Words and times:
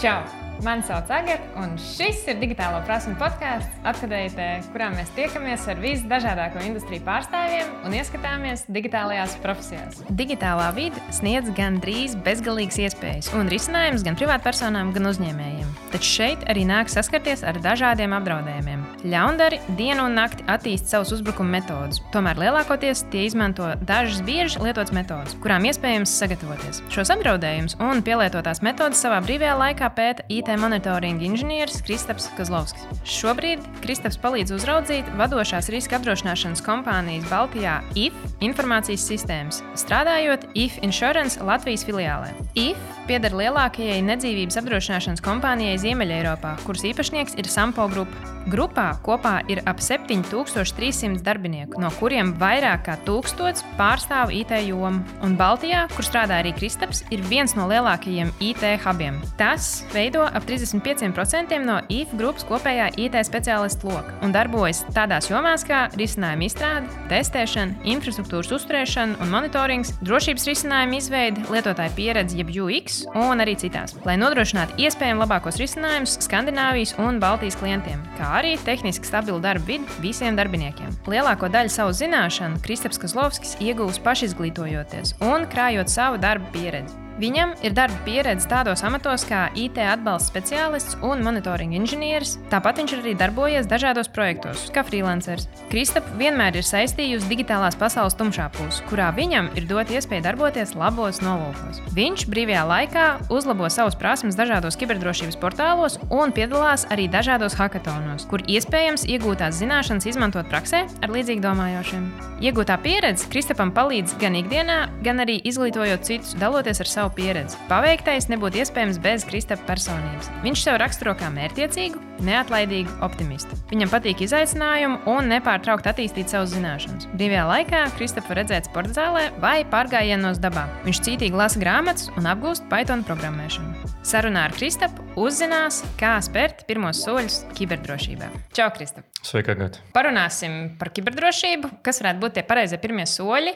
Čau! 0.00 0.49
Mani 0.60 0.82
sauc 0.84 1.08
Agatē, 1.08 1.40
un 1.56 1.70
šis 1.80 2.26
ir 2.28 2.36
digitālo 2.36 2.82
prasmu 2.84 3.14
podkāsts, 3.20 3.78
apskatījumā, 3.88 4.48
kurā 4.74 4.90
mēs 4.92 5.08
tiekamies 5.16 5.62
ar 5.72 5.78
visdažādāko 5.80 6.60
industriju 6.66 7.00
pārstāvjiem 7.06 7.70
un 7.88 7.94
ieskatāmies 7.96 8.66
digitālajās 8.68 9.38
profesijās. 9.40 10.02
Digitālā 10.12 10.66
vide 10.76 11.00
sniedz 11.16 11.48
gan 11.56 11.78
drīz 11.80 12.12
bezgalīgas 12.26 12.76
iespējas 12.84 13.30
un 13.38 13.48
risinājumus 13.48 14.04
gan 14.04 14.18
privātpersonām, 14.20 14.90
gan 14.92 15.08
uzņēmējiem. 15.08 15.70
Taču 15.94 16.10
šeit 16.18 16.44
arī 16.52 16.66
nāk 16.68 16.92
saskarties 16.92 17.40
ar 17.46 17.56
dažādiem 17.64 18.12
apdraudējumiem. 18.18 18.84
Ļaundari 19.08 19.62
dienu 19.80 20.10
un 20.10 20.18
nakti 20.20 20.44
attīst 20.44 20.92
savus 20.92 21.14
uzbrukuma 21.16 21.56
metodus, 21.56 22.02
tomēr 22.12 22.36
lielākoties 22.44 23.06
tie 23.10 23.24
izmanto 23.30 23.72
dažas 23.88 24.20
bieži 24.28 24.60
lietotas 24.60 24.92
metodas, 24.92 25.38
kurām 25.40 25.64
iespējams 25.70 26.12
sagatavoties. 26.20 26.84
Šos 26.92 27.14
apdraudējumus 27.16 27.80
un 27.80 28.04
pielietotās 28.04 28.60
metodas 28.66 29.00
savā 29.00 29.24
brīvajā 29.24 29.56
laikā 29.64 29.90
pēta 29.96 30.28
IT 30.28 30.49
IT 30.50 30.60
monitoringa 30.60 31.24
inženieris 31.24 31.82
Kristaps 31.86 32.26
Kazlovskis. 32.34 32.82
Šobrīd 33.06 33.62
Kristaps 33.84 34.18
palīdz 34.18 34.54
uzraudzīt 34.56 35.06
vadošās 35.18 35.70
riska 35.70 36.00
apdrošināšanas 36.00 36.62
kompānijas 36.66 37.28
Baltijā 37.30 37.76
IF 37.94 38.16
informācijas 38.42 39.04
sistēmas, 39.06 39.60
strādājot 39.78 40.48
IF 40.58 40.80
Insurance 40.82 41.38
Latvijas 41.44 41.86
filiālē. 41.86 42.32
IF 42.58 42.98
pieder 43.06 43.34
lielākajai 43.36 44.00
nedzīvības 44.06 44.58
apdrošināšanas 44.62 45.22
kompānijai 45.22 45.78
Ziemeļeiropā, 45.82 46.56
kuras 46.66 46.84
īpašnieks 46.90 47.38
ir 47.38 47.50
Sampo 47.50 47.86
Grupa. 47.92 48.30
Grupā 48.48 48.86
kopā 49.04 49.34
ir 49.52 49.60
ap 49.68 49.82
7300 49.84 51.20
darbinieku, 51.24 51.76
no 51.82 51.90
kuriem 51.98 52.32
vairāk 52.40 52.86
kā 52.86 52.94
1000 53.04 53.60
pārstāv 53.76 54.32
IT 54.32 54.54
jomu. 54.64 55.04
Un 55.26 55.36
Baltijā, 55.36 55.84
kur 55.92 56.06
strādā 56.06 56.38
arī 56.40 56.54
Kristaps, 56.56 57.04
ir 57.12 57.20
viens 57.28 57.52
no 57.58 57.68
lielākajiem 57.68 58.32
IT 58.40 58.64
hubiem. 58.86 59.20
Tas 59.36 59.84
veido 59.92 60.24
ap 60.24 60.39
35% 60.48 61.58
no 61.64 61.78
IF 61.92 62.12
grupas 62.18 62.46
kopējā 62.48 62.90
IT 63.00 63.18
speciālistu 63.26 63.90
loka 63.90 64.14
un 64.24 64.34
darbojas 64.34 64.82
tādās 64.94 65.30
jomās 65.30 65.64
kā 65.66 65.82
risinājuma 65.98 66.46
izstrāde, 66.46 67.00
testēšana, 67.10 67.80
infrastruktūras 67.92 68.52
uzturēšana 68.56 69.18
un 69.22 69.32
monitorings, 69.32 69.92
drošības 70.04 70.46
risinājuma 70.50 70.98
izveide, 71.00 71.44
lietotāja 71.52 71.94
pieredze, 71.96 72.38
jeb 72.40 72.52
UX 72.54 73.02
un 73.14 73.42
arī 73.44 73.56
citās, 73.60 73.96
lai 74.06 74.16
nodrošinātu 74.20 74.78
iespējami 74.84 75.24
labākos 75.24 75.60
risinājumus 75.60 76.18
Skandināvijas 76.26 76.96
un 77.02 77.20
Baltijas 77.22 77.58
klientiem, 77.60 78.02
kā 78.18 78.32
arī 78.40 78.56
tehniski 78.64 79.08
stabilu 79.08 79.40
darbu 79.42 79.68
vidi 79.74 80.00
visiem 80.04 80.38
darbiniekiem. 80.38 80.96
Lielāko 81.10 81.50
daļu 81.52 81.74
savu 81.74 81.94
zināšanu 81.96 82.62
Kristaps 82.64 83.00
Kazlovskis 83.02 83.56
iegūst 83.60 84.04
pašizglītojoties 84.06 85.16
un 85.26 85.48
krājot 85.50 85.92
savu 85.92 86.20
darbu 86.22 86.52
pieredzi. 86.54 87.09
Viņam 87.20 87.50
ir 87.60 87.74
darba 87.76 87.98
pieredze 88.06 88.48
tādos 88.48 88.80
amatos 88.86 89.26
kā 89.28 89.42
IT 89.58 89.76
atbalsta 89.84 90.30
speciālists 90.30 90.94
un 91.04 91.20
monitoringa 91.20 91.76
inženieris. 91.76 92.38
Tāpat 92.48 92.78
viņš 92.80 92.94
arī 92.96 93.12
darbojies 93.20 93.66
dažādos 93.68 94.08
projektos, 94.08 94.62
kā 94.72 94.80
freelanceris. 94.88 95.44
Kristap 95.68 96.06
vienmēr 96.16 96.56
ir 96.56 96.64
saistījusi 96.64 97.28
digitālās 97.28 97.76
pasaules 97.76 98.16
tumšā 98.16 98.46
puse, 98.54 98.80
kurā 98.88 99.10
viņam 99.12 99.50
ir 99.60 99.66
dot 99.68 99.92
iespēju 99.92 100.24
darboties 100.24 100.72
labos 100.80 101.20
nolūkos. 101.20 101.82
Viņš 101.98 102.24
brīvajā 102.32 102.62
laikā 102.70 103.04
uzlabo 103.28 103.68
savus 103.68 103.98
prasmes 104.00 104.40
dažādos 104.40 104.80
kiberdrošības 104.80 105.36
portālos 105.42 105.98
un 106.08 106.32
piedalās 106.32 106.86
arī 106.88 107.04
dažādos 107.12 107.58
hackatonos, 107.60 108.24
kur 108.32 108.46
iespējams 108.48 109.04
iegūtās 109.04 109.60
zināšanas 109.60 110.08
izmantot 110.08 110.48
praksē 110.48 110.86
ar 111.04 111.12
līdzīgi 111.12 111.44
domājošiem. 111.44 112.08
Iegūtā 112.40 112.80
pieredze 112.80 113.28
Kristapam 113.28 113.68
palīdz 113.76 114.16
gan 114.22 114.40
ikdienā, 114.40 114.80
gan 115.04 115.20
arī 115.20 115.36
izglītojot 115.44 116.08
citus, 116.08 116.32
daloties 116.40 116.80
ar 116.80 116.88
savu 116.88 117.09
savu 117.10 117.16
pieredzi. 117.16 117.56
Paveiktais 117.68 118.28
nebūtu 118.30 118.60
iespējams 118.60 119.00
bez 119.02 119.24
Kristapa 119.24 119.64
personības. 119.66 120.30
Viņš 120.44 120.62
sev 120.62 120.78
raksturo 120.78 121.14
kā 121.14 121.30
mērķiecīgu, 121.30 121.98
neatlaidīgu 122.22 122.90
optimistu. 123.02 123.56
Viņam 123.70 123.90
patīk 123.90 124.22
izaicinājumi 124.22 125.00
un 125.06 125.30
nepārtraukt 125.30 125.86
attīstīt 125.86 126.30
savas 126.30 126.54
zināšanas. 126.54 127.08
Brīvajā 127.14 127.46
laikā 127.48 127.84
Kristapa 127.96 128.34
redzēt 128.38 128.70
sporta 128.70 128.94
zālē 128.94 129.30
vai 129.40 129.64
pārgājienos 129.64 130.40
dabā. 130.40 130.68
Viņš 130.86 131.02
cītīgi 131.06 131.36
lasa 131.36 131.60
grāmatas 131.60 132.10
un 132.16 132.28
apgūst 132.30 132.68
Python 132.70 133.04
programmēšanu. 133.04 133.94
Sarunā 134.06 134.46
ar 134.48 134.56
Kristapu 134.56 135.04
uzzinās, 135.20 135.82
kā 136.00 136.16
spērt 136.24 136.64
pirmos 136.68 137.02
soļus 137.04 137.44
kiberdrošībā. 137.58 138.30
Čau, 138.56 138.70
Kristap! 138.76 139.09
Sveika, 139.20 139.52
Gata! 139.52 139.82
Parunāsim 139.92 140.78
par 140.80 140.88
kiberdrošību, 140.96 141.68
kas 141.84 142.00
varētu 142.00 142.22
būt 142.22 142.34
tie 142.38 142.44
pareizie 142.48 142.78
pirmie 142.80 143.04
soļi. 143.08 143.52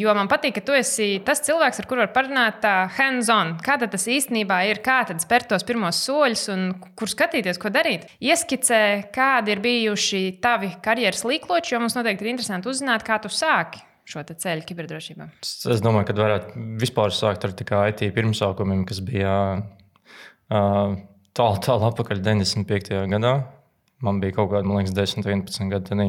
Jo 0.00 0.14
man 0.16 0.30
patīk, 0.30 0.54
ka 0.56 0.62
tu 0.64 0.76
esi 0.76 1.18
tas 1.26 1.42
cilvēks, 1.44 1.82
ar 1.82 1.88
kuru 1.90 2.04
var 2.06 2.14
parunāt 2.14 2.64
hands-on. 2.96 3.58
Kā 3.64 3.76
tas 3.82 4.08
īstenībā 4.08 4.62
ir, 4.70 4.80
kā 4.84 5.02
tad 5.10 5.20
spērt 5.20 5.50
tos 5.52 5.68
pirmos 5.68 6.00
soļus 6.06 6.46
un 6.54 6.64
kur 6.96 7.12
skatīties, 7.12 7.60
ko 7.60 7.68
darīt. 7.74 8.08
Ieskicē, 8.24 8.82
kādi 9.12 9.52
ir 9.52 9.62
bijuši 9.64 10.24
tavi 10.42 10.72
karjeras 10.82 11.26
līkloči, 11.28 11.76
jo 11.76 11.84
mums 11.84 11.98
noteikti 11.98 12.24
ir 12.24 12.32
interesanti 12.32 12.72
uzzināt, 12.72 13.04
kā 13.04 13.20
tu 13.20 13.28
sāki 13.32 13.84
šo 14.08 14.24
ceļu 14.24 14.64
kiberdrošībā? 14.66 15.28
Es 15.44 15.84
domāju, 15.84 16.08
ka 16.08 16.16
varētu 16.18 16.68
vispār 16.80 17.12
sākt 17.14 17.44
ar 17.44 17.52
IT 17.92 18.08
pirmsākumiem, 18.16 18.86
kas 18.88 19.04
bija 19.04 19.34
tālu, 20.48 21.58
tālu 21.64 21.90
atpakaļ 21.92 22.24
95. 22.24 23.04
gadā. 23.12 23.36
Man 24.02 24.18
bija 24.22 24.34
kaut 24.40 24.50
kāda, 24.50 24.66
man 24.66 24.80
liekas, 24.80 24.94
10, 24.96 25.22
11 25.22 25.70
gadi. 25.70 26.08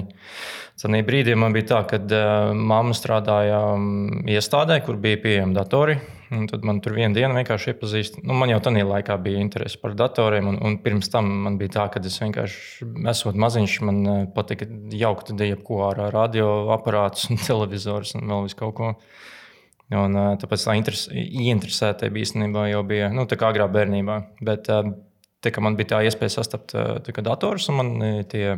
Tad 0.82 0.96
brīdī 1.06 1.36
man 1.38 1.54
bija 1.54 1.68
tā, 1.76 1.82
ka 1.92 2.00
uh, 2.02 2.52
mamma 2.58 2.96
strādāja 2.98 3.60
um, 3.76 4.24
iestādē, 4.26 4.80
kur 4.86 4.98
bija 5.02 5.22
pieejami 5.22 5.54
datori. 5.54 6.00
Tad 6.50 6.64
man 6.66 6.80
tur 6.82 6.96
vienā 6.98 7.14
dienā 7.14 7.36
vienkārši 7.38 7.74
iepazīstināja. 7.74 8.26
Nu, 8.26 8.34
man 8.40 8.50
jau 8.50 8.58
tajā 8.66 8.88
laikā 8.90 9.18
bija 9.22 9.44
interese 9.44 9.78
par 9.82 9.94
datoriem, 9.98 10.50
un, 10.50 10.58
un 10.66 10.80
pirms 10.82 11.12
tam 11.14 11.30
man 11.46 11.60
bija 11.60 11.76
tā, 11.76 11.86
ka 11.94 12.02
es 12.02 12.18
vienkārši, 12.24 12.88
esot 13.12 13.38
maziņš, 13.38 13.78
man 13.86 14.02
patika 14.34 14.66
jaukt 14.98 15.30
jebko 15.38 15.84
ar 15.92 16.02
radioaparātus, 16.16 17.30
televizorus 17.50 18.16
un 18.18 18.26
vēl 18.34 18.48
visu 18.48 18.62
kaut 18.64 18.76
ko. 18.80 18.92
Un, 19.94 20.18
tāpēc 20.42 20.64
tā 20.66 20.74
ieinteresēta 20.80 22.10
bija 22.10 22.26
īstenībā 22.26 22.66
jau 22.72 22.82
bija 22.90 23.12
nu, 23.14 23.28
agrā 23.30 23.68
bērnībā. 23.70 24.16
Bet 24.42 24.72
tā, 25.44 25.54
man 25.64 25.78
bija 25.80 25.96
tā 25.96 26.02
iespēja 26.08 26.38
sastapt 26.40 26.74
tā, 26.74 27.24
datorus, 27.26 27.70
un 27.72 27.80
man 27.80 27.94
tie 28.32 28.56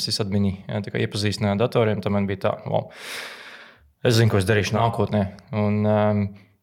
sysadmini 0.00 0.58
iepazīstināja 0.68 1.56
ar 1.56 1.62
datoriem. 1.62 2.02
Tad 2.04 2.14
man 2.14 2.28
bija 2.28 2.44
tā, 2.48 2.54
wow, 2.68 2.88
es 4.06 4.18
zinu, 4.18 4.32
ko 4.32 4.40
es 4.40 4.48
darīšu 4.48 4.78
nākotnē. 4.78 5.24
Un, 5.58 5.80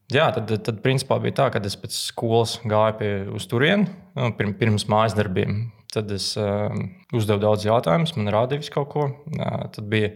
Jā, 0.06 0.28
tad, 0.30 0.52
tad 0.62 0.76
principā 0.84 1.16
bija 1.18 1.34
tā, 1.34 1.44
ka 1.50 1.58
es 1.66 1.74
pēc 1.82 1.96
skolas 1.98 2.60
gāju 2.62 2.94
pie, 3.00 3.08
uz 3.34 3.48
turieni, 3.50 3.88
nu, 4.14 4.28
pirms, 4.38 4.84
mājas 4.86 5.16
darbiem. 5.18 5.64
Tad 5.90 6.12
es 6.14 6.28
uh, 6.38 6.70
uzdevu 7.10 7.42
daudz 7.42 7.64
jautājumus, 7.66 8.12
man 8.14 8.30
rādīja 8.30 8.70
kaut 8.70 8.86
ko. 8.92 9.08
Uh, 9.34 9.64
tad 9.74 9.88
bija 9.90 10.12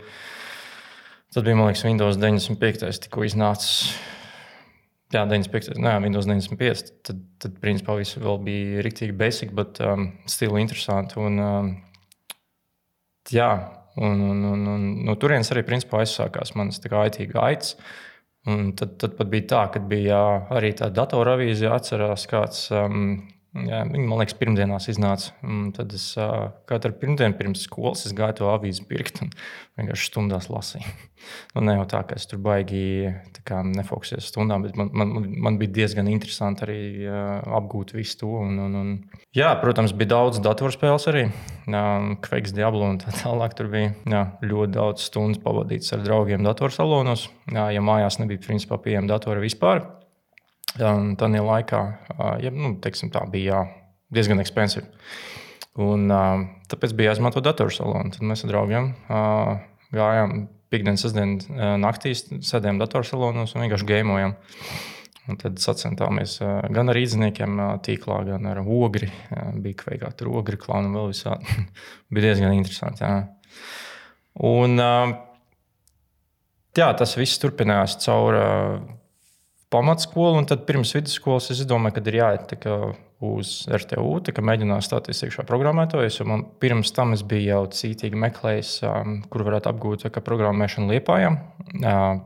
Tad 1.31 1.45
bija, 1.47 1.55
man 1.55 1.69
liekas, 1.69 1.85
Windows 1.87 2.17
95. 2.19 2.89
tikko 3.05 3.23
iznācis. 3.23 3.93
Jā, 5.11 5.25
95. 5.27 5.75
Nē, 5.83 5.97
Windows 6.05 6.29
95. 6.29 6.91
Tad, 7.07 7.23
tad 7.43 7.57
principā, 7.63 7.97
viss 7.99 8.19
vēl 8.21 8.37
bija 8.47 8.85
rīktīgi 8.87 9.17
basic, 9.19 9.51
bet 9.59 9.81
um, 9.83 10.07
stila 10.31 10.61
interesanti. 10.63 11.19
Un, 11.19 11.41
um, 11.43 11.73
jā, 13.35 13.49
un, 13.99 14.23
un, 14.29 14.45
un, 14.53 14.63
un 14.75 14.87
no 15.09 15.17
turienes 15.19 15.51
arī 15.51 15.65
principā 15.67 16.05
aizsākās 16.05 16.55
manas 16.55 16.79
IT 16.79 17.19
gaitas. 17.33 17.75
Un 18.49 18.71
tad, 18.79 18.95
tad 19.03 19.19
pat 19.19 19.29
bija 19.29 19.49
tā, 19.51 19.65
ka 19.75 19.83
bija 19.85 20.21
arī 20.55 20.71
tā 20.79 20.89
datoravīzija, 20.95 21.75
atcerās 21.75 22.29
kāds. 22.31 22.69
Um, 22.71 23.27
Jā, 23.51 23.81
viņi 23.83 24.05
man 24.07 24.21
liekas, 24.21 24.37
pirmdienās 24.39 24.85
iznāca. 24.93 25.33
Tad 25.75 25.95
es 25.97 26.05
katru 26.71 26.95
pirmdienu 27.01 27.35
pirms 27.35 27.65
skolas 27.67 28.05
gāju 28.15 28.37
to 28.39 28.47
avīzi 28.53 28.85
pirkt 28.87 29.19
un 29.25 29.33
vienkārši 29.81 30.07
stundās 30.07 30.47
lasīju. 30.53 30.87
nu, 31.57 31.65
ne 31.67 31.75
jau 31.75 31.89
tā, 31.91 32.05
ka 32.07 32.15
es 32.21 32.31
tur 32.31 32.39
baigi 32.45 33.11
nefokusējos 33.51 34.31
stundām, 34.31 34.63
bet 34.63 34.79
man, 34.79 34.93
man, 34.95 35.27
man 35.43 35.59
bija 35.59 35.75
diezgan 35.81 36.07
interesanti 36.13 36.63
arī 36.63 36.81
uh, 37.09 37.41
apgūt 37.59 37.97
visu 37.99 38.21
to. 38.23 38.31
Un, 38.45 38.55
un, 38.69 38.77
un, 38.79 38.93
jā, 39.35 39.51
protams, 39.59 39.97
bija 39.99 40.15
daudz 40.15 40.39
datorspēles 40.47 41.11
arī. 41.11 41.27
Kveiks, 42.23 42.55
Diablo 42.55 42.87
un 42.87 43.03
tā 43.03 43.11
tālāk. 43.19 43.59
Tur 43.59 43.73
bija 43.75 43.91
jā, 44.07 44.27
ļoti 44.47 44.77
daudz 44.79 45.11
stundu 45.11 45.43
pavadīts 45.43 45.91
ar 45.97 46.07
draugiem 46.07 46.47
datorsalonos. 46.47 47.27
Jā, 47.51 47.73
ja 47.75 47.83
mājās 47.83 48.23
nebija 48.23 48.47
principā 48.47 48.79
pieejama 48.79 49.11
datora 49.11 49.43
vispār 49.43 49.89
Un 50.79 51.15
tādā 51.19 51.43
laikā 51.43 51.81
ja, 52.45 52.53
nu, 52.55 52.77
teiksim, 52.83 53.11
tā 53.11 53.25
bija 53.31 53.65
diezgan 54.15 54.43
ekspensīva. 54.43 54.87
Tāpēc 56.71 56.95
bija 56.99 57.11
jāizmanto 57.11 57.43
datorsalonu. 57.43 58.13
Tad 58.15 58.27
mēs 58.27 58.45
ar 58.45 58.53
draugiem 58.53 58.93
gājām 59.95 60.45
piekdienas, 60.71 61.03
sestdienas 61.03 61.49
naktīs, 61.83 62.25
sēdējām 62.47 62.79
datorsalonos 62.83 63.55
un 63.55 63.65
vienkārši 63.65 63.89
gēmojām. 63.89 64.37
Un 65.31 65.39
tad 65.39 65.59
sacensāmies 65.63 66.39
gan 66.75 66.91
ar 66.91 66.99
īdzniekiem, 66.99 67.59
tīklā, 67.87 68.21
gan 68.27 68.47
ar 68.51 68.63
ogri. 68.63 69.11
Bija 69.63 69.83
kveikā 69.85 70.11
tur 70.19 70.33
ogri, 70.41 70.59
klauni 70.59 70.91
un 70.91 70.97
vēl 70.99 71.11
visādi. 71.13 71.67
bija 72.15 72.31
diezgan 72.31 72.57
interesanti. 72.57 73.05
Jā. 73.05 73.27
Un 74.47 74.79
jā, 76.79 76.89
tas 76.99 77.19
viss 77.19 77.43
turpinājās 77.43 77.99
caur 78.07 78.39
pamatskolu, 79.71 80.41
un 80.41 80.49
tad 80.51 80.67
pirms 80.69 80.93
vidusskolas 80.97 81.51
es 81.55 81.63
domāju, 81.69 81.97
ka 81.97 82.03
ir 82.11 82.19
jāiet 82.21 82.55
uz 83.21 83.53
RTU, 83.69 84.17
mēģināju 84.45 84.85
stāties 84.85 85.21
iekšā 85.27 85.45
programmētājs. 85.49 86.23
Man 86.29 86.47
pirms 86.63 86.93
tam 86.97 87.15
es 87.17 87.23
biju 87.27 87.47
jau 87.53 87.61
cītīgi 87.77 88.19
meklējis, 88.19 88.73
um, 88.89 89.19
kur 89.31 89.45
varētu 89.47 89.71
apgūt 89.71 90.07
programmēšanu 90.25 90.95
liepājā. 90.95 91.33
Uh, 91.81 92.23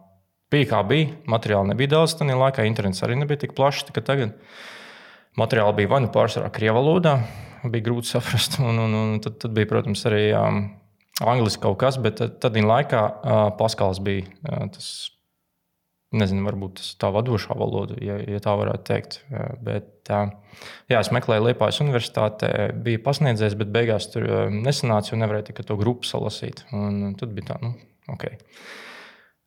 bija 0.55 0.70
kā 0.70 0.82
bija, 0.87 1.11
materiāli 1.31 1.73
nebija 1.73 1.96
daudz, 1.96 2.14
tad 2.19 2.31
laikā 2.31 2.67
internets 2.69 3.02
arī 3.05 3.19
nebija 3.19 3.43
tik 3.43 3.56
plašs. 3.58 3.88
Tagad 3.90 4.37
materiāli 5.40 5.81
bija 5.82 5.93
vai 5.97 6.05
nu 6.05 6.12
pārsvarā 6.14 6.52
krievu 6.55 6.79
valodā, 6.79 7.19
bija 7.67 7.88
grūti 7.90 8.14
saprast, 8.14 8.61
un, 8.69 8.79
un, 8.87 8.94
un 9.00 9.19
tad, 9.25 9.40
tad 9.43 9.56
bija, 9.56 9.69
protams, 9.75 10.06
arī 10.08 10.29
um, 10.38 10.62
angliski 11.26 11.67
kaut 11.67 11.81
kas, 11.82 11.99
bet 12.00 12.23
tad, 12.23 12.38
tad 12.43 12.56
laikā 12.70 13.02
uh, 13.02 13.49
Paskals 13.58 14.00
bija 14.05 14.31
uh, 14.47 14.70
tas 14.75 14.94
nezinu, 16.14 16.44
varbūt 16.46 16.78
tas 16.78 16.93
ir 16.93 17.00
tā 17.02 17.11
vadošā 17.14 17.56
valoda, 17.58 17.96
ja, 18.02 18.16
ja 18.19 18.40
tā 18.43 18.55
varētu 18.58 18.87
teikt. 18.88 19.19
Bet, 19.64 20.11
jā, 20.11 21.00
es 21.00 21.11
meklēju 21.14 21.49
Liepājas 21.49 21.81
universitātē, 21.84 22.50
biju 22.87 23.02
pasniedzējis, 23.05 23.58
bet 23.61 23.72
beigās 23.75 24.08
tur 24.12 24.26
nesanāca, 24.55 25.12
jo 25.12 25.20
nevarēju 25.20 25.50
tikai 25.50 25.66
to 25.69 25.78
grupu 25.81 26.08
salasīt. 26.08 26.64
Un 26.75 27.14
tad 27.20 27.34
bija 27.37 27.52
tā, 27.52 27.61
nu, 27.64 27.75
ok. 28.14 28.28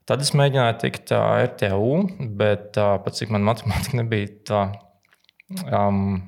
Tad 0.07 0.23
es 0.23 0.31
mēģināju 0.39 0.79
tikt 0.85 1.11
RTU, 1.11 1.93
bet 2.39 2.77
pat 2.77 3.19
cik 3.19 3.33
man 3.35 3.45
matemātika 3.49 3.99
nebija 3.99 4.31
tā 4.47 4.63
um, 5.67 6.21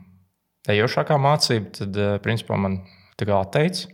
ejošākā 0.69 1.19
mācība, 1.21 1.71
tad 1.81 2.03
principā 2.25 2.59
man 2.59 2.81
tā 3.19 3.27
kā 3.29 3.39
atteica. 3.39 3.87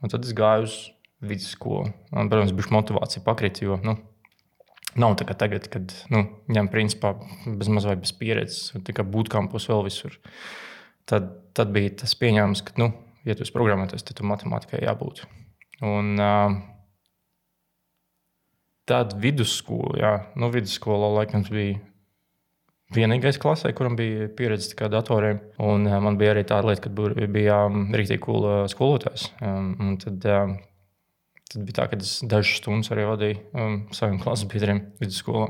Un 0.00 0.12
tad 0.12 0.24
es 0.24 0.32
gāju 0.36 0.68
uz 0.68 0.76
vidusskolu. 1.20 1.90
Man, 2.14 2.30
protams, 2.32 2.54
bija 2.56 2.72
motivācija 2.72 3.24
pakrīt, 3.24 3.60
jo 3.64 3.76
nu, 3.84 3.96
Nav 4.98 5.14
tā 5.20 5.26
kā 5.28 5.36
tagad, 5.38 5.68
kad 5.70 5.92
nu, 6.10 6.24
ņem 6.50 6.70
principā 6.72 7.12
bez 7.46 7.70
mazliet 7.70 8.00
bez 8.02 8.10
pieredzes, 8.16 8.72
tikai 8.86 9.04
būtkampos 9.06 9.68
vēl 9.70 9.84
visur. 9.86 10.16
Tad, 11.10 11.28
tad 11.54 11.70
bija 11.74 11.92
tas 12.02 12.16
pieņēmums, 12.18 12.64
ka, 12.66 12.74
nu, 12.80 12.90
ja 13.26 13.36
tu 13.36 13.46
esi 13.46 13.54
programmētājs, 13.54 14.06
tad 14.06 14.18
tu 14.18 14.26
matemātikai 14.26 14.82
jābūt. 14.82 15.22
Un, 15.86 16.16
uh, 16.18 16.56
tad 18.90 19.14
vidusskola, 19.22 19.94
jā, 20.00 20.12
nu, 20.40 20.50
vidusskola 20.54 21.12
laikam 21.20 21.46
bija 21.46 21.78
vienīgais 22.94 23.38
klasē, 23.38 23.70
kuram 23.76 23.94
bija 23.98 24.26
pieredze 24.34 24.74
ar 24.82 24.90
datoriem. 24.90 25.38
Un 25.62 25.86
uh, 25.86 26.00
man 26.02 26.18
bija 26.18 26.34
arī 26.34 26.42
tāda 26.50 26.72
lieta, 26.72 26.88
ka 26.88 27.26
bija 27.30 27.62
um, 27.70 27.86
rīktīgi 27.94 28.24
cool 28.26 28.42
uh, 28.48 28.64
skolotājs. 28.70 29.30
Um, 29.38 29.94
tad, 30.02 30.26
uh, 30.26 30.58
Tad 31.50 31.64
bija 31.66 31.80
tā, 31.80 31.86
ka 31.90 31.98
es 31.98 32.18
dažas 32.30 32.60
stundas 32.60 32.92
arī 32.94 33.06
vadīju 33.08 33.40
um, 33.58 33.80
saviem 33.96 34.20
klases 34.22 34.46
biedriem 34.50 34.84
vidusskolā. 35.02 35.48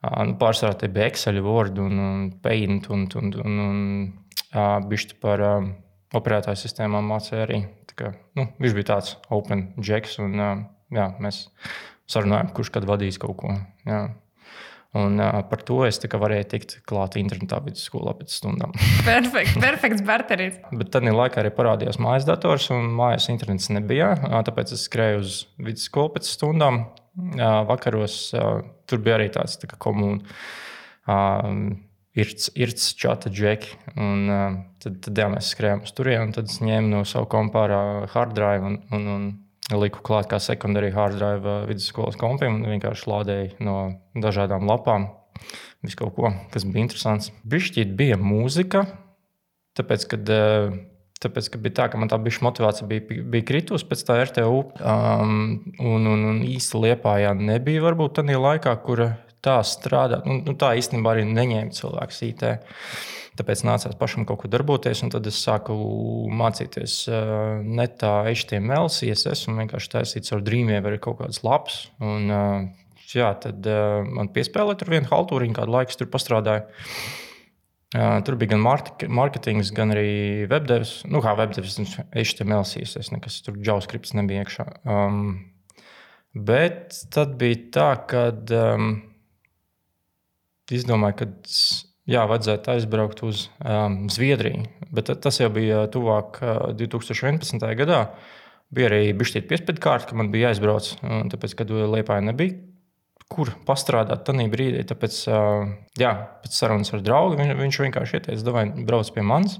Uh, 0.00 0.22
nu, 0.26 0.34
pārsvarā 0.40 0.74
tie 0.80 0.90
bija 0.90 1.10
Excel, 1.10 1.38
Word 1.44 1.78
un, 1.82 2.00
un 2.02 2.24
Paint 2.42 2.88
un, 2.90 3.06
un, 3.20 3.30
un, 3.44 3.60
un 3.66 3.84
uh, 4.54 4.80
bišķi 4.90 5.20
par 5.22 5.44
um, 5.46 5.70
operētāju 6.18 6.58
sistēmām 6.64 7.06
mācīja 7.12 7.44
arī. 7.46 7.62
Kā, 8.00 8.14
nu, 8.38 8.46
viņš 8.62 8.74
bija 8.74 8.88
tāds 8.94 9.14
open 9.34 9.68
jacks 9.84 10.16
un 10.22 10.34
uh, 10.40 10.64
jā, 10.94 11.06
mēs 11.22 11.44
sarunājām, 12.10 12.50
kurš 12.56 12.72
kad 12.74 12.86
vadīs 12.88 13.20
kaut 13.20 13.36
ko. 13.42 13.54
Jā. 13.86 14.08
Un, 14.98 15.20
uh, 15.22 15.36
par 15.46 15.60
to 15.62 15.84
es 15.86 16.00
varēju 16.02 16.46
tikt 16.50 16.72
klāt 16.88 17.14
internetā 17.20 17.60
vidusskolā 17.62 18.16
pēc 18.18 18.32
stundām. 18.40 18.72
Perfekt, 19.06 19.60
perfekts 19.62 20.02
barteris. 20.06 20.56
Bet 20.74 20.90
tad 20.90 21.06
laikā 21.06 21.44
arī 21.44 21.52
parādījās 21.54 22.00
mājas 22.02 22.26
dators, 22.26 22.66
un 22.74 22.88
mājas 22.98 23.28
internets 23.30 23.70
nebija. 23.70 24.16
Uh, 24.18 24.40
tāpēc 24.46 24.74
es 24.74 24.88
skrēju 24.88 25.20
uz 25.22 25.36
vidusskolu 25.62 26.16
pēc 26.16 26.32
stundām. 26.32 26.82
Uh, 27.20 27.60
vakaros 27.70 28.16
uh, 28.34 28.64
tur 28.90 29.04
bija 29.04 29.20
arī 29.20 29.30
tāds 29.30 29.60
tā 29.62 29.70
komūns. 29.78 30.26
Uh, 31.06 31.78
irts 32.58 32.90
čata 32.98 33.30
džeki. 33.30 33.76
Un, 33.94 34.26
uh, 34.26 34.58
tad, 34.82 34.98
tad 35.06 35.22
jā, 35.22 35.28
mēs 35.30 35.52
skrējām 35.54 35.86
uz 35.86 35.94
turieni, 35.94 36.26
un 36.26 36.34
tad 36.34 36.50
es 36.50 36.58
ņēmu 36.66 36.90
no 36.90 37.04
savu 37.06 37.30
kompāru 37.30 38.08
hard 38.10 38.34
drive 38.34 38.66
un, 38.66 38.80
un, 38.90 39.06
un 39.14 39.30
liku 39.78 40.02
klāt 40.06 40.28
kā 40.30 40.40
sekundārī 40.42 40.90
hard 40.94 41.18
drive 41.18 41.46
uh, 41.46 41.64
vidusskolas 41.68 42.18
kompim 42.20 42.60
un 42.60 42.68
vienkārši 42.74 43.10
lādēju 43.10 43.66
no 43.66 43.76
dažādām 44.18 44.66
lapām. 44.68 45.10
Visu 45.84 46.00
kaut 46.02 46.14
ko, 46.16 46.32
kas 46.52 46.66
bija 46.68 46.84
interesants. 46.84 47.30
Bišķīt 47.48 47.94
bija 47.96 48.18
mūzika, 48.20 48.84
tāpēc, 49.78 50.06
kad, 50.10 50.32
uh, 50.34 50.74
tāpēc, 51.22 51.52
ka 51.52 51.62
bija 51.62 51.76
tā, 51.78 51.88
ka 51.92 52.00
man 52.00 52.10
tā 52.12 52.18
bišķi 52.20 52.46
motivācija 52.48 52.90
bija, 52.90 53.22
bija 53.32 53.48
kritusi 53.52 53.88
pēc 53.88 54.04
tā 54.08 54.18
RTU. 54.26 54.60
Um, 54.80 55.40
un, 55.78 56.10
un, 56.10 56.28
un 56.34 56.44
īsti 56.48 56.84
liepājā 56.84 57.32
nebija 57.38 57.86
varbūt 57.86 58.18
tādā 58.20 58.40
laikā, 58.40 58.76
kur 58.84 59.06
tā 59.44 59.60
strādāt. 59.64 60.26
Nu, 60.28 60.40
nu, 60.44 60.56
tā 60.60 60.74
īstenībā 60.80 61.14
arī 61.14 61.24
neņēma 61.28 61.76
cilvēks 61.76 62.22
IT. 62.28 62.46
Tāpēc 63.40 63.62
nācās 63.64 63.96
pašam 63.96 64.26
kaut 64.28 64.42
ko 64.42 64.50
darboties, 64.52 65.00
un 65.00 65.08
tad 65.14 65.24
es 65.30 65.38
sāku 65.40 65.72
mācīties 66.36 66.96
uh, 67.08 67.62
netā 67.64 68.10
HTML, 68.28 68.90
CSS 68.92 69.48
un 69.48 69.62
vienkārši 69.62 69.92
taisīt 69.94 70.28
caur 70.28 70.42
Dreamweaver 70.44 70.98
kaut 71.00 71.22
kādas 71.22 71.40
lapas. 71.46 71.78
Un, 72.04 72.28
uh, 72.28 72.98
jā, 73.14 73.30
tad 73.40 73.64
uh, 73.64 74.02
man 74.04 74.28
piespēlēja 74.34 74.82
tur 74.82 74.92
vienu 74.92 75.08
haltūriņu, 75.08 75.56
kādu 75.56 75.72
laiku 75.72 75.96
tur 75.96 76.12
pastrādāju. 76.12 76.66
Uh, 77.96 78.20
tur 78.28 78.36
bija 78.38 78.52
gan 78.52 78.60
mārketings, 79.16 79.72
gan 79.74 79.96
arī 79.96 80.10
webdevs. 80.50 80.98
Nu, 81.08 81.24
kā 81.24 81.32
webdevs, 81.40 81.80
HTML, 82.12 82.68
CSS, 82.68 83.14
nekas 83.16 83.40
tur 83.46 83.56
JavaScript 83.56 84.12
nebija 84.20 84.44
iekšā. 84.44 84.66
Um, 84.84 85.22
bet 86.36 87.06
tad 87.14 87.38
bija 87.40 87.64
tā, 87.78 87.88
ka 88.12 88.28
um, 88.60 88.92
izdomāju, 90.76 91.22
ka 91.22 91.32
jā, 92.10 92.24
vajadzētu 92.30 92.74
aizbraukt 92.74 93.22
uz 93.26 93.46
um, 93.62 94.02
Zviedriju. 94.12 94.66
Bet 94.94 95.12
tas 95.22 95.40
jau 95.40 95.50
bija 95.54 95.84
tuvāk 95.92 96.40
uh, 96.42 96.58
2011. 96.76 97.62
gadā. 97.78 98.02
Bija 98.70 98.90
arī 98.90 99.14
bijusi 99.18 99.42
piespiedu 99.42 99.82
kārta, 99.82 100.10
ka 100.10 100.18
man 100.18 100.28
bija 100.30 100.50
jāizbrauc, 100.50 100.92
tāpēc, 101.32 101.56
kad 101.58 101.72
Lietuvā 101.74 102.20
nebija. 102.22 102.58
Kur 103.30 103.50
pastrādāt 103.66 104.22
tajā 104.26 104.46
brīdī? 104.50 104.84
Tāpēc, 104.90 105.18
uh, 105.30 105.72
jā, 105.98 106.12
pēc 106.44 106.54
sarunas 106.54 106.90
ar 106.94 107.02
draugu 107.06 107.38
viņš, 107.38 107.56
viņš 107.58 107.82
vienkārši 107.86 108.18
ieteica, 108.18 108.54
vai 108.54 108.64
brauc 108.86 109.10
pie 109.14 109.26
manis. 109.26 109.58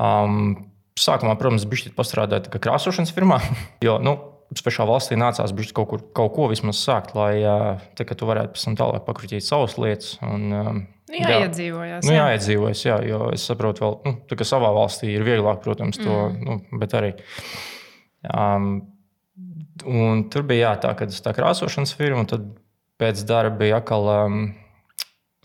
Um, 0.00 0.54
sākumā, 1.00 1.36
protams, 1.40 1.66
bija 1.68 1.92
pastrādāt 1.96 2.48
krāsošanas 2.52 3.12
firmā, 3.14 3.40
jo 3.86 3.98
nu, 4.02 4.16
svešā 4.54 4.86
valstī 4.88 5.18
nācās 5.18 5.54
kaut, 5.74 5.88
kur, 5.90 6.04
kaut 6.16 6.34
ko 6.36 6.48
vismaz 6.52 6.80
sākt, 6.82 7.14
lai 7.16 7.40
tā, 7.96 8.06
tu 8.06 8.28
varētu 8.28 8.54
pēc 8.54 8.66
tam 8.68 8.76
tālāk 8.78 9.06
pakrutīt 9.06 9.46
savas 9.46 9.78
lietas. 9.80 10.16
Un, 10.24 10.84
nu, 11.20 11.30
jā, 11.30 11.38
iedzīvojās. 11.46 12.08
Nu, 12.08 12.16
jā, 12.16 12.24
iedzīvojas, 12.36 12.82
jā, 12.86 12.98
jo 13.08 13.20
es 13.34 13.44
saprotu, 13.48 13.84
vēl, 13.84 13.94
nu, 14.06 14.16
tā, 14.30 14.38
ka 14.40 14.48
savā 14.48 14.72
valstī 14.74 15.12
ir 15.14 15.26
vieglāk, 15.26 15.62
protams, 15.64 16.00
to, 16.00 16.18
mm. 16.30 16.42
nu, 16.48 16.80
bet 16.80 16.96
arī. 16.98 17.14
Um, 18.24 18.74
un 19.84 20.26
tur 20.32 20.46
bija 20.48 20.70
jā, 20.70 20.74
tā, 20.86 20.92
kad 20.98 21.14
es 21.14 21.22
tā 21.24 21.34
krāsošanas 21.36 21.94
firma, 21.98 22.24
un 22.24 22.30
tad 22.30 22.52
pēc 23.02 23.24
darba 23.28 23.60
bija 23.64 23.80
atkal. 23.82 24.10
Um, 24.24 24.44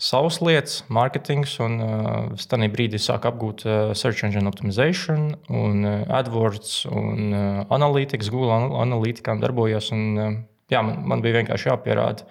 savas 0.00 0.38
lietas, 0.40 0.80
mārketings, 0.92 1.58
un 1.60 1.76
uh, 1.84 2.44
tajā 2.48 2.68
brīdī 2.72 3.00
sāku 3.00 3.28
apgūt 3.30 3.64
uh, 3.66 3.74
search 3.96 4.24
engine 4.24 4.48
optimization, 4.48 5.34
un 5.52 5.84
uh, 5.84 5.98
AdWords, 6.20 6.86
un 6.88 7.26
uh, 7.28 7.42
analītikas, 7.76 8.32
Google 8.32 8.56
analītikām 8.80 9.42
darbojos. 9.44 9.90
Un, 9.96 10.06
uh, 10.16 10.38
jā, 10.72 10.80
man, 10.86 11.02
man 11.12 11.24
bija 11.24 11.40
vienkārši 11.40 11.68
jāpierāda 11.68 12.24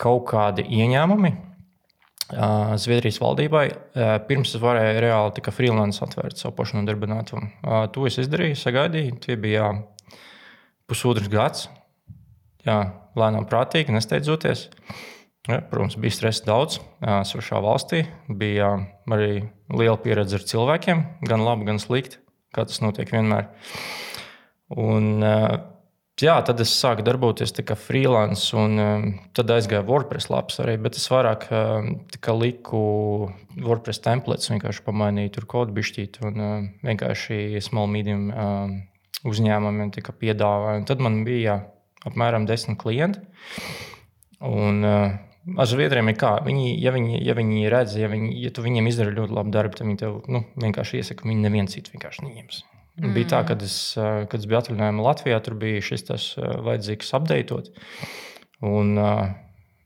kaut 0.00 0.28
kādi 0.30 0.66
ieņēmumi. 0.70 1.34
Uh, 2.32 2.72
Zviedrijas 2.80 3.20
valdībai 3.20 3.66
uh, 3.68 4.14
pirms 4.28 4.54
es 4.56 4.62
varēju 4.62 5.02
reāli 5.04 5.34
tikai 5.36 5.52
freelance 5.52 6.00
atvērt 6.04 6.40
savu 6.40 6.54
pašu 6.56 6.78
nodarbinātumu. 6.78 7.50
Uh, 7.60 7.82
to 7.92 8.06
es 8.08 8.16
izdarīju, 8.22 8.56
sagaidīju. 8.56 9.18
Tie 9.26 9.36
bija 9.40 9.74
pusotrs 10.88 11.28
gads. 11.32 11.66
Jā, 12.64 12.78
lēnām, 13.18 13.44
prātīgi, 13.50 13.92
nesteidzoties. 13.92 14.70
Uh, 14.72 15.02
Ja, 15.44 15.58
protams, 15.60 15.98
bija 16.00 16.14
stresa 16.16 16.46
daudz. 16.46 16.78
Svešā 17.04 17.58
valstī 17.60 18.06
bija 18.32 18.70
arī 19.12 19.42
liela 19.68 19.98
pieredze 20.00 20.38
ar 20.38 20.46
cilvēkiem, 20.48 21.02
gan 21.28 21.44
labi, 21.44 21.66
gan 21.68 21.80
slikti, 21.82 22.16
kā 22.56 22.64
tas 22.64 22.80
notiek 22.80 23.12
vienmēr. 23.12 23.50
Un, 24.72 25.20
jā, 26.22 26.36
tad 26.46 26.60
es 26.62 26.70
sāku 26.78 27.02
darboties 27.02 27.50
kā 27.66 27.74
freelance, 27.74 28.52
un 28.54 28.78
tad 29.34 29.50
aizgāju 29.50 29.86
WordPress 29.88 30.30
lapas 30.30 30.60
arī. 30.62 30.76
Bet 30.78 30.98
es 31.00 31.08
vairāk 31.10 31.48
liku 32.38 32.82
WordPress 33.58 34.04
templates, 34.04 34.52
vienkārši 34.52 34.86
pamainīju 34.86 35.34
tur 35.34 35.48
kodu 35.50 35.74
bišķīt, 35.74 36.20
un 36.22 36.70
vienkārši 36.86 37.58
small 37.64 37.90
medium 37.90 38.30
uzņēmumiem 39.24 39.90
tika 39.94 40.14
piedāvāti. 40.14 40.86
Tad 40.90 41.02
man 41.02 41.22
bija 41.26 41.62
apmēram 42.06 42.46
desmit 42.46 42.78
klienti. 42.78 43.24
Un, 44.44 44.84
uh, 44.84 45.14
Ar 45.60 45.68
zviedriem 45.68 46.08
ir 46.08 46.16
kā. 46.16 46.38
Viņi, 46.40 46.70
ja, 46.80 46.88
viņi, 46.94 47.18
ja 47.20 47.34
viņi 47.36 47.66
redz, 47.72 47.98
ja, 48.00 48.08
viņi, 48.08 48.30
ja 48.40 48.52
tu 48.54 48.62
viņiem 48.64 48.86
izdari 48.88 49.12
ļoti 49.12 49.36
labu 49.36 49.52
darbu, 49.52 49.76
tad 49.76 49.84
viņi 49.84 49.98
tev 50.00 50.14
nu, 50.32 50.40
vienkārši 50.62 51.02
iesaka, 51.02 51.28
viņi 51.28 51.44
neviens 51.44 51.76
citu 51.76 51.92
vienkārši 51.92 52.24
neņems. 52.24 52.62
Mm. 53.00 53.14
Bija 53.16 53.30
tā, 53.32 53.40
kad 53.48 53.62
es, 53.66 53.76
kad 53.98 54.36
es 54.38 54.46
biju 54.46 54.60
atvaļinājumā 54.60 55.02
Latvijā, 55.02 55.40
tur 55.42 55.56
bija 55.58 55.82
šis 55.82 56.06
tas 56.06 56.26
vajadzīgs 56.38 57.10
apdeitot. 57.18 57.72
Un, 58.64 58.94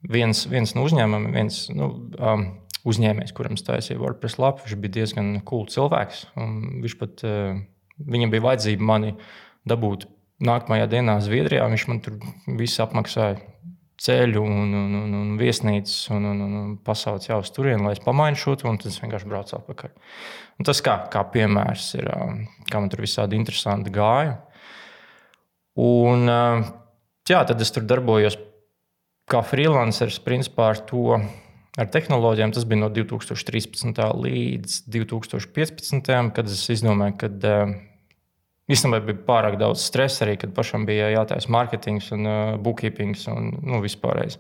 viens, 0.05 0.45
viens 0.51 0.75
no 0.77 0.85
uzņēmumiem, 0.85 1.33
viens 1.35 1.63
nu, 1.73 1.89
um, 2.21 2.45
uzņēmējs, 2.89 3.33
kuram 3.37 3.57
stāstīja 3.59 4.01
WordPress 4.03 4.39
lapu, 4.41 4.67
viņš 4.67 4.81
bija 4.83 4.97
diezgan 5.01 5.33
cool 5.49 5.65
cilvēks. 5.73 6.27
Viņš 6.37 6.99
pat, 7.01 7.25
viņam 7.99 8.35
bija 8.35 8.45
vajadzība 8.45 8.91
mani 8.93 9.15
dabūt 9.69 10.07
nākamajā 10.45 10.89
dienā 10.93 11.19
Zviedrijā. 11.25 11.67
Viņš 11.71 11.87
man 11.91 12.03
tur 12.05 12.19
visu 12.61 12.83
apmaksāja 12.85 13.39
ceļu 13.99 14.43
un, 14.43 14.75
un, 14.79 14.97
un, 15.01 15.15
un 15.19 15.31
viesnīcas 15.41 16.09
un, 16.15 16.27
un, 16.31 16.43
un 16.47 16.75
pasaules 16.87 17.27
jau 17.27 17.41
uz 17.43 17.51
turieni, 17.55 17.83
lai 17.85 17.97
es 17.97 18.03
pamainu 18.05 18.39
šo 18.39 18.55
to, 18.59 18.69
un 18.71 18.79
tad 18.79 18.93
es 18.93 19.01
vienkārši 19.03 19.31
braucu 19.31 19.57
atpakaļ. 19.59 19.95
Un 20.59 20.69
tas 20.69 20.83
kā, 20.85 20.95
kā 21.11 21.25
piemērs 21.35 21.89
ir, 21.99 22.07
um, 22.15 22.45
kā 22.71 22.83
man 22.83 22.93
tur 22.93 23.03
visādi 23.03 23.39
interesanti 23.39 23.93
gāja. 23.95 24.37
Un, 25.79 26.31
uh, 26.31 26.71
jā, 27.29 27.43
tad 27.47 27.59
es 27.63 27.75
tur 27.75 27.87
darbojos 27.87 28.39
kā 29.31 29.43
freelanceris, 29.47 30.23
principā 30.25 30.73
ar 30.73 30.83
to. 30.89 31.19
Ar 31.79 31.87
tehnoloģijām 31.95 32.51
tas 32.55 32.65
bija 32.67 32.81
no 32.81 32.89
2013. 32.91 34.01
līdz 34.25 34.81
2015. 34.91 36.33
kad 36.35 36.51
es 36.51 36.65
izdomāju, 36.75 37.19
ka 37.21 37.31
uh, 37.31 37.77
īstenībā 38.69 39.01
bija 39.07 39.21
pārāk 39.29 39.59
daudz 39.61 39.85
stresa 39.89 40.25
arī, 40.27 40.37
kad 40.41 40.55
pašam 40.57 40.87
bija 40.89 41.11
jātaisa 41.15 41.53
mārketings 41.53 42.11
un 42.17 42.29
uh, 42.29 42.57
bookkeepings 42.63 43.27
un 43.33 43.53
nu, 43.63 43.81
vispārējais. 43.85 44.39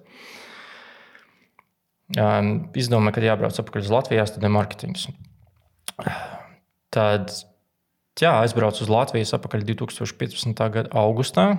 Um, 2.16 2.52
izdomāju, 2.78 3.18
ka 3.18 3.24
jābrauc 3.24 3.58
atpakaļ 3.60 3.84
uz 3.84 3.92
Latvijas, 3.92 4.32
tad 4.34 4.46
ir 4.46 4.52
mārketings. 4.54 5.08
Tad 6.94 7.34
jā, 8.20 8.30
aizbraucu 8.32 8.84
uz 8.84 8.92
Latvijas 8.92 9.34
atpakaļ 9.36 9.66
2015. 9.68 10.62
gada 10.76 10.88
augustā. 10.96 11.50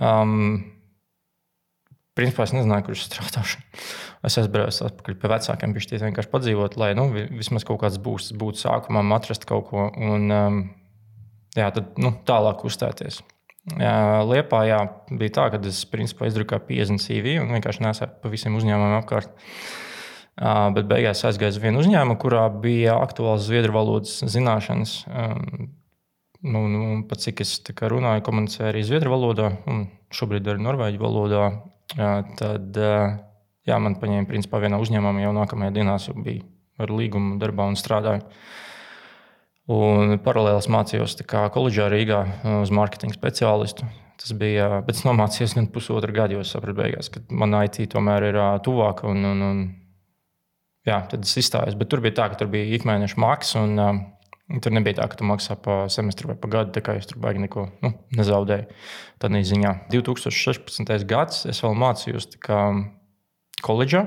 Um, 0.00 0.70
Principā 2.14 2.44
es 2.46 2.52
nezināju, 2.54 2.84
kurš 2.86 3.08
strādāšu. 3.08 3.60
Es 4.24 4.36
aizbraucu 4.38 4.84
atpakaļ 4.86 5.16
pie 5.18 5.30
vecākiem, 5.32 5.72
viņš 5.74 5.88
tie 5.90 5.98
vienkārši 5.98 6.30
padzīvot, 6.30 6.76
lai 6.78 6.92
nu, 6.94 7.08
vismaz 7.10 7.66
kaut 7.66 7.80
kāds 7.82 7.98
būs, 8.02 8.28
būtu 8.38 8.62
sākumā 8.62 9.02
atrast 9.16 9.46
kaut 9.50 9.66
ko 9.72 9.88
un 9.90 10.30
um, 10.30 10.60
jā, 11.56 11.70
tad, 11.74 11.94
nu, 12.00 12.12
tālāk 12.26 12.64
uzstāties. 12.66 13.22
Liepā 13.64 14.60
jā, 14.68 14.80
bija 15.08 15.36
tā, 15.38 15.48
ka 15.54 15.60
es 15.70 15.84
principā 15.88 16.28
izdrukāju 16.28 16.66
50 16.68 17.00
CV 17.00 17.38
un 17.40 17.54
vienkārši 17.56 17.86
nesēju 17.86 18.20
pa 18.20 18.32
visiem 18.32 18.58
uzņēmumiem 18.58 18.98
apkārt. 18.98 19.32
Uh, 20.34 20.68
bet 20.74 20.88
beigās 20.90 21.22
aizgāju 21.24 21.54
uz 21.54 21.60
vienu 21.62 21.78
uzņēmumu, 21.78 22.18
kurā 22.18 22.48
bija 22.60 22.96
aktuāls 22.98 23.46
zviedru 23.46 23.76
valodas 23.76 24.18
zināšanas. 24.26 24.96
Um, 25.06 25.68
nu, 26.42 26.64
nu, 26.68 26.80
pat 27.08 27.22
cik 27.22 27.44
es 27.44 27.54
runāju, 27.70 28.24
komunicēju 28.26 28.72
arī 28.72 28.82
zviedru 28.84 29.14
valodā, 29.14 29.52
un 29.70 29.86
šobrīd 30.12 30.50
arī 30.50 30.66
norvēģu 30.66 31.00
valodā 31.00 31.46
tad 32.38 32.76
jā, 32.78 33.78
man 33.78 33.96
paņēma 34.00 34.28
principā 34.28 34.60
vienā 34.64 34.80
uzņēmumā 34.82 35.24
jau 35.24 35.32
nākamajā 35.36 35.74
dienā 35.78 35.96
jau 36.02 36.16
bija 36.18 36.44
ar 36.82 36.90
līgumu 36.90 37.38
darbā 37.38 37.68
un 37.70 37.78
strādāju. 37.78 38.24
Un 39.72 40.18
paralēli 40.20 40.72
mācījos 40.74 41.16
koledžā 41.24 41.86
Rīgā 41.88 42.20
uz 42.60 42.72
mārketinga 42.74 43.16
speciālistu. 43.16 43.86
Tas 44.20 44.34
bija, 44.38 44.82
bet 44.84 44.98
es 44.98 45.06
nomācījos 45.06 45.56
gan 45.56 45.70
pusotru 45.72 46.14
gadu, 46.14 46.36
jo 46.36 46.44
sapratu, 46.46 46.76
beigās, 46.78 47.08
ka 47.10 47.22
man 47.34 47.56
IT 47.64 47.80
tomēr 47.94 48.28
ir 48.28 48.38
tuvāk. 48.64 49.02
Un, 49.08 49.24
un, 49.32 49.40
un, 49.42 49.62
jā, 50.86 51.00
tad 51.10 51.24
es 51.24 51.32
izstājos. 51.40 51.78
Bet 51.80 51.90
tur 51.90 52.04
bija 52.04 52.20
tā, 52.20 52.28
ka 52.30 52.38
tur 52.42 52.52
bija 52.52 52.76
ikmēneša 52.78 53.20
maksa. 53.24 53.64
Un, 53.64 54.04
Tur 54.44 54.74
nebija 54.76 54.98
tā, 54.98 55.06
ka 55.08 55.16
tu 55.16 55.24
maksā 55.24 55.54
pa 55.56 55.86
semestru 55.88 56.28
vai 56.28 56.34
pa 56.36 56.50
gadu, 56.52 56.74
tā 56.74 56.82
kā 56.84 56.98
es 56.98 57.06
tur 57.08 57.16
baigi 57.22 57.40
neko 57.40 57.62
nu, 57.80 57.94
nezaudēju. 58.12 58.66
Tādā 59.22 59.40
ziņā 59.48 59.70
2016. 59.88 61.06
gads 61.08 61.46
es 61.48 61.62
vēl 61.64 61.78
mācījos 61.80 62.28
koledžā. 63.64 64.02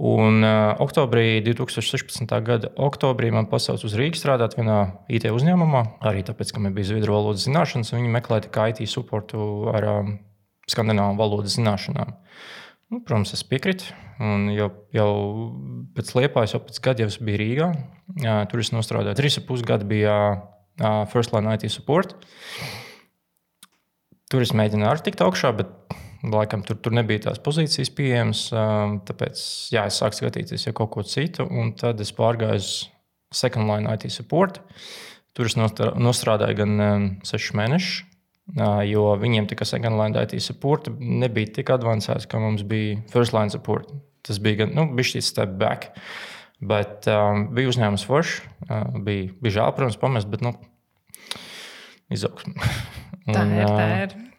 Un 0.00 0.40
uh, 0.40 0.80
oktobrī, 0.80 1.42
2016. 1.44 2.24
gada 2.40 2.70
oktobrī 2.80 3.28
man 3.36 3.50
pasauca 3.50 3.84
uz 3.84 3.92
Rīgas 4.00 4.22
strādāt 4.22 4.56
vienā 4.56 4.78
IT 5.12 5.26
uzņēmumā. 5.28 5.82
Arī 6.08 6.22
tāpēc, 6.24 6.54
ka 6.56 6.62
man 6.64 6.72
bija 6.72 6.88
zviedru 6.88 7.18
valodas 7.18 7.44
zināšanas, 7.44 7.92
un 7.92 8.00
viņi 8.00 8.14
meklēja 8.14 8.70
IT 8.72 8.80
supportu 8.88 9.68
ar 9.68 9.88
um, 9.92 10.14
skandināvu 10.72 11.20
valodas 11.20 11.58
zināšanām. 11.58 12.14
Nu, 12.90 13.02
protams, 13.04 13.34
es 13.36 13.44
piekrītu. 13.44 13.92
Jau, 14.56 14.70
jau 14.96 15.10
pēc 15.96 16.14
liepājas, 16.16 16.56
jau 16.56 16.64
pēc 16.64 16.80
gada 16.88 17.04
jau 17.04 17.12
es 17.12 17.20
biju 17.20 17.42
Rīgā. 17.44 17.68
Jā, 18.24 18.40
tur 18.48 18.64
es 18.64 18.72
strādāju. 18.72 19.18
Trīs 19.20 19.36
ar 19.36 19.46
pus 19.52 19.68
gadu 19.68 19.84
bija 19.90 20.16
uh, 20.32 21.04
First 21.12 21.36
Line 21.36 21.58
IT 21.60 21.68
support. 21.68 22.16
Tur 24.32 24.48
es 24.48 24.56
mēģināju 24.56 24.94
arī 24.94 25.10
tikt 25.10 25.28
augšā, 25.28 25.52
bet 25.60 25.76
laikam 26.26 26.64
tur, 26.66 26.78
tur 26.82 26.94
nebija 26.96 27.26
tās 27.28 27.40
pozīcijas 27.42 27.92
pieejamas. 27.96 28.46
Uh, 28.52 28.98
tāpēc 29.08 29.42
jā, 29.74 29.86
es 29.88 30.00
sāku 30.02 30.20
skatīties 30.20 30.68
jau 30.68 30.76
kaut 30.76 30.92
ko 30.96 31.06
citu, 31.06 31.46
un 31.48 31.74
tad 31.78 32.00
es 32.02 32.12
pārgāju 32.16 32.60
uz 32.60 32.74
Second 33.34 33.70
Line 33.70 33.90
IT 33.94 34.10
support. 34.12 34.60
Tur 35.36 35.46
es 35.46 35.56
nostrādāju 35.56 36.62
gan 36.64 36.80
um, 36.84 37.10
sešus 37.24 37.54
mēnešus 37.56 37.98
jo 38.88 39.04
viņiem 39.20 39.46
tikai 39.50 39.66
second 39.66 39.98
line 39.98 40.22
IT 40.22 40.40
support 40.42 40.88
nebija 40.98 41.54
tik 41.60 41.70
avansēts, 41.70 42.26
kā 42.26 42.40
mums 42.40 42.62
bija 42.62 42.98
first 43.12 43.32
line 43.32 43.50
support. 43.50 43.90
Tas 44.22 44.38
bija 44.38 44.64
gan 44.64 44.74
nu, 44.74 45.02
šis 45.02 45.30
step 45.30 45.56
back. 45.58 45.94
Bet 46.60 47.06
um, 47.08 47.48
bija 47.56 47.70
uzņēmums 47.70 48.04
foršs, 48.04 48.42
uh, 48.68 48.98
bija, 49.00 49.30
bija 49.40 49.54
žēl, 49.54 49.70
protams, 49.76 49.96
pamest, 49.96 50.28
bet 50.28 50.42
nu, 50.44 50.52
izaugsme. 52.12 52.52
tā 53.32 53.46
ir. 53.48 53.64
Tā 53.64 53.86
ir. 54.02 54.29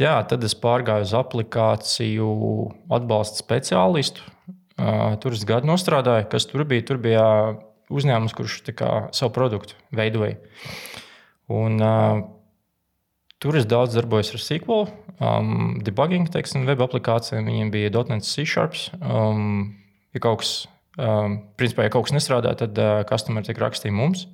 Jā, 0.00 0.14
tad 0.26 0.42
es 0.42 0.56
pārgāju 0.58 1.06
uz 1.06 1.12
aplikāciju 1.14 2.30
atbalsta 2.92 3.44
speciālistu. 3.44 4.24
Tur 5.22 5.36
es 5.36 5.44
gadu 5.46 5.76
strādāju. 5.78 6.26
Kas 6.32 6.48
tur 6.50 6.64
bija? 6.66 6.82
Tur 6.88 6.98
bija 6.98 7.26
uzņēmums, 7.94 8.34
kurš 8.34 8.62
kā, 8.74 8.90
savu 9.14 9.30
produktu 9.36 9.78
veidoja. 9.94 10.40
Un, 11.52 11.78
Tur 13.44 13.58
es 13.58 13.66
daudz 13.68 13.92
darbojos 13.92 14.30
ar 14.32 14.40
SQL, 14.40 14.86
um, 15.20 15.48
debugging, 15.84 16.30
teiksim, 16.32 16.62
web 16.64 16.80
aplikācijām. 16.80 17.44
Viņiem 17.44 17.72
bija 17.74 17.90
.NET 18.08 18.24
C 18.24 18.46
sharps. 18.48 18.86
Um, 19.04 19.74
ja 20.16 20.22
kaut 20.24 20.40
kas, 20.40 20.52
um, 20.98 21.36
principā, 21.58 21.86
ja 21.86 21.92
kaut 21.94 22.08
kas 22.08 22.16
nestrādā, 22.16 22.54
tad 22.58 22.78
uh, 22.80 23.02
customeri 23.08 23.48
tiek 23.48 23.60
rakstīja 23.62 23.94
mums. 23.94 24.26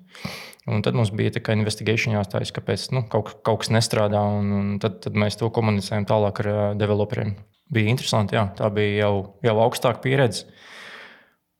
Un 0.71 0.85
tad 0.85 0.95
mums 0.95 1.13
bija 1.17 1.33
tāda 1.35 1.57
investigācija 1.57 2.19
jāstāsta, 2.19 2.59
kāpēc 2.59 2.89
nu, 2.95 3.05
kaut, 3.11 3.33
kaut 3.47 3.63
kas 3.63 3.73
nestrādā. 3.73 4.21
Un, 4.39 4.51
un 4.57 4.73
tad, 4.83 5.01
tad 5.05 5.17
mēs 5.19 5.39
to 5.41 5.49
komunicējam 5.55 6.09
tālāk 6.11 6.43
ar 6.45 6.51
uh, 6.51 6.61
developeriem. 6.79 7.35
Bija 7.71 7.93
interesanti, 7.93 8.37
jā, 8.37 8.49
tā 8.59 8.69
bija 8.75 9.07
jau, 9.07 9.15
jau 9.47 9.57
augstāka 9.65 10.03
pieredze. 10.05 10.49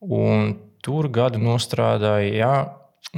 Un 0.01 0.55
tur 0.85 1.11
gadu 1.13 1.41
nostrādāja, 1.43 2.33
jā, 2.35 2.55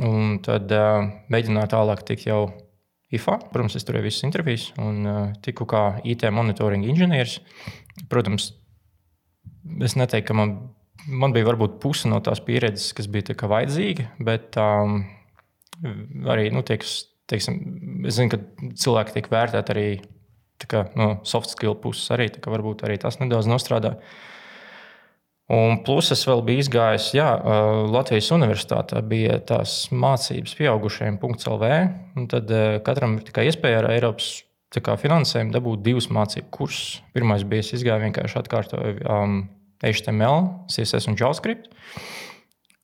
un 0.03 0.39
tad 0.45 0.71
uh, 0.75 1.09
mēģināja 1.33 1.73
tālāk 1.75 2.05
tikt 2.09 2.29
jau 2.29 2.45
IFA. 3.13 3.39
Protams, 3.53 3.77
es 3.77 3.87
turēju 3.87 4.07
visas 4.09 4.27
intervijas 4.27 4.71
un 4.81 5.03
uh, 5.05 5.23
tiku 5.45 5.67
kā 5.69 5.85
IT 6.09 6.25
monitoringa 6.33 6.89
inženieris. 6.89 7.41
Protams, 8.13 8.53
es 9.85 9.97
neteiktu, 9.99 10.31
ka 10.31 10.39
man, 10.39 10.55
man 11.07 11.35
bija 11.35 11.49
varbūt 11.51 11.79
puse 11.83 12.11
no 12.11 12.21
tās 12.25 12.43
pieredzes, 12.45 12.93
kas 12.97 13.09
bija 13.11 13.49
vajadzīga, 13.51 14.09
bet 14.23 14.59
um, 14.61 15.03
arī 16.31 16.51
nu, 16.55 16.65
tiek, 16.67 16.85
teiksim, 17.31 17.59
es 18.09 18.19
zinu, 18.19 18.35
ka 18.35 18.73
cilvēki 18.85 19.17
tiek 19.17 19.31
vērtēti 19.33 19.75
arī 19.75 19.87
kā, 20.69 20.85
no 20.99 21.17
soft 21.27 21.51
skill 21.51 21.75
puses, 21.81 22.07
arī 22.15 22.29
varbūt 22.31 22.85
arī 22.87 23.01
tas 23.03 23.19
nedaudz 23.19 23.49
nostrādāja. 23.51 23.99
Un 25.53 25.83
plus 25.85 26.09
es 26.15 26.23
vēl 26.25 26.41
biju 26.47 26.63
izgājis, 26.63 27.11
jā, 27.19 27.27
Latvijas 27.93 28.31
universitātē 28.33 29.03
bija 29.05 29.41
tās 29.45 29.91
mācības 29.93 30.55
pieaugušajiem, 30.57 31.19
.CLV. 31.19 31.73
Tad 32.31 32.53
katram 32.87 33.19
ir 33.19 33.27
tikai 33.27 33.49
iespēja 33.51 33.83
ar 33.83 33.91
Eiropas 33.91 34.31
kā, 34.81 34.95
finansējumu 34.97 35.53
dabūt 35.53 35.83
divus 35.85 36.09
mācību 36.15 36.49
kursus. 36.55 37.03
Pirmais 37.13 37.45
bija, 37.45 37.67
es 37.67 37.75
izgāju 37.77 38.07
vienkārši 38.07 38.39
atkārtoju 38.41 39.03
um, 39.03 39.43
HTML, 39.83 40.51
CSS 40.73 41.11
un 41.11 41.19
JavaScript. 41.19 41.71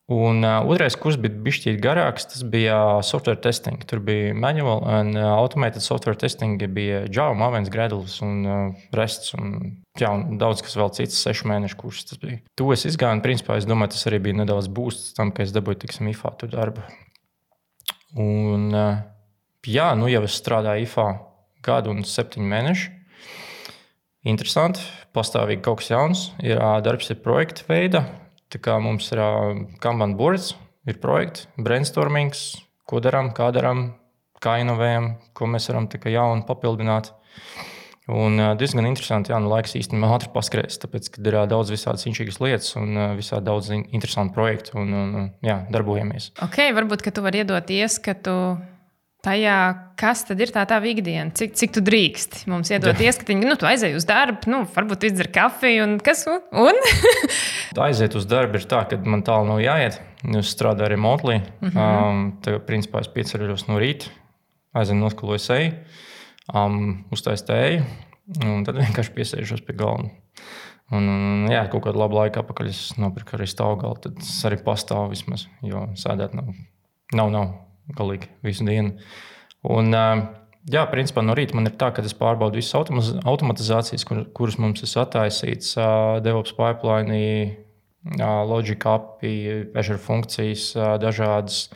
Un 0.09 0.41
uh, 0.41 0.65
otrais 0.65 0.95
kurs 0.97 1.19
bija 1.21 1.37
bijis 1.45 1.67
garāks. 1.85 2.25
Tas 2.31 2.41
bija 2.41 3.03
software 3.05 3.37
testing. 3.45 3.83
Tur 3.85 4.01
bija 4.01 4.33
manual 4.33 4.81
un 4.81 5.13
uh, 5.13 5.27
automated 5.35 5.85
software 5.85 6.17
testing. 6.17 6.57
Bija 6.73 7.03
Java, 7.13 7.35
Mavens, 7.37 7.69
Gradles 7.69 8.17
un 8.25 8.47
uh, 8.49 8.87
Rests. 8.97 9.35
Un, 9.37 9.53
jā, 10.01 10.09
un 10.09 10.41
daudz 10.41 10.65
kas 10.65 10.79
vēl 10.81 10.95
cits, 10.97 11.21
sešu 11.27 11.51
mēnešu 11.53 11.77
kurs. 11.83 12.07
Tas 12.09 12.23
bija. 12.25 12.41
To 12.57 12.73
es 12.73 12.87
izgāju. 12.89 13.19
Un, 13.19 13.25
principā, 13.27 13.61
es 13.61 13.69
domāju, 13.69 13.99
tas 13.99 14.09
arī 14.09 14.23
bija 14.31 14.41
nedaudz 14.41 14.73
būsts 14.73 15.13
tam, 15.19 15.29
ka 15.37 15.45
es 15.45 15.53
dabūju 15.53 15.83
tiksim 15.85 16.09
IFA 16.15 16.33
tur 16.41 16.57
darbu. 16.57 16.89
Un, 18.17 18.71
uh, 18.73 19.03
jā, 19.69 19.91
nu 20.01 20.09
jau 20.09 20.25
es 20.25 20.41
strādāju 20.41 20.89
IFA 20.89 21.11
gadu 21.69 21.93
un 21.93 22.01
septiņu 22.09 22.49
mēnešu. 22.49 22.98
Interesanti, 24.27 24.83
pastāvīgi 25.15 25.63
kaut 25.63 25.83
kas 25.83 25.93
jauns. 25.93 26.25
Ir 26.43 26.59
darbs, 26.83 27.11
ir 27.13 27.21
projekta 27.23 27.69
veida 27.69 28.07
Tā 28.49 28.57
kā 28.65 28.79
mums 28.81 29.11
ir 29.13 29.21
Kanban 29.83 30.15
boards, 30.17 30.55
ir 30.89 30.97
projekti, 31.03 31.45
brainstormings, 31.61 32.55
ko 32.89 33.01
darām, 33.05 33.35
kā 33.37 33.51
darām, 33.53 33.91
kā 34.41 34.57
inovējam, 34.63 35.11
ko 35.37 35.49
mēs 35.53 35.69
varam 35.69 35.89
jaunu 35.93 36.47
papildināt. 36.49 37.13
Un 38.09 38.41
diezgan 38.57 38.89
interesanti, 38.89 39.35
jā, 39.35 39.37
nu, 39.45 39.51
laiks 39.53 39.77
īstenībā 39.77 40.09
ātri 40.17 40.31
paskrējas, 40.33 40.81
tāpēc, 40.81 41.11
ka 41.13 41.21
ir 41.21 41.37
daudz 41.51 41.75
visādas 41.75 42.07
inčīgas 42.09 42.41
lietas 42.41 42.73
un 42.81 42.97
visādi 43.19 43.45
daudz 43.51 43.69
interesantu 43.77 44.33
projektu 44.39 44.79
un, 44.81 44.97
un 44.97 45.29
jā, 45.45 45.59
darbojamies. 45.69 46.31
Ok, 46.47 46.63
varbūt, 46.79 47.05
ka 47.05 47.13
tu 47.13 47.27
vari 47.27 47.43
iedot 47.45 47.69
ieskatu 47.69 48.39
tajā, 49.29 49.59
kas 50.01 50.25
tad 50.29 50.41
ir 50.41 50.53
tā 50.55 50.65
tā 50.69 50.81
ikdiena, 50.89 51.31
cik, 51.37 51.55
cik 51.59 51.77
tu 51.77 51.83
drīkst 51.85 52.41
mums 52.51 52.73
iedot 52.73 52.99
ieskatiņu. 53.05 53.49
Nu, 53.49 53.57
tu 53.61 53.69
aizej 53.69 53.97
uz 53.99 54.09
darbu, 54.09 54.49
nu, 54.51 54.63
varbūt 54.75 55.09
izdzer 55.11 55.31
kafiju 55.35 55.85
un 55.87 55.97
kas. 56.05 56.25
Un? 56.29 56.83
aiziet 57.89 58.17
uz 58.19 58.27
darbu 58.29 58.61
ir 58.61 58.69
tā, 58.71 58.85
ka 58.91 58.99
man 59.05 59.25
tālu 59.27 59.51
nav 59.53 59.63
jāiet. 59.63 60.01
Es 60.39 60.53
strādāju 60.55 60.91
remotely. 60.95 61.39
Uh 61.61 61.69
-huh. 61.71 62.11
um, 62.11 62.23
tad, 62.43 62.63
principā, 62.67 63.05
es 63.05 63.13
pieceļos 63.13 63.69
no 63.69 63.79
rīta, 63.79 64.11
aizēju 64.75 64.99
noskaloju 64.99 65.39
seju 65.39 65.73
um, 66.55 67.05
uztaisīt 67.15 67.49
tēju, 67.49 67.85
un 68.45 68.65
tad 68.67 68.81
vienkārši 68.81 69.15
piesēžos 69.17 69.65
pie 69.67 69.77
galda. 69.79 70.11
Un, 70.89 71.05
un, 71.05 71.47
jā, 71.53 71.67
kaut 71.69 71.85
kādu 71.85 72.01
labu 72.01 72.17
laiku 72.17 72.41
atpakaļ 72.41 72.71
es 72.71 72.83
nopirku 72.97 73.37
arī 73.37 73.47
stāvgalu. 73.47 74.01
Tad 74.01 74.23
es 74.25 74.45
arī 74.49 74.57
pastāvu 74.65 75.11
vismaz, 75.13 75.47
jo 75.63 75.85
sēdēt 76.01 76.37
nav, 76.39 76.55
nav, 77.13 77.33
nav 77.35 77.68
galīgi 77.97 78.31
visu 78.45 78.67
dienu. 78.69 78.95
Un, 79.69 79.95
jā, 80.69 80.85
principā 80.93 81.25
no 81.25 81.37
rīta 81.39 81.57
man 81.57 81.71
ir 81.71 81.77
tā, 81.81 81.91
ka 81.95 82.05
es 82.05 82.17
pārbaudu 82.17 82.61
visas 82.61 82.77
automatizācijas, 82.79 84.07
kur, 84.09 84.25
kuras 84.37 84.59
mums 84.61 84.85
ir 84.85 84.93
attaisītas, 85.03 85.75
DevOps 86.25 86.55
pipeline, 86.59 87.23
Logic 88.49 88.85
API, 88.87 89.33
Azure 89.77 90.01
funkcijas, 90.01 90.71
dažādas 91.03 91.67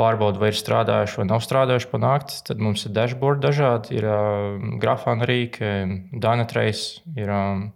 pārbaudu, 0.00 0.40
vai 0.40 0.50
ir 0.50 0.58
strādājuši 0.58 1.20
vai 1.20 1.26
nav 1.28 1.42
strādājuši 1.44 1.90
pa 1.90 2.00
nakti. 2.00 2.38
Tad 2.48 2.62
mums 2.64 2.86
ir 2.86 2.94
dashboard 2.96 3.42
dažādi, 3.44 3.98
ir 4.00 4.06
uh, 4.08 4.56
grafāna 4.80 5.28
rīka, 5.28 5.74
Dynatrace, 6.16 7.04
ir 7.18 7.32
um, 7.34 7.66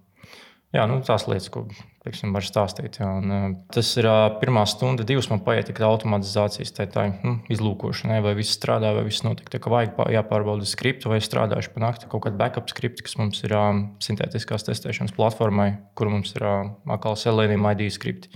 jā, 0.75 0.87
nu, 0.91 1.03
tās 1.07 1.29
lietas, 1.31 1.51
ko 1.53 1.67
teiksim, 2.05 2.35
var 2.37 2.45
stāstīt. 2.45 2.99
Jā, 3.01 3.09
un, 3.21 3.33
uh, 3.33 3.47
tas 3.75 3.89
ir 4.01 4.09
pirmā 4.41 4.65
stunda, 4.69 5.07
divas 5.09 5.31
man 5.31 5.41
paiet 5.45 5.71
tikai 5.71 5.87
automatizācijas 5.89 6.75
tā, 6.77 6.87
tā, 6.93 7.07
nu, 7.25 7.39
izlūkošanai, 7.53 8.21
vai 8.25 8.35
viss 8.39 8.57
strādā, 8.59 8.93
vai 8.97 9.07
viss 9.07 9.25
notiek. 9.25 9.49
Tā 9.53 9.61
kā 9.63 9.73
vajag 9.73 9.97
jāpārbauda 10.15 10.69
skriptu, 10.69 11.11
vai 11.13 11.21
strādājuši 11.25 11.73
pa 11.75 11.85
nakti 11.87 12.11
kaut 12.13 12.27
kāda 12.27 12.41
backup 12.41 12.69
skripta, 12.73 13.07
kas 13.07 13.17
mums 13.21 13.41
ir 13.47 13.57
um, 13.59 13.83
sintētiskās 14.05 14.67
testēšanas 14.69 15.17
platformai, 15.17 15.71
kur 15.99 16.13
mums 16.13 16.35
ir 16.37 16.47
um, 16.49 16.75
atkal 16.93 17.17
Selenium 17.21 17.65
ID 17.73 17.89
skripti. 17.95 18.33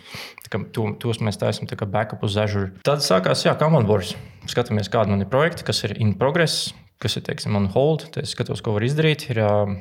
To, 0.49 0.89
tos 0.97 1.21
mēs 1.21 1.41
taisām 1.41 1.69
backup 1.93 2.25
uz 2.25 2.39
Azure. 2.41 2.73
Tad 2.87 3.05
sākās, 3.05 3.45
jā, 3.45 3.53
Kamanbors. 3.59 4.15
Skatāmies, 4.49 4.89
kāda 4.89 5.13
man 5.13 5.21
ir 5.21 5.29
projekta, 5.29 5.67
kas 5.69 5.85
ir 5.85 5.99
in 6.01 6.15
progress, 6.17 6.73
kas 7.03 7.19
ir, 7.19 7.27
teiksim, 7.27 7.57
on 7.59 7.69
hold. 7.75 8.09
Tad 8.15 8.25
es 8.25 8.33
skatos, 8.33 8.65
ko 8.65 8.79
var 8.79 8.87
izdarīt. 8.87 9.29
Ir, 9.29 9.43
um, 9.45 9.77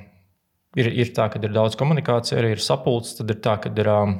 ir, 0.77 0.89
ir 1.03 1.13
tā, 1.15 1.27
ka 1.33 1.41
ir 1.41 1.53
daudz 1.55 1.77
komunikācija, 1.79 2.39
arī 2.41 2.55
ir 2.55 2.63
sapulcs. 2.63 3.15
Tad 3.19 3.33
ir 3.33 3.39
tā, 3.43 3.57
ka 3.63 3.71
ir 3.73 3.89
um, 3.91 4.17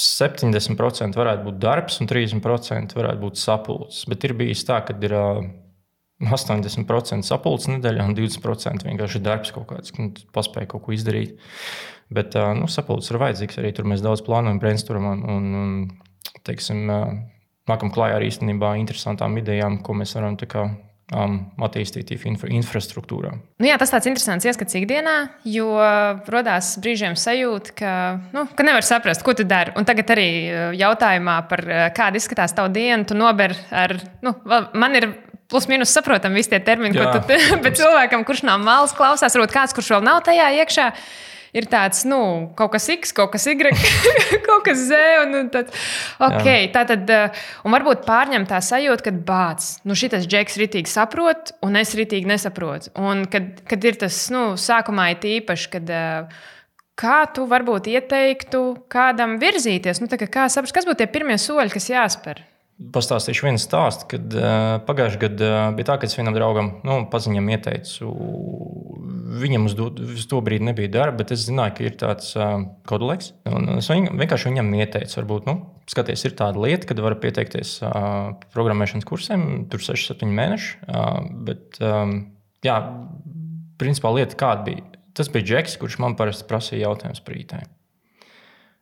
70% 0.00 1.18
varētu 1.18 1.46
būt 1.46 1.60
darbs 1.62 2.00
un 2.02 2.10
30% 2.10 2.96
varētu 2.98 3.22
būt 3.22 3.40
sapulcs. 3.40 4.04
Bet 4.10 4.26
ir 4.26 4.36
bijis 4.38 4.64
tā, 4.66 4.80
ka 4.86 4.96
ir 4.98 5.14
uh, 5.18 5.42
80% 6.24 7.26
sapulcs 7.26 7.68
nedēļā 7.70 8.08
un 8.08 8.16
20% 8.18 8.88
vienkārši 8.88 9.22
darbs 9.22 9.54
kaut 9.54 9.68
kāds, 9.70 9.94
kad 9.94 10.24
paspēja 10.34 10.72
kaut 10.74 10.86
ko 10.86 10.96
izdarīt. 10.96 11.38
Bet 12.14 12.34
uh, 12.38 12.52
nu, 12.58 12.66
sapulcs 12.70 13.10
ir 13.10 13.20
vajadzīgs 13.22 13.60
arī 13.62 13.74
tur 13.76 13.88
mēs 13.90 14.02
daudz 14.04 14.24
plānojam, 14.26 14.60
brainstormam 14.62 15.22
un, 15.30 15.46
un 15.60 16.34
teiksim, 16.46 16.84
uh, 16.90 17.14
nākam 17.70 17.92
klājā 17.94 18.18
ar 18.18 18.26
īstenībā 18.26 18.74
interesantām 18.80 19.38
idejām, 19.40 19.80
ko 19.84 19.96
mēs 19.96 20.14
varam 20.18 20.36
kā, 20.36 20.66
um, 21.12 21.36
attīstīt 21.66 22.12
infra 22.14 22.50
infrastruktūrā. 22.54 23.34
Nu 23.60 23.68
jā, 23.68 23.76
tas 23.80 23.92
tāds 23.92 24.08
interesants 24.10 24.46
ieskats 24.48 24.78
ikdienā, 24.78 25.16
jo 25.48 25.68
radās 26.30 26.74
brīžiem 26.82 27.18
sajūta, 27.18 27.74
ka, 27.78 27.92
nu, 28.36 28.46
ka 28.56 28.66
nevar 28.66 28.86
saprast, 28.86 29.24
ko 29.26 29.36
tu 29.36 29.46
dari. 29.48 29.74
Un 29.78 29.88
tagad 29.88 30.14
arī 30.16 30.28
uh, 30.46 30.64
jautājumā 30.78 31.36
par 31.50 31.64
uh, 31.66 31.84
kādu 31.96 32.20
izskatās 32.22 32.56
tavu 32.56 32.72
dienu, 32.74 33.04
tu 33.08 33.18
nober 33.18 33.56
ar, 33.74 33.98
nu, 34.24 34.36
man 34.72 35.00
ir. 35.00 35.12
Plus 35.52 35.66
mīnus 35.68 35.90
saprotam, 35.92 36.32
visi 36.34 36.48
tie 36.50 36.58
termini, 36.64 36.96
Jā, 36.96 37.04
ko 37.04 37.20
tu. 37.20 37.36
Bet 37.62 37.76
cilvēkam, 37.76 38.22
kurš 38.26 38.40
nav 38.48 38.62
malas, 38.64 38.94
klausās, 38.96 39.36
varbūt 39.36 39.52
kāds, 39.52 39.74
kurš 39.76 39.90
vēl 39.92 40.06
nav 40.06 40.22
tajā 40.24 40.46
iekšā, 40.56 40.86
uh, 40.88 41.34
ir 41.54 41.68
tāds, 41.70 42.02
nu, 42.08 42.20
kaut 42.58 42.72
kas 42.74 42.88
X, 42.92 43.14
kaut 43.16 43.32
kas 43.34 43.46
Y, 43.50 43.56
kaut 44.46 44.64
kas 44.66 44.82
Z. 44.88 45.00
Un, 45.24 45.36
un 45.42 45.50
tad, 45.54 45.70
okay, 46.28 46.68
tā 46.74 46.84
tad, 46.88 47.10
eh, 47.10 47.44
un 47.64 47.74
varbūt 47.74 48.04
pārņem 48.08 48.46
tā 48.50 48.60
sajūta, 48.64 49.06
ka 49.08 49.14
bācis, 49.28 49.78
nu, 49.88 49.96
šis 49.98 50.26
džeks 50.26 50.58
ritīgi 50.60 50.90
saprot, 50.90 51.54
un 51.64 51.78
es 51.80 51.94
ritīgi 51.98 52.30
nesaprotu. 52.30 52.92
Un 53.00 53.24
kad, 53.30 53.64
kad 53.70 53.86
ir 53.86 54.00
tas, 54.02 54.26
nu, 54.34 54.52
sākumā 54.60 55.12
ir 55.14 55.30
īpaši, 55.38 55.70
kad. 55.76 55.94
Eh, 55.94 56.42
kā 56.94 57.24
tu 57.34 57.42
varbūt 57.50 57.88
ieteiktu 57.90 58.60
kādam 58.92 59.40
virzīties? 59.42 59.98
Nu, 59.98 60.06
kā 60.06 60.46
saprast, 60.46 60.74
kas 60.76 60.86
būtu 60.86 61.00
tie 61.02 61.08
pirmie 61.10 61.34
soļi, 61.42 61.72
kas 61.74 61.90
jāspēr? 61.90 62.44
Pastāstīšu 62.74 63.46
vienu 63.46 63.60
stāstu, 63.62 64.08
kad 64.10 64.32
uh, 64.34 64.80
pagājušajā 64.86 65.20
gadā 65.22 65.50
uh, 65.50 65.74
bija 65.76 65.92
tā, 65.92 65.94
ka 66.00 66.08
es 66.08 66.16
vienam 66.18 66.34
draugam, 66.34 66.72
nu, 66.82 66.96
paziņam, 67.10 67.50
ieteicu. 67.54 68.08
Viņam 69.38 69.68
uz, 69.68 69.76
do, 69.78 69.86
uz 70.14 70.24
to 70.30 70.40
brīdi 70.42 70.66
nebija 70.66 70.90
darba, 70.96 71.20
bet 71.20 71.30
es 71.36 71.44
zināju, 71.46 71.76
ka 71.76 71.86
ir 71.86 71.94
tāds 72.00 72.32
uh, 72.34 72.64
kodoleks. 72.90 73.30
Es 73.78 73.90
viņam, 73.92 74.18
vienkārši 74.18 74.50
viņam 74.50 74.74
ieteicu, 74.80 75.20
varbūt, 75.20 75.46
nu, 75.46 75.54
skaties, 75.90 76.26
ir 76.26 76.34
tāda 76.40 76.64
lieta, 76.66 76.90
kad 76.90 77.04
var 77.04 77.14
pieteikties 77.22 77.76
uh, 77.86 78.34
programmēšanas 78.56 79.06
kursiem, 79.06 79.46
tur 79.70 79.84
6-7 79.86 80.34
mēneši. 80.34 80.74
Uh, 80.88 81.30
bet, 81.46 81.78
um, 81.78 82.18
jā, 82.66 82.80
principā 83.78 84.10
lieta 84.18 84.38
kāda 84.40 84.66
bija. 84.66 84.90
Tas 85.14 85.30
bija 85.30 85.46
Džeks, 85.46 85.78
kurš 85.78 86.00
man 86.02 86.18
parasti 86.18 86.50
prasīja 86.50 86.88
jautājumus 86.88 87.22
par 87.22 87.38
IT. 87.38 87.58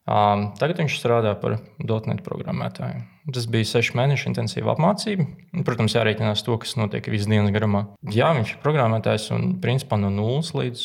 Um, 0.02 0.48
tagad 0.58 0.80
viņš 0.80 0.96
strādā 0.98 1.36
par 1.38 1.60
dotnetu 1.78 2.24
programmētāju. 2.26 3.04
Tas 3.30 3.44
bija 3.46 3.68
sešu 3.70 3.94
mēnešu 3.94 4.32
intensīva 4.32 4.72
apmācība. 4.74 5.28
Protams, 5.62 5.94
jārēķinās 5.94 6.42
to, 6.42 6.56
kas 6.58 6.74
notiek 6.74 7.06
visas 7.12 7.28
dienas 7.30 7.52
garumā. 7.54 7.84
Jā, 8.10 8.32
viņš 8.34 8.56
ir 8.56 8.60
programmētājs 8.64 9.28
un 9.36 9.52
principā 9.62 10.00
no 10.02 10.10
nulles 10.10 10.50
līdz, 10.58 10.82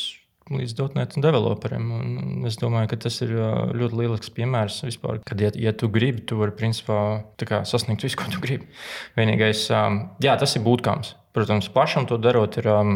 līdz 0.54 0.76
dotnetu 0.78 1.24
developeriem. 1.26 1.88
Un 1.98 2.46
es 2.46 2.60
domāju, 2.62 2.92
ka 2.92 3.00
tas 3.08 3.18
ir 3.26 3.32
ļoti 3.74 3.98
lielisks 4.04 4.30
piemērs 4.36 4.84
vispār. 4.86 5.18
Kad, 5.26 5.42
ja, 5.42 5.50
ja 5.66 5.74
tu 5.74 5.90
gribi, 5.90 6.22
tu 6.30 6.38
vari 6.38 6.54
principā 6.60 7.00
kā, 7.42 7.64
sasniegt 7.66 8.06
visu, 8.06 8.20
ko 8.22 8.30
tu 8.30 8.44
gribi. 8.44 8.70
Vienīgais, 9.18 9.64
um, 9.74 9.98
jā, 10.22 10.36
tas 10.38 10.54
ir 10.54 10.62
būtkāms. 10.68 11.16
Protams, 11.34 11.72
pašam 11.74 12.06
to 12.06 12.20
darot 12.22 12.60
ir 12.62 12.70
um, 12.70 12.94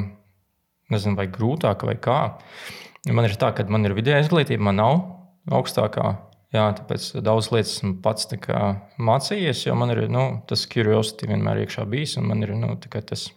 nezinu, 0.93 1.17
vai 1.17 1.25
grūtāk 1.33 1.81
vai 1.89 1.97
kā. 1.97 2.19
Man 3.09 3.25
ir 3.25 3.33
tā, 3.41 3.49
ka 3.57 3.65
man 3.73 3.89
ir 3.89 3.97
vidēja 3.97 4.21
izglītība, 4.21 4.67
man 4.69 4.77
nav 4.77 5.01
augstākā. 5.49 6.13
Jā, 6.51 6.65
tāpēc 6.75 7.05
daudz 7.23 7.47
lietas 7.53 7.77
esmu 7.77 7.93
pats 8.03 8.27
mācījies, 8.99 9.65
jo 9.69 9.75
man 9.79 9.93
ir 9.93 10.03
nu, 10.11 10.41
tas 10.49 10.65
curiosity 10.67 11.29
vienmēr 11.29 11.63
iekšā 11.63 11.85
bijis, 11.87 12.17
un 12.19 12.27
man 12.27 12.43
ir 12.43 12.51
nu, 12.59 12.73
tas 12.75 13.29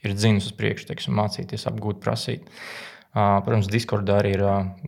ir 0.00 0.14
dzinis 0.16 0.48
uz 0.48 0.54
priekšu, 0.56 0.88
teiksim, 0.88 1.18
mācīties, 1.18 1.66
apgūt, 1.68 2.00
prasīt. 2.00 2.48
Protams, 3.12 3.68
Discordā 3.68 4.22
arī 4.22 4.38
ir 4.38 4.44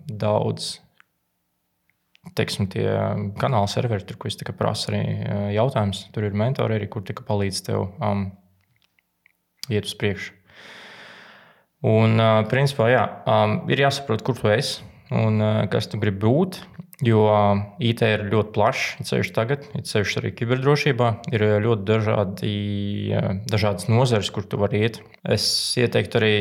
daudz 0.09 0.79
teiksim, 2.39 2.71
tie 2.73 2.87
kanāla 3.37 3.69
serveri, 3.69 4.07
tur, 4.07 4.17
ko 4.17 4.31
es 4.31 4.39
prasu 4.57 4.93
arī 4.93 5.03
jautājumus. 5.59 6.07
Tur 6.15 6.29
ir 6.29 6.39
mentori 6.39 6.79
arī, 6.79 6.89
kur 6.89 7.05
palīdz 7.05 7.61
tev 7.67 7.91
um, 8.01 8.31
iet 9.69 9.91
uz 9.91 9.97
priekšu. 9.99 10.39
Un, 11.83 12.15
uh, 12.17 12.45
principā, 12.47 12.87
jā, 12.95 13.03
um, 13.27 13.59
ir 13.69 13.83
jāsaprot, 13.83 14.23
kur 14.25 14.39
tu 14.39 14.49
esi 14.55 14.87
un 15.13 15.43
uh, 15.43 15.65
kas 15.73 15.91
tu 15.91 16.01
gribi 16.01 16.23
būt. 16.25 16.63
Jo 17.03 17.25
uh, 17.27 17.63
IT 17.83 18.05
ir 18.07 18.23
ļoti 18.31 18.53
plašs, 18.55 18.83
ceļš 19.09 19.31
tagad, 19.35 19.65
ir 19.75 19.83
ceļš 19.89 20.13
arī 20.21 20.31
kiberdrošībā. 20.39 21.09
Ir 21.35 21.45
ļoti 21.65 21.87
dažādi, 21.89 22.53
dažādas 23.51 23.89
nozares, 23.91 24.31
kur 24.31 24.47
tu 24.47 24.61
vari 24.61 24.85
iet. 24.87 25.01
Es 25.27 25.45
ieteiktu 25.81 26.21
arī, 26.21 26.33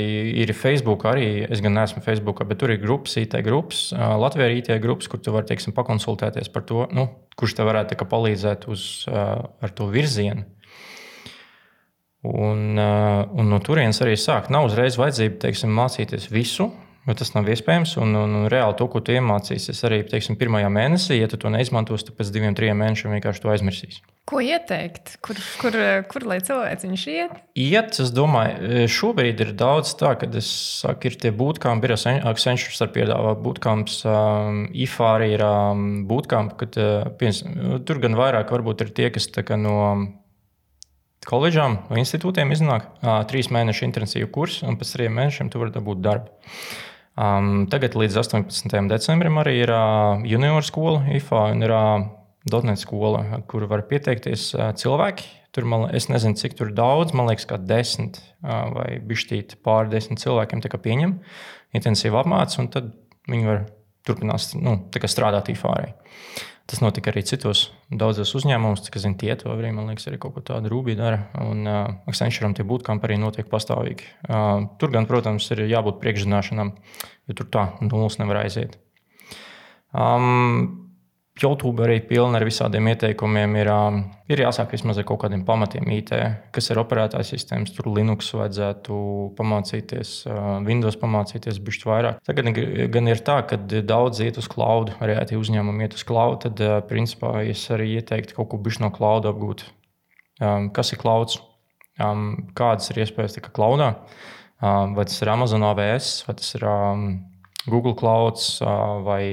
ir 0.43 0.53
Facebook, 0.57 1.07
arī 1.09 1.47
es 1.49 1.63
gan 1.65 1.73
neesmu 1.79 2.03
Facebook, 2.05 2.43
bet 2.45 2.61
tur 2.61 2.73
ir 2.73 2.81
grupas, 2.83 3.17
IT 3.17 3.39
grupas, 3.47 3.87
Latvijā 3.95 4.51
ir 4.51 4.59
IT 4.61 4.71
grupas, 4.83 5.09
kur 5.09 5.23
tu 5.23 5.33
vari 5.33 5.49
teiksim, 5.49 5.73
pakonsultēties 5.77 6.53
par 6.53 6.67
to, 6.69 6.85
nu, 6.93 7.09
kurš 7.41 7.57
tev 7.57 7.71
varētu 7.71 7.97
palīdzēt 8.11 8.69
uz, 8.69 8.85
ar 9.09 9.73
to 9.73 9.89
virzienu. 9.89 10.45
Un, 12.21 12.77
un 12.77 13.47
no 13.49 13.57
turienes 13.65 13.97
arī 14.05 14.13
sāk. 14.13 14.51
Nav 14.53 14.67
uzreiz 14.67 14.99
vajadzība 15.01 15.39
teiksim, 15.41 15.73
mācīties 15.73 16.29
visu, 16.29 16.69
Jo 17.07 17.15
tas 17.17 17.31
nav 17.33 17.47
iespējams, 17.49 17.95
un, 17.97 18.13
un, 18.13 18.33
un 18.43 18.47
reāli 18.51 18.75
to, 18.77 18.85
ko 18.93 18.99
tu 19.01 19.15
iemācīsies 19.15 19.79
arī 19.87 20.03
teiksim, 20.05 20.35
pirmajā 20.37 20.67
mēnesī, 20.69 21.15
ja 21.17 21.29
tu 21.31 21.39
to 21.41 21.49
neizmantosi, 21.49 22.05
tad 22.07 22.17
pēc 22.19 22.29
diviem, 22.35 22.53
trim 22.57 22.77
mēnešiem 22.77 23.15
vienkārši 23.15 23.41
to 23.41 23.49
aizmirsīsi. 23.49 24.03
Ko 24.29 24.37
ieteikt? 24.45 25.15
Kur, 25.25 25.39
kur, 25.57 25.77
kur 26.11 26.25
lai 26.29 26.37
cilvēks 26.45 26.85
iet? 27.09 27.39
Iet, 27.57 27.97
es 28.03 28.11
domāju, 28.13 28.85
šobrīd 28.93 29.41
ir 29.41 29.53
daudz 29.57 29.95
tā, 29.97 30.11
ka 30.21 30.29
es 30.37 30.51
saku, 30.83 31.09
ir 31.09 31.17
tie 31.23 31.31
bootcamp, 31.33 31.87
ir 31.89 31.95
Accenture 31.97 32.89
piedāvā 32.93 33.33
bootcamps, 33.41 33.97
um, 34.05 34.61
IFA 34.69 35.09
arī 35.15 35.31
ir 35.39 35.45
um, 35.47 35.87
bootcamp, 36.05 36.53
kad 36.61 36.77
uh, 36.77 37.09
piens, 37.17 37.41
tur 37.89 38.03
gan 38.05 38.19
vairāk 38.19 38.53
varbūt 38.53 38.85
ir 38.85 38.93
tie, 38.93 39.09
kas 39.09 39.25
no 39.57 39.79
koledžām 41.25 41.81
vai 41.89 42.05
institūtiem 42.05 42.53
iznāk 42.53 42.87
uh, 43.01 43.23
trīs 43.25 43.49
mēnešu 43.49 43.89
intensīvu 43.89 44.29
kursu, 44.37 44.69
un 44.69 44.77
pēc 44.77 44.93
trim 44.93 45.17
mēnešiem 45.17 45.49
tu 45.49 45.65
vari 45.65 45.73
dabūt 45.73 46.05
darbu. 46.05 46.29
Um, 47.19 47.65
tagad 47.67 47.97
līdz 47.99 48.15
18. 48.21 48.71
decembrim 48.87 49.35
arī 49.41 49.57
ir 49.65 49.71
uh, 49.75 50.21
junior 50.23 50.63
skola, 50.63 51.03
IFA, 51.17 51.49
un 51.51 51.65
ir 51.65 51.73
uh, 51.75 52.05
Dotnet 52.47 52.79
skola, 52.81 53.41
kur 53.51 53.67
var 53.69 53.83
pieteikties 53.89 54.47
uh, 54.55 54.69
cilvēki. 54.79 55.27
Tur 55.51 55.67
man, 55.67 55.89
es 55.93 56.07
nezinu, 56.07 56.39
cik 56.39 56.55
tur 56.57 56.71
daudz, 56.71 57.11
man 57.13 57.27
liekas, 57.27 57.45
kā 57.49 57.59
desmit 57.59 58.21
uh, 58.21 58.71
vai 58.71 58.87
bišķīt 59.03 59.57
pāri 59.65 59.91
desmit 59.91 60.23
cilvēkiem 60.23 60.63
pieņem 60.63 61.17
intensīvu 61.75 62.21
apmācību, 62.21 62.63
un 62.63 62.71
tad 62.71 62.89
viņi 63.31 63.49
var 63.49 63.65
turpināt 64.07 64.55
nu, 64.57 64.77
strādāt 65.11 65.51
IFA. 65.51 65.75
Arī. 65.75 65.91
Tas 66.71 66.79
notika 66.79 67.11
arī 67.11 67.25
citos 67.27 67.65
daudzos 67.91 68.29
uzņēmumos, 68.39 68.85
kas 68.93 69.03
zina, 69.03 69.17
tie 69.19 69.33
to 69.35 69.49
arī, 69.51 69.73
man 69.75 69.89
liekas, 69.91 70.05
arī 70.07 70.21
kaut 70.23 70.37
ko 70.37 70.43
tādu 70.47 70.69
rūpīgi 70.71 70.95
dara. 70.95 71.25
Un 71.43 71.65
uh, 71.67 71.81
Accenture'am 72.07 72.55
tie 72.55 72.63
bootcamp 72.63 73.03
arī 73.03 73.17
notiek 73.19 73.49
pastāvīgi. 73.51 74.07
Uh, 74.23 74.69
tur 74.79 74.93
gan, 74.93 75.03
protams, 75.09 75.49
ir 75.51 75.65
jābūt 75.67 75.99
priekšzināšanām, 75.99 76.71
jo 77.27 77.35
tur 77.35 77.49
tā 77.51 77.65
nulles 77.83 78.15
nevar 78.21 78.45
aiziet. 78.45 78.79
Um, 79.91 80.80
YouTube 81.41 81.83
arī 81.85 81.97
pilna 82.05 82.39
ar 82.39 82.45
visādiem 82.45 82.87
ieteikumiem. 82.91 83.55
Ir, 83.61 83.69
ir 84.31 84.41
jāsāk 84.43 84.75
vismaz 84.75 84.99
ar 85.01 85.05
kaut 85.09 85.23
kādiem 85.23 85.41
pamatiem 85.47 85.89
IT, 85.97 86.13
kas 86.55 86.69
ir 86.71 86.79
operētājs 86.81 87.33
sistēmas. 87.33 87.73
Tur 87.75 87.89
Linux 87.91 88.29
vajadzētu 88.37 88.97
pamācīties, 89.39 90.13
Windows 90.67 90.99
pamācīties 91.01 91.59
bišķi 91.65 91.89
vairāk. 91.89 92.21
Tagad 92.27 92.51
gan 92.93 93.11
ir 93.11 93.23
tā, 93.25 93.39
ka 93.49 93.59
daudz 93.65 94.21
iet 94.23 94.39
uz 94.41 94.49
cloud, 94.51 94.93
arī 95.01 95.17
IT 95.17 95.35
uzņēmumi 95.39 95.87
iet 95.87 95.97
uz 95.97 96.05
cloud. 96.07 96.43
Tad, 96.45 96.61
principā, 96.91 97.39
es 97.43 97.65
arī 97.73 97.95
ieteiktu 97.97 98.37
kaut 98.37 98.51
ko 98.53 98.61
bišķi 98.61 98.85
no 98.85 98.93
cloud 98.95 99.29
apgūt. 99.31 99.65
Kas 100.77 100.93
ir 100.93 101.01
cloud? 101.01 101.39
Kādas 102.57 102.93
ir 102.93 103.03
iespējas 103.03 103.37
tikai 103.37 103.53
cloudā? 103.57 103.93
Vai 104.61 105.05
tas 105.09 105.17
ir 105.21 105.29
Amazon 105.33 105.65
AWS, 105.65 106.15
vai 106.27 106.37
tas 106.37 106.55
ir 106.57 106.65
Google 107.65 107.97
Cloud 107.97 108.41
vai 109.05 109.23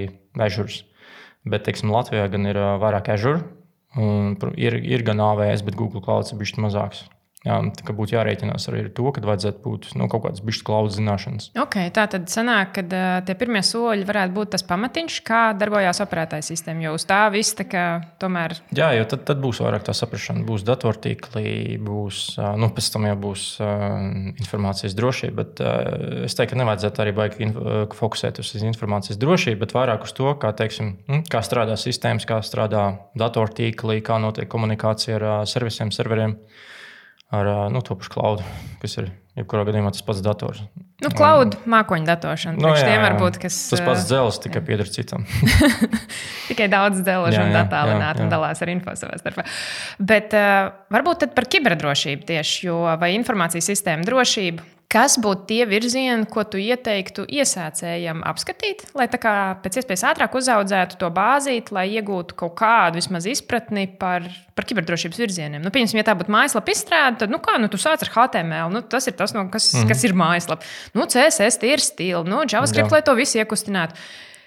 Azure? 0.40 0.87
Bet, 1.48 1.64
teiksim, 1.66 1.92
Latvijā 1.94 2.26
gan 2.32 2.48
ir 2.50 2.58
vairāk 2.82 3.12
Azure, 3.14 3.44
un 3.96 4.34
ir, 4.60 4.76
ir 4.84 5.04
gan 5.06 5.22
AWS, 5.24 5.64
bet 5.64 5.78
Google 5.78 6.02
Cloud 6.04 6.28
ir 6.28 6.40
bijis 6.40 6.58
mazāks. 6.60 7.06
Tā 7.46 7.94
būtu 7.94 8.16
jārēķinās 8.16 8.64
arī 8.66 8.80
ar 8.82 8.88
to, 8.96 9.04
ka 9.14 9.22
vajadzētu 9.22 9.60
būt 9.62 9.84
nu, 9.94 10.08
kaut 10.10 10.24
kādas 10.24 10.42
bišķi 10.42 10.64
klaudas 10.66 10.96
zināšanas. 10.98 11.44
Okay, 11.62 11.92
tā 11.94 12.08
tad 12.10 12.26
sanāk, 12.32 12.72
ka 12.74 12.82
uh, 12.82 13.02
tie 13.22 13.36
pirmie 13.38 13.60
soļi 13.62 14.06
varētu 14.08 14.34
būt 14.34 14.50
tas 14.56 14.64
pamatiņš, 14.66 15.18
kā 15.22 15.42
darbojās 15.54 16.02
operētāja 16.02 16.42
sistēma. 16.48 16.88
Jo 16.88 16.96
uz 16.98 17.04
tā 17.06 17.20
viss 17.30 17.54
tā 17.54 17.68
kā 17.70 17.84
tomēr. 18.18 18.56
Jā, 18.74 18.88
jo 18.98 19.04
tad, 19.12 19.22
tad 19.28 19.38
būs 19.44 19.60
vairāk 19.62 19.86
tā 19.86 19.94
saprāšana. 19.94 20.42
Būs 20.48 20.64
datortīkli, 20.66 21.78
būs, 21.86 22.24
uh, 22.42 22.56
nu, 22.58 22.72
pēc 22.74 22.88
tam 22.96 23.06
jau 23.06 23.14
būs 23.22 23.44
uh, 23.62 23.68
informācijas 24.34 24.96
drošība. 24.98 25.36
Bet 25.38 25.62
uh, 25.62 26.24
es 26.26 26.34
teiktu, 26.34 26.56
ka 26.56 26.62
nevajadzētu 26.64 27.04
arī 27.04 27.12
baigi 27.20 27.52
fokusēt 27.94 28.42
uz 28.42 28.50
informācijas 28.58 29.20
drošību, 29.22 29.60
bet 29.62 29.76
vairāk 29.76 30.08
uz 30.08 30.16
to, 30.18 30.32
kā, 30.42 30.50
teiksim, 30.58 30.96
hm, 31.06 31.22
kā 31.30 31.44
strādā 31.46 31.78
sistēmas, 31.78 32.26
kā 32.26 32.40
strādā 32.42 32.88
datortīkli, 33.14 34.02
kā 34.02 34.18
notiek 34.18 34.50
komunikācija 34.50 35.20
ar 35.20 35.28
uh, 35.28 35.38
servisiem, 35.46 35.94
serveriem 35.94 36.34
ar 37.34 37.70
nu, 37.72 37.82
to 37.84 37.96
pašu 37.98 38.12
klaudu, 38.14 38.44
kas 38.82 38.96
ir 39.00 39.10
jebkurā 39.38 39.66
gadījumā 39.68 39.92
tas 39.94 40.04
pats 40.06 40.22
dators. 40.24 40.62
Nu, 40.98 41.12
klaudu 41.14 41.60
mākoņu 41.70 42.08
datošana. 42.08 42.58
Nu, 42.58 42.72
jā, 42.74 42.88
jā, 42.90 43.02
varbūt, 43.04 43.36
kas, 43.42 43.56
tas 43.70 43.82
pats 43.86 44.06
dzelzs 44.08 44.40
tikai 44.42 44.62
pieder 44.66 44.88
citam. 44.90 45.26
tikai 46.48 46.66
daudz 46.72 47.04
dzelžu 47.04 47.44
un 47.44 47.54
attālināti 47.60 48.24
un 48.24 48.32
dalās 48.32 48.64
ar 48.64 48.72
info 48.72 48.96
savā 48.98 49.20
starpā. 49.20 49.44
Bet 50.02 50.34
uh, 50.34 50.72
varbūt 50.94 51.28
par 51.36 51.46
kiberdrošību 51.52 52.26
tieši, 52.32 52.66
jo 52.66 52.80
vai 52.98 53.12
informācijas 53.14 53.70
sistēma 53.70 54.08
drošība 54.08 54.77
Kas 54.88 55.18
būtu 55.20 55.44
tie 55.50 55.64
virzieni, 55.68 56.24
ko 56.32 56.46
tu 56.48 56.56
ieteiktu 56.56 57.26
iesācējiem 57.28 58.22
apskatīt, 58.24 58.86
lai 58.96 59.04
tā 59.12 59.18
kā 59.20 59.32
pēc 59.60 59.82
iespējas 59.82 60.04
ātrāk 60.08 60.38
uzaudzētu 60.38 60.96
to 61.02 61.10
bāzīti, 61.12 61.74
lai 61.76 61.84
iegūtu 61.92 62.32
kaut 62.40 62.54
kādu 62.56 62.96
vismaz 62.96 63.26
izpratni 63.28 63.84
par, 64.00 64.24
par 64.56 64.64
kiberdrošības 64.70 65.20
virzieniem? 65.20 65.60
Nu, 65.60 65.68
piemēram, 65.74 66.00
ja 66.00 66.06
tā 66.08 66.14
būtu 66.16 66.32
mājaslapa 66.32 66.72
izstrāde, 66.72 67.20
tad, 67.20 67.34
nu, 67.34 67.36
kā, 67.44 67.58
nu, 67.60 67.68
tu 67.68 67.76
sāc 67.76 68.06
ar 68.06 68.12
HTML, 68.14 68.72
nu, 68.72 68.80
tas 68.80 69.10
ir 69.12 69.18
tas, 69.18 69.36
no, 69.36 69.44
kas, 69.52 69.68
mm 69.74 69.82
-hmm. 69.82 69.92
kas 69.92 70.08
ir 70.08 70.16
mājaslapa. 70.16 70.64
Nu, 70.96 71.04
CSS 71.04 71.68
ir 71.68 71.84
stila, 71.84 72.24
nu, 72.24 72.40
JavaScript, 72.48 72.88
Jā. 72.88 72.92
lai 72.96 73.02
to 73.04 73.14
visu 73.14 73.38
iekustinātu. 73.44 74.00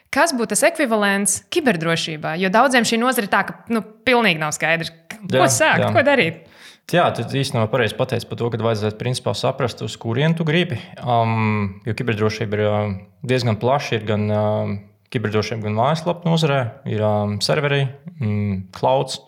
Kas 0.09 0.33
būtu 0.33 0.55
tas 0.55 0.63
ekvivalents 0.63 1.43
kiberdrošībā? 1.53 2.33
Jo 2.41 2.49
daudziem 2.49 2.83
šī 2.83 2.97
nozara 2.97 3.23
ir 3.23 3.29
tā, 3.29 3.45
ka 3.45 3.53
nu, 3.69 3.81
pilnīgi 3.81 4.39
nav 4.39 4.51
skaidrs, 4.57 4.89
ko 5.29 5.37
jā, 5.37 5.47
sākt, 5.47 5.85
jā. 5.85 5.93
ko 5.93 6.01
darīt. 6.01 6.50
Jā, 6.91 7.05
tu 7.15 7.23
īstenībā 7.23 7.69
pareizi 7.71 7.95
pateici 7.95 8.27
par 8.27 8.39
to, 8.39 8.49
ka 8.51 8.59
vajadzētu 8.59 8.99
principā 8.99 9.31
saprast, 9.37 9.83
uz 9.85 9.93
kurien 10.01 10.33
tu 10.35 10.43
gribi. 10.47 10.79
Um, 10.99 11.81
jo 11.87 11.93
kiberdrošība 11.95 12.57
ir 12.57 12.63
uh, 12.65 12.79
diezgan 13.27 13.59
plaša. 13.61 13.99
Ir 13.99 14.07
gan 14.09 14.25
uh, 14.27 14.73
kiberdrošība, 15.11 15.63
gan 15.67 15.77
mājaslapa 15.77 16.27
nozarē, 16.27 16.61
ir 16.91 17.03
um, 17.05 17.37
serveri, 17.43 17.85
um, 18.19 18.63
clouds. 18.75 19.21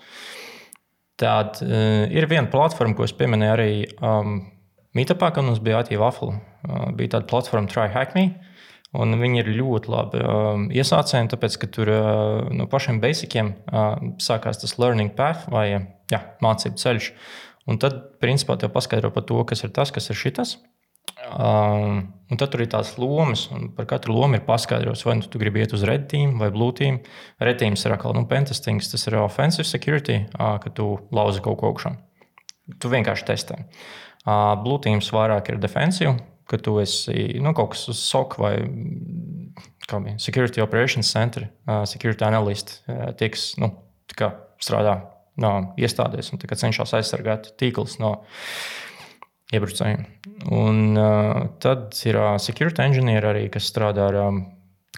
Tad 1.21 1.61
uh, 1.63 2.03
ir 2.11 2.27
viena 2.31 2.49
platforma, 2.51 2.97
ko 2.97 3.07
es 3.07 3.15
pieminēju 3.15 3.55
arī 3.55 3.71
um, 4.01 4.41
Meetupā, 4.93 5.31
kad 5.33 5.45
mums 5.45 5.61
bija 5.63 5.79
IT 5.81 5.95
Waffle. 5.97 6.35
Uh, 6.67 6.89
bija 6.97 7.15
tāda 7.15 7.29
platforma 7.31 7.71
TryHackMe. 7.71 8.27
Un 8.93 9.17
viņi 9.17 9.41
ir 9.41 9.47
ļoti 9.57 9.89
labi 9.89 10.19
uh, 10.21 10.67
iesācēji, 10.69 11.31
tāpēc, 11.31 11.55
ka 11.63 11.69
tur 11.73 11.89
uh, 11.89 12.51
no 12.53 12.67
pašiem 12.69 12.99
basiciem 13.01 13.55
uh, 13.65 13.95
sākās 14.21 14.61
tas 14.61 14.77
learning 14.77 15.15
path 15.17 15.47
vai 15.49 15.65
jā, 15.73 16.19
mācību 16.45 16.77
ceļš. 16.77 17.09
Un 17.73 17.79
tad, 17.81 17.97
principā, 18.21 18.57
te 18.59 18.69
paskaidro 18.69 19.09
par 19.15 19.25
to, 19.25 19.39
kas 19.49 19.65
ir 19.65 19.73
tas, 19.73 19.89
kas 19.95 20.11
ir 20.13 20.19
šitas. 20.19 20.57
Um, 21.33 22.03
un 22.29 22.37
tad 22.37 22.51
tur 22.53 22.61
ir 22.61 22.69
tās 22.69 22.91
lomas, 22.99 23.47
un 23.55 23.69
par 23.73 23.87
katru 23.89 24.13
lomu 24.13 24.37
ir 24.37 24.43
paskaidrots, 24.45 25.05
vai 25.07 25.15
nu 25.17 25.25
tu 25.25 25.39
gribi 25.41 25.63
iet 25.63 25.73
uz 25.73 25.85
red 25.87 26.05
team 26.11 26.35
vai 26.41 26.51
blue 26.53 26.75
team. 26.75 26.99
Red 27.41 27.61
team 27.63 27.77
ir 27.79 27.95
atkal 27.95 28.13
nu, 28.13 28.27
pentestings, 28.29 28.91
tas 28.91 29.07
ir 29.09 29.17
offensive 29.21 29.65
security, 29.65 30.19
uh, 30.35 30.59
ka 30.61 30.69
tu 30.69 30.91
lauzi 31.15 31.41
kaut 31.41 31.57
ko 31.61 31.71
augšā. 31.71 31.95
Tu 32.77 32.91
vienkārši 32.93 33.27
testē. 33.31 33.63
Uh, 34.23 34.53
blue 34.61 34.77
teams 34.83 35.09
vairāk 35.15 35.49
ir 35.49 35.63
defensive, 35.63 36.13
ka 36.49 36.59
tu 36.61 36.77
esi 36.81 37.39
nu, 37.41 37.53
kaut 37.55 37.73
kas 37.73 37.87
uz 37.91 38.01
SOC 38.03 38.37
vai 38.41 38.53
bija, 39.87 40.17
Security 40.21 40.63
Operations 40.63 41.09
Center, 41.11 41.47
uh, 41.67 41.83
Security 41.89 42.25
Analyst, 42.25 42.79
uh, 42.87 43.11
tie, 43.17 43.29
kas 43.33 43.53
nu, 43.61 43.71
strādā 44.63 44.99
no 45.41 45.73
iestādēs 45.79 46.31
un 46.33 46.41
cenšas 46.61 46.93
aizsargāt 46.99 47.53
tīklus 47.59 47.97
no 48.01 48.19
iebrucējiem. 49.53 50.05
Un 50.53 50.97
uh, 50.97 51.47
tad 51.63 51.93
ir 52.07 52.17
uh, 52.19 52.35
security 52.41 52.83
engineer 52.85 53.25
arī, 53.29 53.47
kas 53.53 53.69
strādā 53.69 54.09
ar 54.11 54.19
um, 54.27 54.43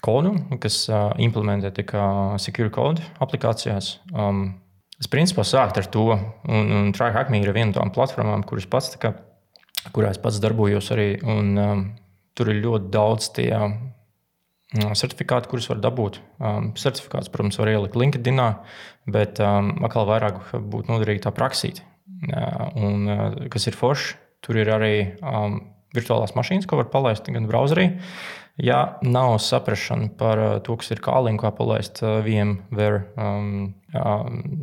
kodu, 0.06 0.36
kas 0.62 0.86
uh, 0.92 1.12
implementē 1.22 1.72
secure 2.42 2.72
code 2.74 3.04
aplikācijās. 3.24 3.98
Um, 4.14 4.62
es 5.00 5.12
principā 5.12 5.44
sāku 5.48 5.82
ar 5.82 5.90
to, 5.92 6.08
un, 6.16 6.76
un 6.80 6.92
TryHackMe 6.96 7.42
ir 7.42 7.56
viena 7.56 7.72
no 7.72 7.80
tām 7.80 7.94
platformām, 7.96 8.46
kuras 8.48 8.68
pats, 8.70 8.96
kā, 9.02 9.16
kurā 9.94 10.14
es 10.14 10.22
pats 10.22 10.40
darbojos 10.44 10.92
arī. 10.96 11.10
Un, 11.22 11.52
um, 11.60 11.84
tur 12.36 12.52
ir 12.52 12.64
ļoti 12.64 12.90
daudz 12.94 13.30
tie 13.36 13.52
certifikāti, 14.76 15.50
kurus 15.52 15.70
var 15.70 15.80
dabūt. 15.84 16.20
Um, 16.40 16.72
certifikāts, 16.80 17.30
protams, 17.32 17.60
var 17.62 17.72
ielikt 17.72 17.96
LinkedIn, 18.00 18.42
bet 19.12 19.40
um, 19.44 19.72
atkal 19.86 20.08
vairāk 20.10 20.42
būtu 20.58 20.92
noderīgi 20.92 21.24
tā 21.26 21.34
praksīt. 21.36 21.84
Uh, 22.26 22.66
un, 22.80 23.08
uh, 23.08 23.38
kas 23.54 23.70
ir 23.70 23.78
forši, 23.78 24.16
tur 24.46 24.60
ir 24.60 24.72
arī 24.74 24.96
um, 25.22 25.62
virtuālās 25.96 26.36
mašīnas, 26.36 26.68
ko 26.68 26.82
var 26.82 26.90
palaist 26.92 27.30
gan 27.32 27.48
browserī. 27.50 27.92
Ja 28.56 28.98
nav 29.04 29.34
saprāšana 29.44 30.14
par 30.16 30.40
uh, 30.40 30.52
to, 30.64 30.78
kas 30.80 30.94
ir 30.96 31.02
kālīgi, 31.04 31.42
kā 31.42 31.50
palaist 31.58 32.00
uh, 32.06 32.22
VMware 32.24 33.02
um, 33.20 33.74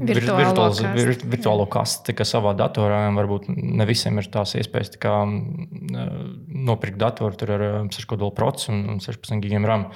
virtuālo, 0.09 0.39
virtuālo, 0.39 0.93
vir, 0.97 1.11
virtuālo 1.35 1.67
kasti, 1.73 2.15
ka 2.17 2.25
savā 2.25 2.55
datorā 2.57 3.03
varbūt 3.13 3.51
ne 3.53 3.85
visiem 3.89 4.17
ir 4.21 4.31
tās 4.33 4.55
iespējas 4.57 4.95
tā 4.95 5.03
kā, 5.03 5.13
nopirkt 5.29 6.97
datoru 7.01 7.53
ar 7.53 7.65
6 7.93 8.09
kodolu 8.09 8.33
procesu 8.37 8.73
un 8.73 9.03
16 9.05 9.45
gigiem 9.45 9.69
RAM, 9.69 9.91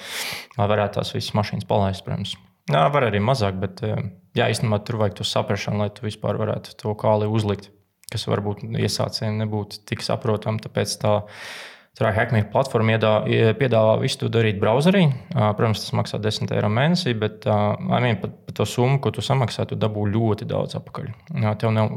lai 0.58 0.68
varētu 0.72 1.00
tās 1.00 1.14
visas 1.16 1.32
mašīnas 1.36 1.68
palaist, 1.68 2.04
protams. 2.04 2.34
Jā, 2.68 2.82
var 2.92 3.06
arī 3.08 3.20
mazāk, 3.22 3.56
bet 3.62 3.80
jā, 3.84 4.48
īstenībā 4.50 4.80
tur 4.84 5.00
vajag 5.00 5.20
to 5.20 5.26
saprāšanu, 5.28 5.84
lai 5.84 5.88
tu 5.94 6.04
vispār 6.04 6.36
varētu 6.40 6.76
to 6.82 6.92
kāli 6.98 7.28
uzlikt, 7.30 7.70
kas 8.12 8.26
varbūt 8.28 8.64
iesācējiem 8.76 9.40
nebūtu 9.44 9.84
tik 9.88 10.04
saprotami. 10.04 10.60
Tāpēc 10.64 10.96
tā 11.02 11.14
Hackney 11.96 12.44
platforma 12.52 12.96
iedā, 12.96 13.10
piedāvā 13.56 13.94
visu 14.02 14.18
to 14.20 14.28
darīt 14.32 14.58
browserī. 14.60 15.06
Protams, 15.32 15.80
tas 15.80 15.94
maksā 15.96 16.18
10 16.20 16.52
eiro 16.52 16.68
mēnesī, 16.68 17.14
bet 17.16 17.46
vien, 17.48 18.18
par, 18.20 18.34
par 18.44 18.56
to 18.58 18.66
summu, 18.68 18.98
ko 19.00 19.14
tu 19.16 19.24
samaksā, 19.24 19.64
tu 19.70 19.78
dabū 19.80 20.04
ļoti 20.12 20.48
daudz 20.50 20.76
atpakaļ. 20.76 21.08
Tev 21.62 21.72
nav 21.72 21.94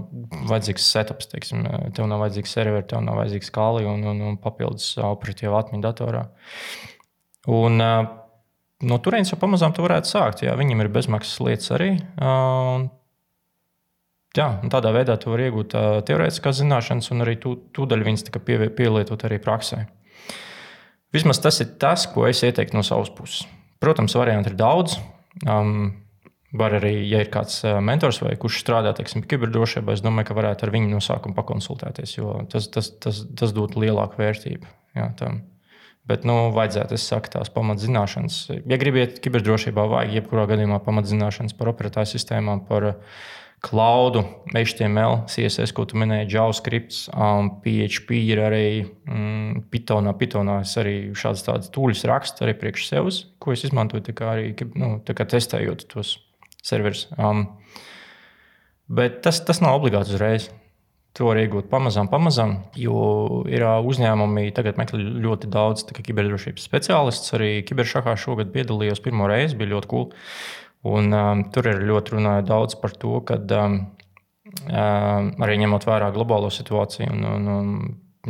vajadzīgs 0.48 0.88
setups, 0.94 1.28
teiksim, 1.34 1.68
tev 1.98 2.08
nav 2.08 2.24
vajadzīgs 2.24 2.56
serveri, 2.56 2.88
tev 2.88 3.04
nav 3.04 3.20
vajadzīgs 3.20 3.52
kāli 3.56 3.90
un, 3.92 4.06
un, 4.14 4.22
un 4.30 4.40
papildus 4.40 4.94
operatīva 5.04 5.60
atmiņa 5.66 5.86
datorā. 5.90 6.24
Un, 7.52 7.84
no 7.84 9.02
turienes 9.04 9.34
jau 9.34 9.42
pamazām 9.42 9.76
tu 9.76 9.84
varētu 9.84 10.14
sākt. 10.14 10.46
Jā, 10.48 10.56
viņiem 10.60 10.86
ir 10.86 10.94
bezmaksas 10.96 11.44
lietas 11.44 11.76
arī. 11.76 11.92
Jā, 14.38 14.50
tādā 14.70 14.92
veidā 14.94 15.16
tu 15.18 15.32
vari 15.32 15.48
iegūt 15.48 15.74
uh, 15.74 15.88
teorētiskās 16.06 16.60
zināšanas, 16.60 17.10
un 17.16 17.26
arī 17.26 17.40
tu, 17.42 17.56
tūdaļ 17.74 18.04
viņas 18.06 18.28
pie, 18.38 18.60
pielietot 18.78 19.26
arī 19.26 19.40
praksē. 19.42 19.88
Vismaz 21.16 21.42
tas 21.42 21.58
ir 21.64 21.72
tas, 21.82 22.06
ko 22.14 22.28
es 22.30 22.44
ieteiktu 22.46 22.78
no 22.78 22.84
savas 22.86 23.10
puses. 23.10 23.48
Protams, 23.82 24.14
variantu 24.20 24.54
ir 24.54 24.60
daudz. 24.60 25.00
Um, 25.48 25.90
Var 26.50 26.74
arī, 26.80 26.96
ja 27.06 27.20
ir 27.22 27.28
kāds 27.30 27.60
mentors 27.86 28.18
vai 28.24 28.32
kurš 28.42 28.64
strādā 28.64 28.90
teiksim, 28.98 29.22
kiberdrošībā, 29.30 29.94
es 29.94 30.02
domāju, 30.02 30.32
ka 30.32 30.38
varētu 30.40 30.66
ar 30.66 30.72
viņu 30.74 30.90
no 30.90 31.02
sākuma 31.04 31.38
pakonsultēties, 31.38 32.16
jo 32.16 32.40
tas, 32.50 32.66
tas, 32.74 32.90
tas, 33.04 33.20
tas 33.38 33.54
dod 33.54 33.76
lielāku 33.78 34.18
vērtību. 34.18 34.66
Jā, 34.98 35.12
tam. 35.20 35.44
Bet, 36.10 36.26
nu, 36.26 36.50
vajadzētu, 36.56 36.98
es 36.98 37.06
saku, 37.06 37.30
tās 37.36 37.52
pamatzināšanas. 37.54 38.40
Ja 38.66 38.80
gribiet 38.82 39.20
kiberdrošībā, 39.22 39.86
vajag 39.92 40.16
jebkurā 40.18 40.48
gadījumā 40.50 40.80
pamatzināšanas 40.88 41.54
par 41.60 41.70
operatīvām 41.70 42.10
sistēmām, 42.10 42.64
par 42.66 42.96
cloudu, 43.60 44.24
HTML, 44.54 45.26
CSS, 45.28 45.74
ko 45.76 45.84
tu 45.90 46.00
minēji, 46.00 46.30
JavaScript, 46.36 46.96
um, 47.12 47.52
PHP 47.64 48.22
ir 48.32 48.42
arī 48.44 48.66
mm, 48.86 49.66
Pythonā. 49.72 50.14
Pythonā 50.20 50.62
es 50.64 50.76
arī 50.80 50.96
šādas 51.18 51.44
tādas 51.48 51.74
tūļus 51.76 52.06
rakstu 52.10 52.46
arī 52.46 52.56
priekš 52.60 52.88
sevis, 52.88 53.24
ko 53.42 53.56
es 53.56 53.66
izmantoju 53.68 54.16
arī 54.30 54.54
nu, 54.80 54.96
testējot 55.04 55.90
tos 55.92 56.16
serverus. 56.64 57.08
Um, 57.18 57.46
bet 58.88 59.22
tas, 59.26 59.44
tas 59.46 59.62
nav 59.64 59.82
obligāti 59.82 60.16
uzreiz. 60.16 60.50
To 61.18 61.26
var 61.26 61.40
iegūt 61.42 61.72
pamazām, 61.72 62.08
pamazām, 62.08 62.52
jo 62.78 63.42
ir 63.50 63.66
uzņēmumi, 63.66 64.52
tagad 64.56 64.78
meklē 64.80 65.02
ļoti 65.26 65.50
daudz 65.52 65.88
kiberdrošības 65.90 66.68
speciālistus. 66.70 67.34
Arī 67.36 67.50
kiberšakā 67.66 68.14
šogad 68.22 68.54
piedalījos 68.54 69.02
pirmo 69.04 69.28
reizi, 69.28 69.58
bija 69.58 69.74
ļoti 69.74 69.90
cool. 69.90 70.12
Un, 70.88 71.12
um, 71.12 71.42
tur 71.52 71.68
ir 71.68 71.82
ļoti 71.84 72.16
runāja 72.16 72.46
daudz 72.48 72.78
par 72.80 72.94
to, 72.96 73.18
ka 73.28 73.36
um, 73.58 73.80
um, 74.70 75.32
arī 75.44 75.58
ņemot 75.60 75.88
vērā 75.90 76.12
globālo 76.16 76.52
situāciju 76.54 77.10
un, 77.12 77.26
un, 77.28 77.50
un, 77.56 77.74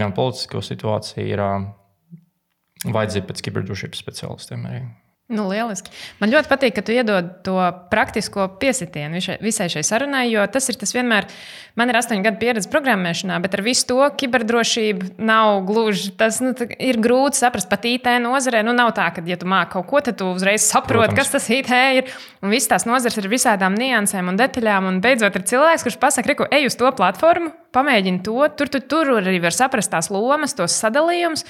un 0.01 0.15
politisko 0.17 0.63
situāciju, 0.65 1.27
ir 1.29 1.43
um, 1.45 1.67
vajadzība 2.89 3.29
pēc 3.29 3.45
kiberdrošības 3.45 4.01
speciālistiem. 4.01 4.65
Arī. 4.65 4.81
Nu, 5.30 5.44
lieliski. 5.46 5.92
Man 6.18 6.32
ļoti 6.34 6.50
patīk, 6.50 6.74
ka 6.74 6.82
tu 6.82 6.94
iedod 6.96 7.28
to 7.46 7.54
praktisko 7.92 8.48
piesitienu 8.58 9.20
visai 9.46 9.68
šai 9.70 9.84
sarunai, 9.86 10.24
jo 10.32 10.42
tas 10.50 10.72
ir 10.72 10.80
tas 10.82 10.89
vienmēr. 10.96 11.28
Man 11.78 11.92
ir 11.92 12.00
astoņu 12.00 12.26
gadu 12.26 12.42
pieredze 12.42 12.72
programmēšanā, 12.74 13.38
bet 13.44 13.54
ar 13.54 13.62
visu 13.62 13.86
to 13.92 14.08
kiberdrošību 14.18 15.12
nav 15.22 15.60
gluži. 15.70 16.15
Tas 16.18 16.42
nu, 16.42 16.56
ir 16.82 16.98
grūti 16.98 17.38
saprast 17.44 17.70
pat 17.70 17.86
IT 17.86 18.10
nozarē. 18.26 18.63
Nu, 18.65 18.74
nav 18.74 18.89
tā, 18.98 19.06
ka, 19.13 19.22
ja 19.30 19.38
tu 19.38 19.46
māki 19.46 19.76
kaut 19.76 19.86
ko, 19.92 20.02
tad 20.08 20.18
tu 20.18 20.32
uzreiz 20.34 20.65
saproti, 20.65 21.13
kas 21.22 21.30
tas 21.36 21.46
IT 21.54 21.70
ir. 22.00 22.10
Un 22.42 22.50
visas 22.50 22.74
tās 22.74 22.89
nozares 22.89 23.22
ir 23.22 23.30
visādām 23.30 23.78
niansēm 23.78 24.34
un 24.34 24.42
detaļām. 24.42 24.89
Un 24.89 24.98
beidzot, 25.06 25.38
ir 25.38 25.46
cilvēks, 25.54 25.86
kurš 25.86 26.02
pasakā, 26.02 26.34
reku, 26.34 26.50
ej 26.50 26.72
uz 26.72 26.80
to 26.80 26.89
platformu, 26.98 27.54
pamēģini 27.75 28.23
to. 28.25 28.38
Tur, 28.58 28.71
tur, 28.71 28.84
tur 28.89 29.12
arī 29.19 29.39
var 29.43 29.55
saprast 29.55 29.91
tās 29.93 30.10
lomas, 30.13 30.55
tos 30.58 30.77
sadalījumus. 30.82 31.45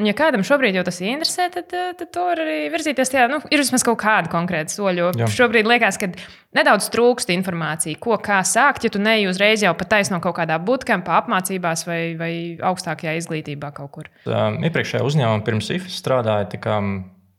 Un, 0.00 0.06
ja 0.08 0.14
kādam 0.16 0.44
šobrīd 0.46 0.76
jau 0.78 0.84
tas 0.86 1.02
interesē, 1.04 1.50
tad, 1.52 1.72
eh, 1.76 1.92
tad 1.98 2.10
to 2.14 2.24
arī 2.32 2.58
virzīties. 2.72 3.12
Tajā, 3.12 3.26
nu, 3.28 3.42
ir 3.52 3.60
vismaz 3.60 3.84
kaut 3.84 4.00
kāda 4.00 4.32
konkrēta 4.32 4.72
soļa. 4.72 5.12
Šobrīd 5.28 5.68
liekas, 5.68 6.00
ka 6.00 6.08
nedaudz 6.56 6.88
trūkst 6.94 7.32
informācija, 7.34 8.00
ko 8.00 8.16
kā 8.16 8.40
sākt, 8.48 8.86
ja 8.86 8.92
tu 8.92 9.02
neej 9.02 9.28
uzreiz 9.30 9.64
jau 9.64 9.74
pat 9.76 9.92
taisno 9.92 10.20
kaut 10.24 10.38
kādā 10.40 10.56
bootcampā, 10.62 11.20
apmācībās 11.22 11.86
vai, 11.88 12.02
vai 12.16 12.32
augstākajā 12.72 13.18
izglītībā 13.20 13.72
kaut 13.76 13.92
kur. 13.92 14.12
Um, 14.24 14.62
iepriekšējā 14.64 15.04
uzņēmumā 15.04 15.44
pirms 15.44 15.72
IFS 15.76 16.00
strādāja 16.00 16.48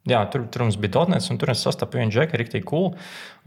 Jā, 0.03 0.19
tur, 0.27 0.41
tur 0.51 0.65
mums 0.65 0.75
bija 0.75 0.97
Dotnets, 0.97 1.29
un 1.31 1.37
tur 1.39 1.53
es 1.53 1.61
sastapu 1.63 1.95
vienu 1.95 2.11
džeku, 2.11 2.35
rīktīgi 2.35 2.65
cool. 2.67 2.89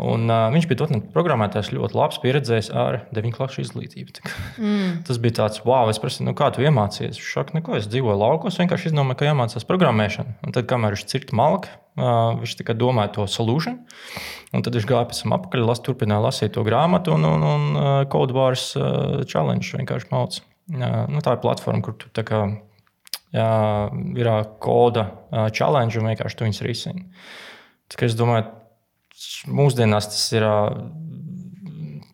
Un, 0.01 0.23
uh, 0.31 0.47
viņš 0.55 0.64
bija 0.71 0.79
Dotnet 0.81 1.11
programmētājs, 1.12 1.69
ļoti 1.77 1.99
labs, 1.99 2.16
pieredzējis 2.23 2.71
ar 2.73 3.03
9 3.12 3.35
klašu 3.35 3.61
izglītību. 3.61 4.23
Mm. 4.57 4.95
Tas 5.09 5.21
bija 5.21 5.37
tāds, 5.42 5.61
wow, 5.69 5.90
es 5.92 6.01
prasīju, 6.01 6.31
nu, 6.31 6.35
kā 6.38 6.49
tu 6.57 6.64
iemācījies. 6.64 7.21
Viņš 7.21 7.35
saka, 7.37 7.59
neko, 7.59 7.77
es 7.77 7.90
dzīvoju 7.92 8.16
laukos, 8.23 8.57
vienkārši 8.62 8.88
izdomāju, 8.88 9.19
ka 9.21 9.29
jāmācās 9.29 9.69
programmēšana. 9.69 10.38
Un 10.49 10.57
tad, 10.57 10.64
kamēr 10.71 10.97
viņš 10.97 11.05
cirta 11.12 11.37
malku, 11.37 11.69
uh, 12.01 12.40
viņš 12.40 12.57
tikai 12.62 12.79
domāja 12.81 13.12
to 13.19 13.29
solution. 13.29 13.83
Un 14.57 14.64
tad 14.64 14.81
viņš 14.81 14.88
gāja 14.88 15.11
pēc 15.11 15.21
tam 15.27 15.37
apakaļ, 15.37 15.66
las, 15.69 15.85
turpināja 15.85 16.25
lasīt 16.25 16.57
to 16.57 16.64
grāmatu, 16.64 17.19
un, 17.19 17.29
un, 17.35 17.45
un 17.51 17.69
uh, 17.77 17.99
Codebars 18.09 18.71
uh, 18.81 19.21
challenge 19.29 19.77
vienkārši 19.77 20.09
mācīja. 20.09 20.49
Uh, 20.73 21.05
nu, 21.12 21.21
tā 21.21 21.37
ir 21.37 21.45
platforma, 21.45 21.85
kur 21.85 22.01
tu 22.01 22.09
kā, 22.25 22.47
ir 23.35 24.31
koda 24.62 25.09
challenge 25.51 25.99
un 26.01 26.11
vienkārši 26.11 26.39
tu 26.39 26.47
viņus 26.47 26.62
risini. 26.67 27.07
Es 28.03 28.17
domāju, 28.19 28.49
mūsdienās 29.51 30.11
tas 30.12 30.25
ir. 30.37 30.49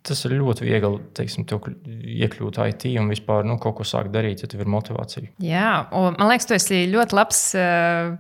Tas 0.03 0.18
ir 0.27 0.33
ļoti 0.35 0.64
viegli 0.66 0.96
teiksim, 1.14 1.44
iekļūt 1.46 2.57
IT 2.64 2.88
un 2.98 3.12
vispār 3.12 3.44
nu, 3.46 3.55
kaut 3.62 3.77
ko 3.79 3.85
sākt 3.87 4.11
darīt, 4.11 4.40
ja 4.42 4.48
tev 4.51 4.64
ir 4.64 4.70
motivācija. 4.72 5.31
Jā, 5.38 5.85
un 5.94 6.16
man 6.18 6.33
liekas, 6.33 6.48
tu 6.51 6.57
esi 6.57 6.81
ļoti 6.90 7.14
labs 7.14 7.42
uh, 7.55 8.16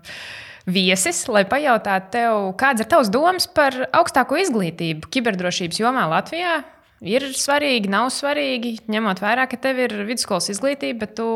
viesis, 0.70 1.24
lai 1.26 1.42
pajautātu 1.48 2.12
tev, 2.14 2.36
kādas 2.60 2.84
ir 2.84 2.90
tavas 2.92 3.10
domas 3.12 3.48
par 3.50 3.74
augstāko 3.90 4.38
izglītību 4.44 5.10
kiberdrošības 5.10 5.82
jomā 5.82 6.06
Latvijā. 6.12 6.60
Ir 7.02 7.26
svarīgi, 7.34 7.90
nav 7.90 8.12
svarīgi, 8.14 8.76
ņemot 8.92 9.18
vērā, 9.24 9.48
ka 9.50 9.58
tev 9.58 9.80
ir 9.82 9.96
vidusskolas 10.06 10.52
izglītība, 10.52 11.00
bet 11.02 11.16
tu 11.18 11.26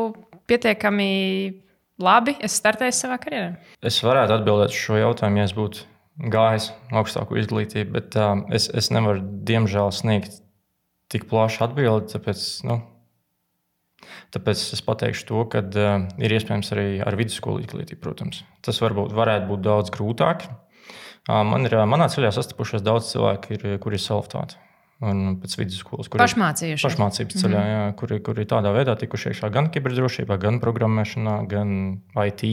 pietiekami 0.47 1.11
labi 2.01 2.35
es 2.43 2.57
startēju 2.59 2.95
savā 2.95 3.19
karjerā? 3.21 3.53
Es 3.85 3.99
varētu 4.05 4.37
atbildēt 4.37 4.75
šo 4.75 4.99
jautājumu, 4.99 5.41
ja 5.41 5.47
es 5.47 5.55
būtu 5.57 5.85
gājis 6.33 6.71
augstāko 6.95 7.37
izglītību, 7.37 7.93
bet 7.93 8.17
uh, 8.17 8.35
es, 8.53 8.69
es 8.73 8.91
nevaru, 8.93 9.21
diemžēl, 9.47 9.91
sniegt 9.93 10.39
tik 11.13 11.27
plašu 11.29 11.67
atbildi. 11.67 12.09
Tāpēc, 12.15 12.45
nu, 12.67 12.79
tāpēc 14.35 14.63
es 14.77 14.83
pateikšu 14.85 15.27
to, 15.29 15.43
ka 15.53 15.63
uh, 15.63 16.07
ir 16.21 16.37
iespējams 16.37 16.73
arī 16.75 16.87
ar 17.05 17.17
vidusskolu 17.19 17.61
izglītību, 17.65 18.01
protams. 18.03 18.43
Tas 18.65 18.81
varbūt 18.83 19.15
varētu 19.17 19.51
būt 19.51 19.65
daudz 19.67 19.93
grūtāk. 19.93 20.47
Uh, 21.27 21.43
man 21.45 21.69
ir, 21.69 21.77
manā 21.89 22.09
ceļā 22.13 22.33
sastapušies 22.33 22.85
daudz 22.85 23.11
cilvēku, 23.13 23.57
ir, 23.57 23.69
kuri 23.83 23.99
ir 23.99 24.07
self-tauti 24.07 24.66
un 25.05 25.37
pēc 25.41 25.57
vidusskolas. 25.59 26.09
Kur 26.09 26.21
pašmācījušies. 26.23 26.85
Pašmācības 26.87 27.37
ceļā, 27.43 27.59
mm 27.59 27.67
-hmm. 27.67 27.75
jā, 27.75 27.93
kuri, 27.99 28.19
kuri 28.25 28.47
tādā 28.49 28.73
veidā 28.73 28.97
tikuši 28.97 29.31
iekšā 29.31 29.51
gan 29.53 29.69
kiberdrošībā, 29.73 30.39
gan 30.41 30.59
programmēšanā, 30.63 31.37
gan 31.51 32.01
IT. 32.25 32.43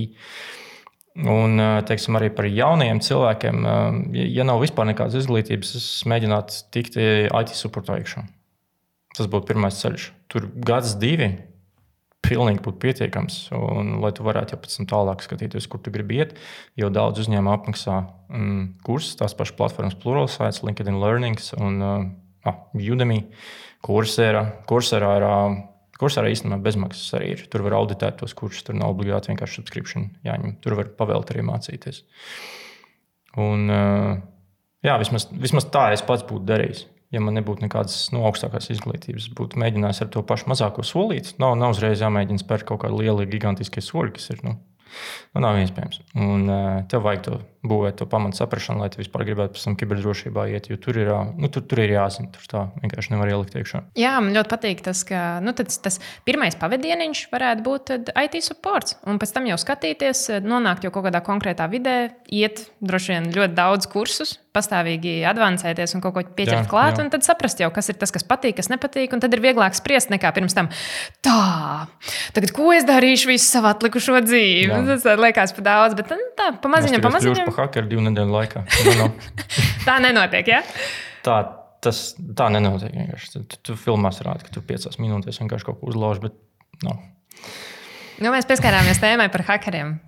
Un 1.15 1.61
teiksim, 1.87 2.17
arī 2.19 2.29
par 2.35 2.49
jauniem 2.51 2.99
cilvēkiem, 3.01 3.65
ja 4.19 4.45
nav 4.45 4.61
vispār 4.61 4.89
nekādas 4.91 5.23
izglītības, 5.23 5.75
es 5.79 5.87
mēģinātu 6.11 6.65
tikt 6.75 6.99
IT 6.99 7.55
supportā 7.55 8.01
iekšā. 8.03 8.25
Tas 9.15 9.31
būtu 9.31 9.47
pirmais 9.53 9.79
ceļš. 9.79 10.09
Tur 10.29 10.51
gads, 10.55 10.97
divi. 10.99 11.37
Pilnīgi 12.25 12.63
būtu 12.65 12.81
pietiekams, 12.81 13.53
un, 13.53 13.99
lai 14.01 14.11
tu 14.17 14.25
varētu 14.25 14.55
jau 14.55 14.59
pēc 14.65 14.77
tam 14.79 14.87
tālāk 14.89 15.23
skatīties, 15.23 15.67
kur 15.69 15.83
tu 15.85 15.93
gribi 15.93 16.23
iet. 16.23 16.33
Jo 16.75 16.89
daudz 16.89 17.21
uzņēmumu 17.21 17.53
apmaksā 17.53 17.99
mm, 18.33 18.63
kursus, 18.83 19.19
tās 19.21 19.37
pašas 19.37 19.55
platformas, 19.59 19.95
Pluralsites, 20.01 20.63
LinkedIn 20.65 20.97
Learnings 21.03 21.53
un 21.59 21.83
uh, 21.85 22.07
ah, 22.49 22.59
Udemy, 22.75 23.21
Coursera. 23.85 24.45
Coursera 24.69 25.15
ir, 25.19 25.27
Coursera 26.01 26.31
īstenībā 26.33 26.59
bezmaksas 26.65 27.15
arī 27.19 27.35
ir. 27.37 27.45
Tur 27.53 27.65
var 27.67 27.79
auditēt 27.79 28.19
tos 28.23 28.35
kursus, 28.37 28.65
tur 28.67 28.77
nav 28.79 28.95
obligāti 28.95 29.31
vienkārši 29.31 29.61
subscription 29.61 30.09
jāņem. 30.27 30.57
Tur 30.65 30.79
var 30.81 30.91
pavēlt 30.99 31.31
arī 31.35 31.45
mācīties. 31.47 32.03
Un, 33.41 33.69
jā, 34.85 34.97
vismaz, 35.01 35.29
vismaz 35.31 35.69
tā 35.75 35.89
es 35.95 36.03
pats 36.07 36.27
būtu 36.27 36.47
darījis. 36.51 36.85
Ja 37.15 37.21
man 37.23 37.37
nebūtu 37.39 37.63
nekādas 37.63 38.09
nu, 38.11 38.25
augstākās 38.27 38.73
izglītības, 38.75 39.29
būtu 39.39 39.61
mēģinājis 39.63 40.03
ar 40.03 40.09
to 40.17 40.25
pašu 40.27 40.49
mazāko 40.51 40.83
solīt. 40.83 41.37
Nav, 41.39 41.55
nav 41.61 41.77
uzreiz 41.77 42.03
jāmēģina 42.03 42.43
spērt 42.43 42.67
kaut 42.67 42.83
kādu 42.83 42.99
lielu, 42.99 43.27
gigantisku 43.31 43.85
soļu, 43.85 44.17
kas 44.17 44.33
ir 44.35 44.41
nu, 44.43 44.57
nu, 44.57 45.45
nav 45.45 45.61
iespējams. 45.61 46.01
Un 46.19 46.49
uh, 46.49 46.81
tev 46.91 47.07
vajag 47.07 47.23
to 47.29 47.37
būvēt, 47.65 47.97
to 48.01 48.09
pamatu 48.11 48.39
saprāšanu, 48.39 48.85
lai 48.85 48.91
tu 48.93 49.01
vispār 49.01 49.25
gribētu 49.29 49.57
pēc 49.57 49.67
tam 49.67 49.77
kiberdrošībā 49.81 50.47
iet. 50.53 50.69
Jo 50.71 50.79
tur 50.81 50.99
ir, 51.01 51.11
nu, 51.41 51.51
tur, 51.53 51.65
tur 51.69 51.83
ir 51.85 51.95
jāzina, 51.97 52.31
tur 52.35 52.47
tā 52.51 52.65
vienkārši 52.83 53.15
nevar 53.15 53.33
ielikt 53.33 53.57
iekšā. 53.59 53.83
Jā, 53.99 54.15
man 54.21 54.37
ļoti 54.37 54.53
patīk 54.53 54.85
tas, 54.85 55.03
ka 55.09 55.25
nu, 55.45 55.57
tas, 55.57 55.81
tas 55.83 56.01
pirmais 56.29 56.57
pavadieniņš 56.61 57.27
varētu 57.33 57.67
būt 57.67 57.95
IT 58.13 58.39
supports. 58.45 58.99
Un 59.09 59.21
pēc 59.23 59.35
tam 59.37 59.49
jau 59.51 59.59
skatīties, 59.61 60.27
nonākt 60.45 60.87
jau 60.87 60.93
kaut 60.95 61.09
kādā 61.09 61.25
konkrētā 61.25 61.69
vidē, 61.73 61.99
iet 62.29 62.67
droši 62.85 63.15
vien 63.15 63.31
ļoti 63.35 63.57
daudz 63.57 63.89
kursus, 63.91 64.39
pastāvīgi 64.55 65.17
advancēties 65.27 65.97
un 65.97 66.03
kaut 66.05 66.15
ko 66.15 66.23
pieķert 66.37 66.63
jā, 66.63 66.71
klāt, 66.71 66.95
jā. 66.95 67.05
un 67.05 67.11
tad 67.11 67.27
saprast 67.27 67.59
jau, 67.63 67.71
kas 67.75 67.91
ir 67.91 67.99
tas, 67.99 68.13
kas 68.15 68.27
patīk, 68.27 68.55
kas 68.61 68.71
nepatīk. 68.71 69.15
Un 69.15 69.23
tad 69.23 69.35
ir 69.35 69.43
vieglāk 69.43 69.75
spriest 69.75 70.13
nekā 70.15 70.31
pirms 70.37 70.55
tam. 70.55 70.71
Tā, 71.25 71.89
tagad 72.37 72.55
ko 72.55 72.71
es 72.75 72.87
darīšu 72.87 73.33
visu 73.33 73.49
savu 73.49 73.73
atlikušo 73.73 74.21
dzīvi? 74.27 74.71
Jā. 74.71 74.81
Tas 74.93 75.09
liekas 75.19 75.57
pa 75.57 75.67
daudz, 75.67 75.99
bet 75.99 76.13
nu, 76.15 76.21
tā, 76.39 76.53
pamaziņam, 76.63 77.03
pamaziņam 77.03 77.54
hackeri 77.63 77.91
divu 77.91 78.05
nedēļu 78.07 78.35
laikā. 78.35 78.65
Nu, 78.87 78.95
nu. 79.01 79.09
tā 79.89 79.99
nenotiek. 80.03 80.51
Ja? 80.51 80.63
Tā, 81.27 81.41
tas 81.85 82.07
tā 82.37 82.49
nenotiek. 82.53 82.95
Tu, 83.33 83.45
tu, 83.45 83.61
tu 83.71 83.77
filmās 83.81 84.23
rādi, 84.25 84.47
ka 84.47 84.55
tur 84.57 84.67
piecās 84.69 85.01
minūtēs 85.01 85.43
vienkārši 85.43 85.69
kaut 85.69 85.81
ko 85.81 85.93
uzlauž. 85.93 86.23
Bet, 86.25 86.39
no. 86.87 86.97
nu, 88.21 88.33
mēs 88.35 88.49
pieskārāmies 88.51 89.03
tēmai 89.03 89.31
par 89.33 89.47
hackeriem. 89.51 89.99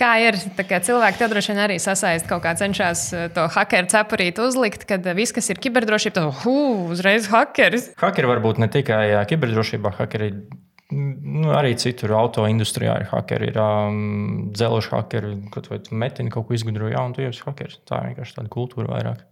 Kā 0.00 0.14
ir? 0.22 0.38
Cilvēki 0.56 1.20
te 1.20 1.26
droši 1.28 1.52
vien 1.52 1.58
arī 1.66 1.76
sasaist 1.82 2.24
kaut 2.30 2.40
kā 2.46 2.54
cenšas 2.56 3.02
eh, 3.12 3.26
to 3.36 3.44
hakeru 3.52 3.90
cepurīti 3.90 4.40
uzlikt, 4.40 4.86
kad 4.88 5.04
viss, 5.18 5.34
kas 5.36 5.50
ir 5.52 5.60
kiberdrošība, 5.60 6.14
tad 6.16 6.30
uh, 6.30 6.86
uzreiz 6.94 7.28
hakeris. 7.28 7.90
Hakeri 8.00 8.30
varbūt 8.30 8.62
ne 8.62 8.70
tikai 8.72 9.02
kiberdrošībā, 9.28 9.92
hakeri 9.98 10.30
Nu, 10.90 11.52
arī 11.54 11.76
citur, 11.78 12.16
auto 12.18 12.44
industrijā 12.50 12.96
ir 13.02 13.08
hakeri, 13.12 13.50
ir 13.52 13.58
um, 13.62 14.50
dzelzceļa 14.50 14.96
hakeri, 14.96 15.32
kaut 15.54 15.70
vai 15.70 15.78
metini 16.02 16.32
kaut 16.34 16.48
ko 16.48 16.56
izgudroja, 16.56 16.96
ja, 16.96 17.04
un 17.06 17.14
tu 17.14 17.22
jau 17.22 17.30
esi 17.30 17.44
hakeris. 17.46 17.78
Tā 17.86 18.02
ir 18.02 18.10
vienkārši 18.10 18.38
tāda 18.40 18.50
kultūra 18.52 18.90
vairāk. 18.96 19.24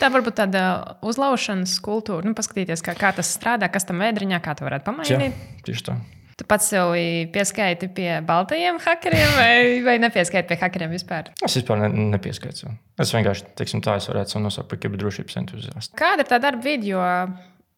Tā 0.00 0.08
varbūt 0.10 0.40
tāda 0.40 0.62
uzlaušanas 1.06 1.76
kultūra, 1.84 2.26
nu, 2.26 2.34
paskatīties, 2.38 2.82
kā, 2.86 2.96
kā 2.98 3.12
tas 3.14 3.30
strādā, 3.34 3.70
kas 3.72 3.86
tam 3.88 4.02
vēdriņā, 4.02 4.42
kā 4.42 4.56
to 4.58 4.66
varētu 4.66 4.88
pamainīt. 4.88 5.30
Jā, 5.30 5.62
tieši 5.66 5.88
tā. 5.90 6.00
Tu 6.32 6.46
pats 6.48 6.66
sev 6.72 6.94
pieskaiti 7.30 7.86
pie 7.92 8.08
baltajiem 8.26 8.78
hackeriem 8.82 9.34
vai, 9.36 9.54
vai 9.84 9.96
nepieskaiti 10.02 10.48
pie 10.48 10.56
hackeriem 10.62 10.94
vispār? 10.94 11.28
Es 11.44 11.54
vispār 11.58 11.82
ne, 11.84 11.90
nepieskaitu. 12.14 12.72
Es 13.02 13.12
vienkārši, 13.14 13.50
teiksim, 13.58 13.82
tā 13.84 13.98
es 14.00 14.08
varētu 14.10 14.40
nosaukt 14.42 14.70
par 14.70 14.80
kiberdrošības 14.82 15.38
entuziastu. 15.42 15.94
Kāda 15.98 16.24
ir 16.24 16.30
tā 16.32 16.40
darba 16.42 16.64
vidi? 16.64 16.94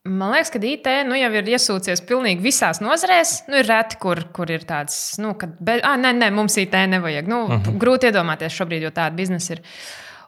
Man 0.04 0.34
liekas, 0.34 0.50
ka 0.52 0.60
IT 0.60 0.88
nu, 1.08 1.16
jau 1.16 1.30
ir 1.32 1.46
iesūcies 1.54 2.02
pilnīgi 2.04 2.44
visās 2.44 2.82
nozarēs. 2.84 3.46
Nu, 3.48 3.56
ir 3.62 3.68
reti, 3.70 3.96
kur, 4.02 4.18
kur 4.36 4.50
ir 4.52 4.66
tāds, 4.68 5.16
nu, 5.16 5.30
ka, 5.40 5.48
be, 5.48 5.78
ah, 5.80 5.96
nē, 5.96 6.10
nē, 6.18 6.28
mums 6.36 6.58
IT 6.60 6.76
nevajag. 6.92 7.30
Nu, 7.30 7.46
uh 7.46 7.54
mhm. 7.54 7.62
-huh. 7.64 7.78
Grūti 7.80 8.10
iedomāties 8.10 8.52
šobrīd, 8.52 8.84
jo 8.84 8.90
tāda 8.90 9.16
biznesa 9.16 9.54
ir. 9.54 9.62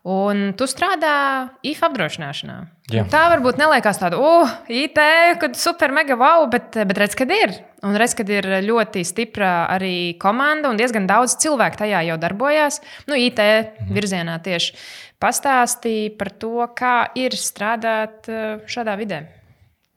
Un 0.07 0.55
tu 0.57 0.65
strādā 0.65 1.51
IF 1.62 1.83
apdrošināšanā. 1.83 2.57
Jā. 2.95 3.05
Tā 3.11 3.27
varbūt 3.35 3.59
neliekas 3.59 3.99
tāda, 3.99 4.17
oh, 4.17 4.49
IT, 4.69 4.99
kad 5.41 5.57
super 5.57 5.93
mega 5.93 6.15
wow, 6.15 6.49
bet, 6.49 6.71
bet 6.73 6.99
redz, 6.99 7.15
kad 7.15 7.31
ir. 7.31 7.53
Un 7.83 7.97
redz, 7.97 8.15
kad 8.15 8.29
ir 8.29 8.45
ļoti 8.45 9.05
stipra 9.05 9.67
arī 9.69 10.17
komanda 10.19 10.71
un 10.71 10.77
diezgan 10.77 11.07
daudz 11.07 11.37
cilvēku 11.37 11.77
tajā 11.77 12.07
jau 12.07 12.17
darbojās. 12.17 12.81
Nu, 13.07 13.15
IT 13.15 13.39
mhm. 13.39 13.93
virzienā 13.93 14.43
tieši 14.43 14.73
pastāstīja 15.21 16.17
par 16.17 16.31
to, 16.31 16.67
kā 16.77 17.11
ir 17.15 17.31
strādāt 17.33 18.31
šādā 18.67 18.97
vidē 18.97 19.36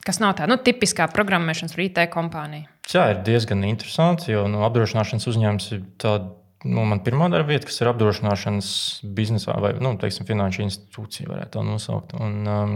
kas 0.10 0.20
nav 0.24 0.36
tā 0.40 0.50
nu, 0.50 0.58
tipiskā 0.58 1.08
programmēšanas 1.14 1.78
vai 1.78 1.88
IT 1.90 2.02
kompānija. 2.14 2.70
Jā, 2.90 3.06
ir 3.14 3.24
diezgan 3.28 3.64
interesanti, 3.70 4.34
jo 4.34 4.48
nu, 4.50 4.64
apdrošināšanas 4.68 5.30
uzņēmums 5.30 5.72
ir 5.76 5.88
tāda. 6.02 6.34
Nu, 6.68 6.84
man 6.84 7.00
pirmā 7.00 7.30
darba 7.32 7.54
vieta, 7.54 7.70
kas 7.70 7.78
ir 7.80 7.88
apdrošināšanas 7.88 8.70
biznesā 9.16 9.54
vai 9.64 9.72
nu, 9.80 9.94
teiksim, 10.02 10.26
finanšu 10.28 10.66
institūcija, 10.66 11.30
varētu 11.32 11.54
tā 11.54 11.62
nosaukt. 11.64 12.18
Un, 12.20 12.34
um, 12.52 12.74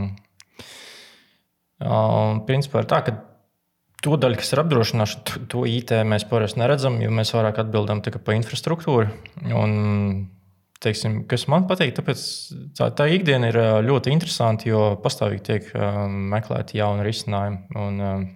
um, 1.84 2.40
principā 2.48 2.80
ir 2.80 2.88
tā, 2.88 3.02
ka 3.04 3.18
to 4.04 4.16
daļu, 4.24 4.40
kas 4.40 4.54
ir 4.56 4.62
apdrošināšana, 4.64 5.26
to, 5.28 5.42
to 5.52 5.66
IT 5.68 5.92
mēs 6.08 6.24
parasti 6.30 6.62
neredzam, 6.62 6.96
jo 7.04 7.12
mēs 7.12 7.34
vairāk 7.36 7.60
atbildam 7.66 8.00
par 8.06 8.38
infrastruktūru. 8.38 9.12
Un 9.52 9.76
teiksim, 10.84 11.22
kas 11.30 11.46
man 11.52 11.68
patīk, 11.70 11.94
tāpēc 11.98 12.24
tā, 12.78 12.90
tā 12.98 13.08
ikdiena 13.16 13.50
ir 13.52 13.60
ļoti 13.88 14.12
interesanta, 14.14 14.68
jo 14.70 14.94
pastāvīgi 15.04 15.46
tiek 15.48 15.70
um, 15.78 16.18
meklēti 16.34 16.80
jauni 16.80 17.06
risinājumi 17.08 17.80
un 17.80 18.04
um, 18.04 18.28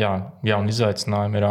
jā, 0.00 0.12
jauni 0.46 0.74
izaicinājumi. 0.74 1.40
Ir, 1.40 1.48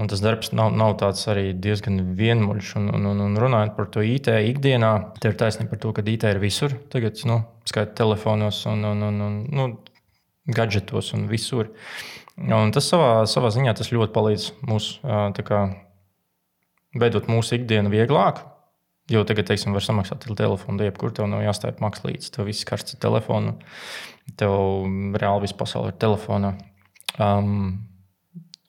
un 0.00 0.10
tas 0.10 0.22
darbs 0.24 0.52
nav, 0.56 0.72
nav 0.78 0.96
tāds 1.02 1.22
arī 1.30 1.52
diezgan 1.52 2.00
vienmuļš. 2.18 2.74
Un, 2.80 2.88
un, 2.96 3.10
un, 3.12 3.22
un 3.26 3.38
runājot 3.44 3.76
par 3.76 3.90
to 3.92 4.04
IT 4.06 4.32
ikdienā, 4.52 4.92
te 5.20 5.30
ir 5.30 5.38
taisnība 5.40 5.74
par 5.74 5.82
to, 5.84 5.94
ka 5.96 6.04
IT 6.06 6.26
ir 6.32 6.42
visur. 6.42 6.76
Tagad, 6.92 7.20
nu, 7.28 7.42
skaitā 7.68 7.94
telefonos 8.02 8.64
un, 8.70 8.84
un, 8.88 9.06
un, 9.10 9.22
un 9.28 9.38
nu, 9.52 9.68
gadgetos 10.50 11.12
un 11.16 11.28
visur. 11.30 11.70
Un 12.42 12.72
tas 12.72 12.86
savā, 12.88 13.26
savā 13.28 13.52
ziņā 13.52 13.74
tas 13.76 13.92
ļoti 13.92 14.14
palīdz 14.14 14.48
mums 14.64 14.94
veidot 16.98 17.28
mūsu 17.30 17.56
ikdienu 17.58 17.92
vieglāk, 17.92 18.40
Jo 19.10 19.24
tagad, 19.26 19.48
teiksim, 19.48 19.74
var 19.74 19.82
samaksāt 19.82 20.28
ar 20.28 20.36
telefonu, 20.38 20.84
jebkur 20.86 21.10
tev 21.14 21.26
nav 21.30 21.42
jāstāj 21.42 21.74
maksas 21.82 22.06
līdzi. 22.06 22.28
Tev 22.36 22.46
viss 22.46 22.66
karsts 22.68 22.94
ar 22.94 23.00
telefonu, 23.02 23.56
tev 24.38 24.52
reāli 25.18 25.46
viss 25.48 25.56
pasaule 25.58 25.90
ir 25.90 25.96
telefonā. 26.00 26.52
Um, 27.18 27.82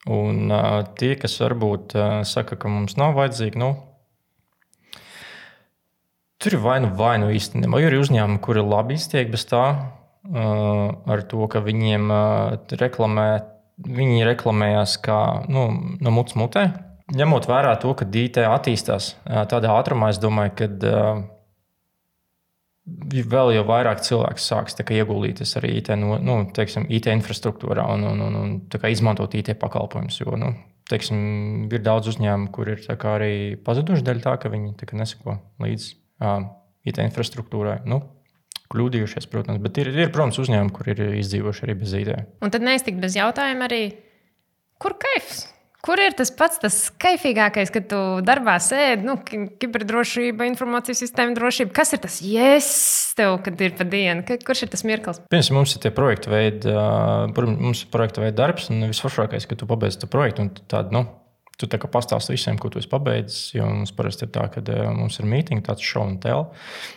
un 0.10 0.50
uh, 0.50 0.82
tie, 0.98 1.14
kas 1.22 1.38
varbūt 1.44 1.94
uh, 1.96 2.16
saka, 2.28 2.58
ka 2.60 2.72
mums 2.72 2.98
nav 2.98 3.14
vajadzīgi, 3.20 3.62
nu, 3.62 3.76
tur 6.42 6.58
ir 6.58 6.64
vai 6.66 6.80
nu, 6.84 6.90
vai 6.98 7.14
nu 7.22 7.30
īstenībā, 7.32 7.80
jo 7.80 7.92
ir 7.92 8.00
uzņēmumi, 8.02 8.42
kuri 8.44 8.66
labi 8.66 8.98
iztiek 8.98 9.30
bez 9.32 9.46
tā, 9.48 9.64
uh, 9.78 10.88
ar 11.14 11.24
to, 11.30 11.46
ka 11.48 11.62
viņiem 11.64 12.10
uh, 12.10 12.74
reklamē, 12.82 13.28
viņi 13.86 14.26
reklamējās 14.28 14.98
kā 15.06 15.20
nu, 15.46 15.70
no 16.02 16.16
mutes 16.18 16.36
mutē 16.42 16.72
ņemot 17.14 17.48
vērā 17.50 17.76
to, 17.82 17.94
ka 17.98 18.08
IT 18.08 18.42
attīstās 18.48 19.14
tādā 19.52 19.74
ātrumā, 19.78 20.12
es 20.14 20.20
domāju, 20.22 20.56
ka 20.58 20.68
vēl 22.84 23.54
jau 23.56 23.64
vairāk 23.68 24.02
cilvēku 24.04 24.42
sāks 24.44 24.76
ieguldīties 24.82 25.56
arī 25.60 25.78
IT, 25.80 25.94
no, 26.00 26.18
nu, 26.20 26.40
teiksim, 26.56 26.88
IT 26.92 27.08
infrastruktūrā 27.14 27.86
un, 27.94 28.04
un, 28.10 28.24
un, 28.28 28.40
un 28.42 28.90
izmantot 28.90 29.36
IT 29.40 29.54
pakalpojumus. 29.62 30.20
Jo 30.20 30.36
nu, 30.40 30.52
teiksim, 30.92 31.70
ir 31.72 31.84
daudz 31.86 32.12
uzņēmumu, 32.12 32.52
kur 32.56 32.74
ir 32.74 32.84
arī 32.90 33.34
pazuduši 33.64 34.04
dēļ 34.04 34.20
tā, 34.26 34.36
ka 34.42 34.52
viņi 34.52 34.76
tā 34.82 35.00
neseko 35.00 35.38
līdzi 35.64 35.96
uh, 35.96 36.44
IT 36.84 37.00
infrastruktūrai. 37.08 37.82
Nu, 37.88 38.04
Kļūdījušies, 38.74 39.28
protams, 39.30 39.60
bet 39.62 39.78
ir, 39.78 39.92
ir 39.94 40.10
protams, 40.10 40.40
uzņēmumi, 40.42 40.72
kur 40.74 40.88
ir 40.90 41.02
izdzīvojuši 41.20 41.66
arī 41.68 41.74
bez 41.78 41.92
IT. 42.00 42.14
Un 42.42 42.54
tad 42.54 42.64
neiztikt 42.66 42.98
bez 43.04 43.14
jautājuma 43.20 43.68
arī, 43.68 43.84
kur 44.82 44.96
kaifs? 44.98 45.44
Kur 45.84 46.00
ir 46.00 46.14
tas 46.16 46.30
pats, 46.32 46.62
tas 46.64 46.76
kaifīgākais, 47.04 47.68
kad 47.76 47.90
tu 47.92 47.98
darbā 48.24 48.54
sēdi, 48.64 49.04
nu, 49.04 49.18
kiberdrošība, 49.60 50.46
informācijas 50.48 51.02
sistēma 51.04 51.36
drošība? 51.36 51.74
Kas 51.76 51.92
ir 51.92 52.00
tas 52.06 52.22
yes, 52.24 52.70
tev, 53.18 53.36
kad 53.44 53.60
ir 53.60 53.76
pa 53.76 53.84
dienu? 53.84 54.24
Kurš 54.48 54.64
ir 54.64 54.72
tas 54.72 54.86
mirklis? 54.88 55.20
Pirms 55.34 55.52
mums 55.52 55.76
ir 55.76 55.84
tie 55.84 55.92
projekta 55.92 56.32
veidi, 56.32 56.72
mums 57.36 57.84
ir 57.84 57.92
projekta 57.92 58.24
veida 58.24 58.38
darbs, 58.40 58.70
un 58.72 58.88
visforšākais, 58.88 59.50
ka 59.50 59.60
tu 59.60 59.68
pabeidz 59.68 60.00
to 60.00 60.08
projektu 60.08 60.46
un 60.46 60.56
tādu, 60.72 60.96
nu, 60.96 61.04
Tu 61.62 61.68
tā 61.70 61.78
kā 61.78 61.86
pastāsti 61.86 62.34
visiem, 62.34 62.58
ko 62.58 62.72
tu 62.74 62.80
esi 62.82 62.90
pabeidzis. 62.90 63.52
Jo 63.54 63.68
mums 63.70 63.92
parasti 63.94 64.26
ir 64.26 64.32
tā, 64.34 64.48
ka 64.50 64.64
mums 64.98 65.20
ir 65.22 65.28
mītīņa, 65.30 65.62
tāds 65.68 65.86
show 65.86 66.02
and 66.02 66.18
tell. 66.24 66.48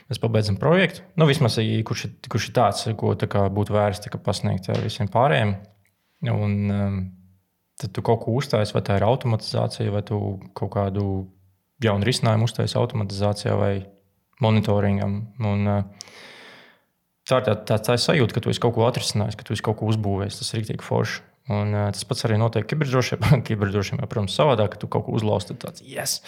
Mēs 0.09 0.21
pabeidzam 0.23 0.57
projektu. 0.57 1.05
Nu, 1.21 1.29
vismaz, 1.29 1.59
kurš 1.61 2.07
kurš 2.33 2.49
ir 2.49 2.55
tāds, 2.57 2.87
ko 2.97 3.13
tā 3.21 3.45
būtu 3.53 3.77
vērts 3.77 4.09
pasniegt 4.25 4.71
visiem 4.81 5.13
pārējiem. 5.13 5.53
Un, 6.33 6.57
um, 6.73 6.97
tad 7.81 7.93
tu 7.93 8.05
kaut 8.05 8.25
ko 8.25 8.37
uzstājies, 8.39 8.73
vai 8.75 8.83
tā 8.85 8.97
ir 8.99 9.07
automatizācija, 9.07 9.93
vai 9.93 10.03
tu 10.07 10.19
kaut 10.57 10.73
kādu 10.77 11.07
jaunu 11.85 12.09
risinājumu 12.09 12.49
uzstājies 12.49 12.77
automatizācijā 12.81 13.57
vai 13.61 13.75
monitoringam. 14.41 15.19
Un, 15.45 15.69
uh, 15.69 16.13
tā 17.29 17.41
ir 17.41 17.49
tā, 17.49 17.57
tā, 17.69 17.79
tā 17.91 17.97
sajūta, 18.01 18.37
ka 18.37 18.45
tu 18.45 18.53
esi 18.53 18.63
kaut 18.63 18.77
ko 18.77 18.87
atrisinājis, 18.89 19.39
ka 19.39 19.47
tu 19.47 19.57
esi 19.57 19.65
kaut 19.65 19.81
ko 19.81 19.91
uzbūvējis. 19.93 20.41
Tas 20.41 20.53
ir 20.53 20.63
rīktīgi 20.63 20.87
forši. 20.87 21.25
Un, 21.53 21.75
uh, 21.77 21.89
tas 21.95 22.07
pats 22.09 22.27
arī 22.27 22.41
notiek 22.41 22.67
kiberdrošībā. 22.69 23.39
kiberdrošībā, 23.49 24.09
protams, 24.11 24.37
savādāk, 24.37 24.75
ka 24.75 24.83
tu 24.83 24.91
kaut 24.93 25.09
ko 25.09 25.17
uzlauzi, 25.19 25.53
tad 25.53 25.67
tāds 25.69 25.85
yes! 25.87 26.21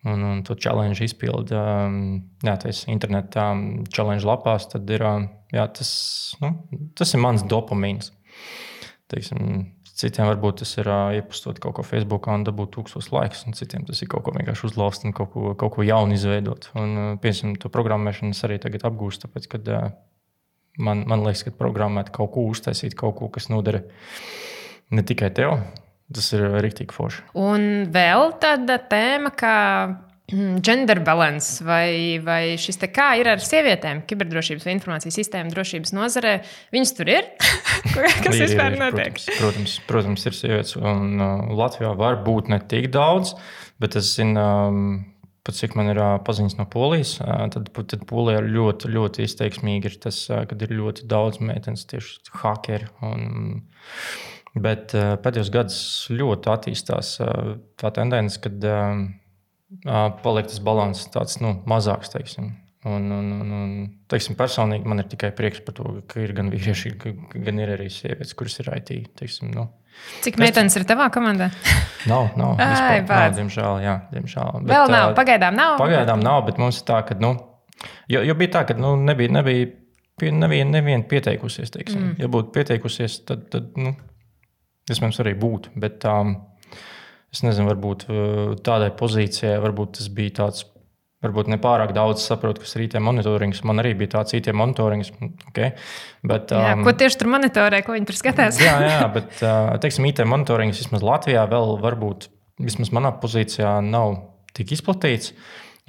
Un, 0.00 0.22
un 0.24 0.38
to 0.48 0.54
challenge 0.56 1.04
izpildi. 1.04 1.52
Um, 1.52 1.96
jā, 2.40 2.54
tas 2.62 2.86
ir 2.86 2.94
internetā, 2.94 3.50
challenge 3.92 4.24
lapās. 4.24 4.64
Tad 4.72 4.88
ir, 4.88 5.04
um, 5.04 5.26
jā, 5.52 5.66
tas, 5.76 5.90
nu, 6.40 6.54
tas 6.96 7.12
ir 7.12 7.20
mans 7.20 7.44
dopamīns. 7.44 8.08
Teiksim, 9.12 9.66
Citiem 10.00 10.30
varbūt 10.30 10.62
tas 10.62 10.70
ir 10.80 10.88
uh, 10.88 11.10
iepostot 11.12 11.58
kaut 11.60 11.74
ko 11.76 11.82
Facebookā 11.84 12.32
un 12.38 12.44
dabūt 12.46 12.70
tūkstošus 12.76 13.10
laikus, 13.12 13.42
un 13.48 13.56
citiem 13.58 13.82
tas 13.88 14.00
ir 14.00 14.08
kaut 14.08 14.24
ko 14.24 14.32
vienkārši 14.32 14.70
uzlauzt 14.70 15.04
un 15.04 15.12
kaut 15.16 15.32
ko, 15.34 15.50
kaut 15.60 15.74
ko 15.74 15.84
jaunu 15.84 16.16
izveidot. 16.16 16.70
Un, 16.80 16.94
uh, 16.96 17.10
piemēram, 17.20 17.58
to 17.60 17.68
programmēšanu 17.74 18.32
es 18.32 18.40
arī 18.48 18.56
tagad 18.62 18.86
apgūstu, 18.88 19.26
tāpēc, 19.26 19.50
ka 19.52 19.60
uh, 19.60 19.90
man, 20.80 21.04
man 21.10 21.26
liekas, 21.26 21.44
ka 21.44 21.52
programmēt 21.58 22.12
kaut 22.16 22.32
ko, 22.36 22.46
uztaisīt 22.48 22.96
kaut 22.96 23.18
ko, 23.18 23.28
kas 23.34 23.50
noder 23.52 23.82
ne 24.90 25.04
tikai 25.04 25.32
tev. 25.36 25.58
Tas 26.10 26.32
ir 26.34 26.42
rīktīgi 26.64 26.94
forši. 26.96 27.28
Un 27.38 27.66
vēl 27.94 28.32
tāda 28.42 28.80
tēma, 28.90 29.30
kā 29.30 29.56
gender 30.62 31.00
balance 31.04 31.64
vai, 31.64 32.20
vai 32.24 32.56
šis 32.60 32.78
te 32.80 32.88
kā 32.92 33.12
ir 33.20 33.28
ar 33.30 33.42
sievietēm, 33.44 34.04
kiberdrošības 34.08 34.66
vai 34.66 34.74
informācijas 34.76 35.18
sistēmu 35.20 35.52
drošības 35.54 35.94
nozarē. 35.96 36.34
Viņas 36.74 36.94
tur 36.98 37.10
ir? 37.12 37.30
Kas 38.24 38.34
ir, 38.36 38.46
vispār 38.46 38.78
notiek? 38.78 39.18
Protams, 39.38 39.40
protams, 39.40 39.78
protams, 39.88 40.26
ir 40.26 40.36
sievietes. 40.36 40.76
Un 40.78 41.20
uh, 41.20 41.46
Latvijā 41.58 41.92
var 41.98 42.20
būt 42.26 42.50
ne 42.52 42.60
tik 42.70 42.90
daudz, 42.94 43.34
bet 43.82 43.96
es 43.98 44.12
zinu, 44.16 44.40
um, 44.40 44.90
pat 45.46 45.58
cik 45.58 45.76
man 45.78 45.92
ir 45.92 46.00
uh, 46.00 46.16
paziņas 46.26 46.58
no 46.60 46.66
Polijas, 46.70 47.16
uh, 47.24 47.46
tad, 47.52 47.70
tad 47.74 48.04
Polijā 48.10 48.42
ļoti, 48.46 48.90
ļoti 48.94 49.26
izteiksmīgi 49.26 49.92
ir 49.92 50.00
tas, 50.02 50.22
uh, 50.30 50.44
kad 50.50 50.62
ir 50.62 50.76
ļoti 50.78 51.08
daudz 51.10 51.40
meitenes 51.44 51.86
tieši 51.90 52.36
hakeri. 52.42 52.90
Un, 53.06 53.64
bet 54.60 54.94
uh, 54.98 55.14
pēdējos 55.22 55.54
gados 55.54 55.80
ļoti 56.10 56.50
attīstās 56.52 57.16
uh, 57.22 57.56
tā 57.80 57.92
tendence, 57.96 58.40
kad 58.42 58.66
uh, 58.66 59.04
paliek 60.24 60.48
tas 60.50 60.60
līdzsvars 60.60 61.06
tāds 61.14 61.40
nu, 61.42 61.54
mazāks. 61.70 62.12
Teiksim. 62.12 62.52
Un, 62.88 63.10
un, 63.12 63.26
un, 63.36 63.50
un 63.52 63.72
teiksim, 64.08 64.38
personīgi 64.38 64.88
man 64.88 65.02
ir 65.02 65.08
tikai 65.10 65.34
prieks 65.36 65.60
par 65.66 65.76
to, 65.76 65.98
ka 66.08 66.22
ir 66.24 66.32
gan 66.36 66.48
vīrieši, 66.52 66.94
gan 67.34 67.60
ir 67.60 67.74
arī 67.74 67.90
sievietes, 67.92 68.32
kuras 68.38 68.56
ir 68.62 68.70
IT. 68.78 68.94
Teiksim, 69.20 69.50
nu. 69.52 69.66
Cik 70.24 70.38
meitenes 70.40 70.78
ir 70.80 70.86
tavā 70.88 71.10
komandā? 71.12 71.50
Nav, 72.10 72.30
nav. 72.40 72.54
Ai, 72.64 73.02
nav 73.04 73.34
diemžēl, 73.36 73.82
jā, 73.84 73.98
diemžēl. 74.14 74.62
Bet, 74.62 74.70
Vēl 74.72 74.86
nav, 74.88 75.10
pagaidām 75.18 75.52
nav. 75.52 75.74
Pagaidām 75.76 76.22
nav, 76.24 76.46
bet 76.46 76.56
mums 76.62 76.78
ir 76.80 76.86
tā, 76.88 77.02
ka. 77.04 77.18
Nu, 77.20 77.34
jo, 78.08 78.22
jo 78.24 78.36
bija 78.40 78.54
tā, 78.54 78.62
ka 78.70 78.76
nu, 78.78 78.94
nebija, 78.96 79.34
nebija 79.36 79.68
neviena, 80.28 80.70
neviena 80.78 81.04
pieteikusies. 81.08 81.72
Teiksim. 81.74 82.00
Mm. 82.00 82.14
Ja 82.22 82.30
būtu 82.32 82.52
pieteikusies, 82.54 83.20
tad, 83.28 83.46
tad 83.52 83.76
nu, 83.80 83.92
iespējams 84.90 85.20
arī 85.24 85.34
būtu. 85.38 85.74
Bet 85.80 86.04
um, 86.08 86.34
es 87.34 87.44
nezinu, 87.46 87.70
varbūt 87.70 88.04
uh, 88.08 88.52
tādai 88.66 88.90
pozīcijai 88.96 89.58
varbūt 89.62 89.98
tas 90.00 90.12
bija 90.14 90.36
tāds. 90.44 90.66
Varbūt 91.20 91.50
ne 91.52 91.58
pārāk 91.60 91.90
daudz 91.92 92.22
saprotu, 92.24 92.62
kas 92.64 92.70
ir 92.78 92.86
IT 92.86 92.94
monitorings. 93.04 93.58
Man 93.68 93.82
arī 93.82 93.90
bija 93.92 94.14
tāds 94.14 94.32
IT 94.32 94.46
monitorings. 94.56 95.10
Okay. 95.50 95.74
Bet, 96.24 96.48
Jā, 96.48 96.70
um, 96.78 96.84
ko 96.86 96.94
tieši 96.96 97.18
tur 97.20 97.28
monitorē, 97.34 97.82
ko 97.84 97.92
viņi 97.92 98.08
tur 98.08 98.16
skatās? 98.16 98.56
jā, 98.64 98.72
jā, 98.86 99.02
bet 99.12 99.42
uh, 99.44 99.74
teiksim, 99.82 100.06
IT 100.08 100.22
monitorings 100.24 100.80
vismaz 100.80 101.04
Latvijā 101.04 101.42
vēl 101.50 101.74
varbūt, 101.82 102.30
vismaz 102.64 102.88
manā 102.96 103.12
pozīcijā, 103.20 103.74
nav 103.84 104.16
tik 104.56 104.72
izplatīts. 104.78 105.34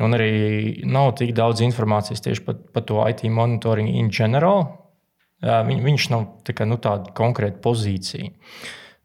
Un 0.03 0.17
arī 0.17 0.83
nav 0.89 1.13
tik 1.21 1.31
daudz 1.37 1.63
informācijas 1.63 2.23
tieši 2.27 2.43
par, 2.43 2.59
par 2.75 2.85
to 2.89 2.99
IT 3.07 3.23
monitoringu 3.31 4.03
in 4.03 4.11
general. 4.11 4.65
Jā, 5.41 5.61
viņ, 5.65 5.79
viņš 5.85 6.11
nav 6.13 6.27
tā 6.45 6.53
kā, 6.57 6.67
nu, 6.69 6.75
tāda 6.81 7.15
konkrēta 7.17 7.61
pozīcija. 7.63 8.35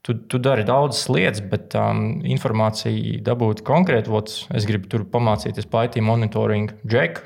Tu, 0.07 0.15
tu 0.31 0.39
dari 0.39 0.63
daudzas 0.63 1.09
lietas, 1.11 1.41
bet 1.51 1.75
um, 1.75 2.21
informāciju 2.23 3.19
dabūt 3.27 3.65
konkrēti, 3.67 4.13
vot, 4.13 4.31
es 4.55 4.67
gribu 4.69 4.87
tur 4.93 5.03
pamācīties 5.11 5.67
IT 5.67 5.99
monitoringu, 6.07 6.77
Jack. 6.87 7.25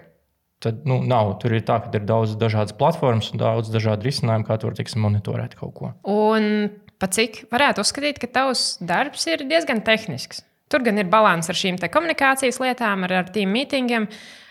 Tad 0.64 0.86
nu, 0.88 0.98
nav. 1.04 1.34
Tur 1.40 1.56
ir 1.56 1.64
tā, 1.64 1.78
ka 1.80 1.92
ir 1.96 2.06
daudz 2.08 2.34
dažādas 2.40 2.72
platformas 2.76 3.30
un 3.32 3.40
daudz 3.40 3.68
dažādu 3.72 4.08
risinājumu, 4.08 4.44
kā 4.48 4.56
tur 4.60 4.76
tiksim, 4.76 5.00
monitorēt 5.04 5.56
kaut 5.60 5.72
ko. 5.76 5.92
Un 6.08 6.70
pa 7.00 7.08
cik 7.08 7.42
varētu 7.52 7.84
uzskatīt, 7.84 8.20
ka 8.20 8.28
tavs 8.32 8.64
darbs 8.80 9.28
ir 9.28 9.44
diezgan 9.48 9.80
tehnisks. 9.84 10.40
Tur 10.72 10.84
gan 10.86 11.00
ir 11.00 11.08
līdzsvars 11.08 11.48
ar 11.52 11.60
šīm 11.60 11.80
komunikācijas 11.92 12.60
lietām, 12.62 13.04
ar, 13.08 13.16
ar 13.24 13.32
tīm 13.32 13.52
mītingiem. 13.56 14.08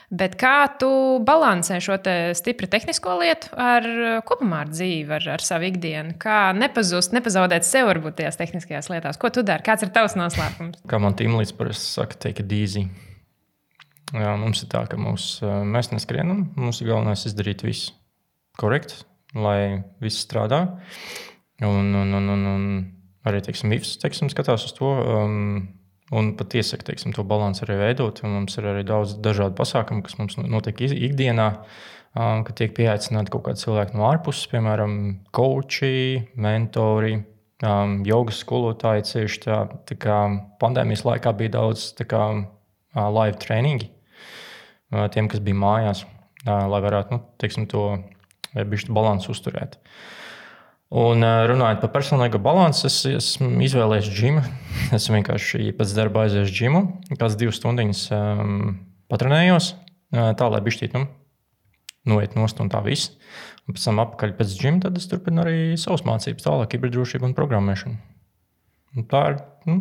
Bet 0.10 0.34
kā 0.41 0.64
tu 0.82 0.89
balansē 1.22 1.78
šo 1.86 1.99
te 2.01 2.14
stipri 2.34 2.66
tehnisko 2.72 3.20
lietu 3.20 3.51
ar 3.62 3.86
uh, 3.86 4.16
kopumā 4.26 4.64
ar 4.66 4.72
dzīvi, 4.72 5.12
ar, 5.20 5.28
ar 5.36 5.43
savu 5.45 5.68
ikdienu? 5.70 6.16
Kā 6.22 6.49
nepazust, 6.57 7.14
nepazaudēt 7.14 7.68
sev 7.68 7.91
varbūt 7.91 8.18
tajās 8.18 8.39
tehniskajās 8.39 8.89
lietās? 8.89 9.20
Ko 9.22 9.30
tu 9.34 9.45
dari? 9.45 9.66
Kāds 9.68 9.86
ir 9.86 9.93
tavs 9.93 10.18
noslēpums? 10.18 10.82
Kā 10.89 10.97
man 11.01 11.14
tīmlīdz 11.20 11.53
parasti 11.60 11.93
saka, 11.93 12.18
take 12.26 12.41
it 12.41 12.57
easy. 12.57 12.88
Jā, 14.10 14.34
mums 14.41 14.64
ir 14.66 14.72
tā, 14.72 14.82
ka 14.89 14.97
mūs, 14.97 15.36
mēs 15.45 15.91
neskrienam. 15.93 16.47
Mums 16.57 16.82
ir 16.82 16.89
galvenais 16.89 17.28
izdarīt 17.30 17.62
visu 17.62 17.93
korekti, 18.57 19.03
lai 19.38 19.84
viss 20.01 20.26
strādā. 20.26 20.64
Un, 21.62 21.93
un, 21.93 22.16
un, 22.18 22.32
un, 22.34 22.47
un 22.49 22.66
arī 23.30 23.43
teiksim, 23.45 23.78
IFS 23.78 23.99
teiksim, 24.01 24.34
skatās 24.34 24.66
uz 24.66 24.74
to. 24.74 24.89
Um, 24.89 25.68
un 26.16 26.34
pat 26.38 26.55
iesaka 26.57 26.89
teiksim, 26.89 27.14
to 27.16 27.26
balanci 27.28 27.64
arī 27.66 27.78
veidot. 27.84 28.22
Mums 28.26 28.57
ir 28.60 28.68
arī 28.72 28.84
daudz 28.88 29.16
dažādu 29.22 29.57
pasākumu, 29.60 30.03
kas 30.05 30.18
mums 30.22 30.38
notiek 30.41 30.82
ikdienā. 30.88 31.49
Um, 32.18 32.41
kad 32.41 32.55
tiek 32.57 32.72
pieaicināti 32.74 33.30
kaut 33.30 33.43
kādi 33.45 33.62
cilvēki 33.62 33.93
no 33.93 34.07
ārpuses, 34.07 34.47
piemēram, 34.49 34.93
koči, 35.36 36.24
mentori, 36.41 37.20
um, 37.62 37.99
jogas 38.07 38.39
skolotāji. 38.41 39.05
Cieši 39.12 39.43
tā, 39.43 39.60
tā 39.86 39.97
kā 40.01 40.18
pandēmijas 40.62 41.05
laikā 41.05 41.36
bija 41.38 41.53
daudz 41.60 41.91
kā, 42.10 42.24
uh, 42.41 43.03
live 43.14 43.38
trainingi 43.43 43.91
uh, 43.91 45.05
tiem, 45.14 45.30
kas 45.30 45.43
bija 45.45 45.62
mājās, 45.62 46.01
uh, 46.47 46.66
lai 46.74 46.82
varētu 46.82 47.14
nu, 47.14 47.22
teiksim, 47.38 47.70
to 47.70 47.86
bišķi 48.57 48.95
balansu 48.97 49.30
uzturēt. 49.36 49.78
Un 50.90 51.22
runājot 51.22 51.84
par 51.84 51.92
personīgo 52.00 52.40
balansu, 52.42 52.88
es 52.90 53.04
esmu 53.06 53.62
izvēlējies 53.68 54.10
džimu. 54.10 54.44
Es 54.96 55.06
vienkārši 55.12 55.70
pēc 55.78 55.92
darba 55.94 56.24
aiziešu 56.26 56.54
džimu, 56.56 56.80
kādas 57.12 57.36
divas 57.38 57.60
stundas 57.60 58.08
um, 58.16 58.72
patrenējos, 59.12 59.68
tā 60.10 60.48
lai 60.50 60.62
bišķīt 60.66 60.96
nu, 60.98 61.04
noiet 62.10 62.34
nost 62.40 62.62
un 62.64 62.72
tā 62.74 62.82
viss. 62.86 63.12
Un 63.68 63.78
pēc 63.78 63.86
tam 63.86 64.02
apakaļ 64.02 64.34
pēc 64.40 64.56
džima, 64.58 64.82
tad 64.88 64.98
es 64.98 65.06
turpinu 65.12 65.44
arī 65.44 65.78
savas 65.78 66.02
mācības, 66.08 66.48
tālāk 66.48 66.72
kiberdrošību 66.74 67.30
un 67.30 67.36
programmēšanu. 67.38 68.00
Un 68.98 69.06
tā 69.12 69.24
ir 69.30 69.40
nu, 69.70 69.78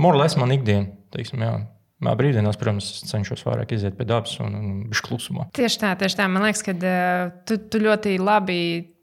morāls 0.00 0.34
man 0.40 0.56
ikdiena. 0.56 0.90
Teiksim, 1.14 1.44
jā. 1.46 1.54
Jā, 1.98 2.12
brīvdienās, 2.18 2.58
protams, 2.58 2.88
cenšos 3.06 3.42
vairāk 3.46 3.72
iziet 3.74 3.96
pie 3.98 4.06
dabas 4.06 4.36
un, 4.42 4.54
un 4.54 4.74
būt 4.90 5.00
klusumā. 5.06 5.48
Tieši 5.54 5.80
tā, 5.82 5.94
tieši 5.98 6.18
tā. 6.18 6.26
Man 6.30 6.46
liekas, 6.46 6.62
ka 6.66 6.74
uh, 6.74 7.30
tu, 7.46 7.58
tu 7.70 7.82
ļoti 7.82 8.18
labi. 8.22 8.58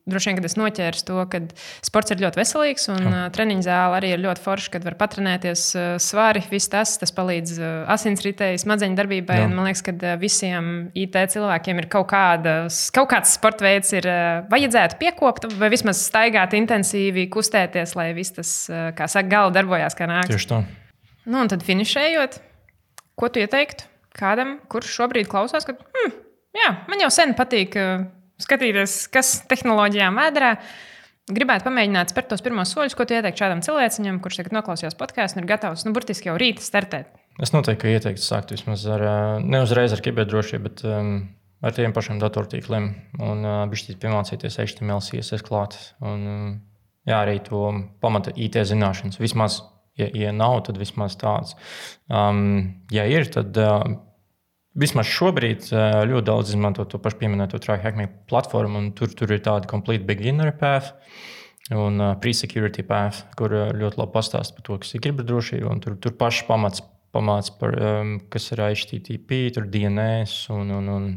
Droši 0.06 0.30
vien, 0.30 0.38
kad 0.38 0.46
es 0.46 0.54
ķēru 0.54 1.00
to, 1.02 1.16
ka 1.34 1.40
sports 1.82 2.14
ir 2.14 2.20
ļoti 2.22 2.38
veselīgs 2.38 2.84
un 2.94 3.08
uh, 3.10 3.22
treniņa 3.34 3.66
zāle 3.66 3.96
arī 3.98 4.12
ir 4.14 4.22
ļoti 4.22 4.44
forša, 4.44 4.72
kad 4.76 4.84
var 4.86 4.98
patrenēties 5.00 5.64
uh, 5.74 5.86
svari. 5.98 6.44
Viss 6.52 6.70
tas, 6.70 6.92
tas 7.02 7.14
palīdz 7.16 7.54
uh, 7.58 7.70
asinsritei, 7.90 8.52
smadzeņu 8.62 9.00
darbībai. 9.00 9.40
Un 9.48 9.56
Man 9.58 9.66
liekas, 9.66 9.82
ka 9.88 9.96
uh, 9.96 10.14
visiem 10.22 10.92
IT 10.94 11.18
cilvēkiem 11.34 11.82
ir 11.82 11.88
kaut, 11.90 12.06
kādas, 12.12 12.84
kaut 12.94 13.10
kāds 13.16 13.34
sporta 13.34 13.66
veids, 13.66 13.90
ir 13.98 14.06
uh, 14.06 14.44
vajadzētu 14.52 15.00
piekopt 15.02 15.48
vai 15.58 15.72
vismaz 15.74 16.04
staigāt 16.06 16.54
intensīvi, 16.54 17.26
kustēties, 17.34 17.96
lai 17.98 18.12
viss 18.14 18.36
tas, 18.36 18.52
uh, 18.70 18.92
kā 18.94 19.08
saka, 19.10 19.32
gala 19.32 19.56
darbojās 19.56 19.98
kā 19.98 20.06
nāks. 20.12 20.30
Tieši 20.30 20.52
tā. 20.52 20.62
Nu, 21.26 21.40
un 21.42 21.50
tad 21.50 21.66
finišējot, 21.66 22.38
ko 23.18 23.32
tu 23.34 23.42
ieteiktu 23.42 23.90
kādam, 24.16 24.60
kurš 24.70 24.94
šobrīd 25.00 25.34
klausās, 25.34 25.66
ka 25.66 25.74
hm, 25.74 26.14
jā, 26.62 26.70
man 26.92 27.02
jau 27.02 27.10
sen 27.14 27.34
patīk 27.38 27.74
uh, 27.82 28.06
skatīties, 28.42 29.06
kas 29.14 29.38
tehnoloģijām 29.50 30.20
vēdrā. 30.20 30.56
Gribētu 31.26 31.66
pamēģināt 31.66 32.12
spērt 32.14 32.28
tos 32.30 32.44
pirmos 32.46 32.70
soļus, 32.76 32.94
ko 32.98 33.08
tu 33.08 33.16
ieteiktu 33.18 33.42
šādam 33.42 33.64
cilvēcim, 33.66 34.20
kurš 34.22 34.44
tagad 34.44 34.60
noklausījās 34.60 34.98
podkāstu 35.00 35.40
un 35.40 35.44
ir 35.46 35.50
gatavs, 35.50 35.86
nu, 35.88 35.94
burtiski 35.96 36.30
jau 36.30 36.36
rīt 36.38 36.62
startēt. 36.62 37.10
Es 37.42 37.52
noteikti 37.52 37.96
ieteiktu 37.96 38.22
sākt 38.22 38.54
vismaz 38.54 38.86
ar, 38.88 39.02
ā, 39.02 39.16
ne 39.42 39.64
uzreiz 39.66 39.96
ar 39.96 40.04
kiberdrošību, 40.06 40.64
bet 40.68 40.84
um, 40.86 41.16
ar 41.66 41.74
tiem 41.76 41.96
pašiem 41.96 42.22
datortīkliem 42.22 42.92
un 43.26 43.42
uh, 43.42 43.64
bišķīt 43.72 43.98
piemācīties 44.04 44.60
HTML, 44.62 45.02
CSS 45.04 45.44
klāt. 45.48 45.80
Un, 46.06 46.28
um, 46.30 46.54
jā, 47.10 47.18
arī 47.18 47.40
to 47.44 47.72
pamata 48.06 48.36
IT 48.38 48.62
zināšanas. 48.70 49.18
Vismaz, 49.20 49.64
ja, 49.98 50.12
ja 50.14 50.36
nav, 50.36 50.62
tad 50.70 50.78
vismaz 50.80 51.18
tāds. 51.20 51.58
Um, 52.06 52.86
ja 52.94 53.08
ir, 53.10 53.26
tad 53.34 53.58
uh, 53.58 53.82
vismaz 54.80 55.10
šobrīd 55.12 55.70
uh, 55.72 56.02
ļoti 56.10 56.28
daudz 56.28 56.52
izmanto 56.54 56.86
to 56.90 57.00
pašu 57.02 57.22
pieminēto 57.22 57.60
TriHackMe 57.64 58.10
platformu, 58.30 58.82
un 58.82 58.92
tur, 58.98 59.14
tur 59.16 59.32
ir 59.36 59.44
tāda 59.46 59.70
complete 59.72 60.06
beginner 60.08 60.54
path. 60.60 60.94
Un 61.74 61.98
uh, 61.98 62.12
pre-security 62.22 62.84
path, 62.86 63.24
kur 63.40 63.54
uh, 63.56 63.72
ļoti 63.74 63.98
labi 63.98 64.14
pastāsta 64.14 64.54
par 64.54 64.68
to, 64.68 64.78
kas 64.84 64.94
ir 64.94 65.02
kiberdrošība. 65.08 65.72
un 65.72 65.82
Tur, 65.82 65.96
tur 65.98 66.14
paši 66.20 66.46
pamats 66.46 66.84
pamāca 67.16 67.56
par, 67.60 67.76
um, 67.80 68.16
kas 68.32 68.50
ir 68.54 68.62
HTTP, 68.66 69.40
tur 69.56 69.68
DNS 69.72 70.34
un, 70.54 70.74
un, 70.78 70.90
un 70.92 71.08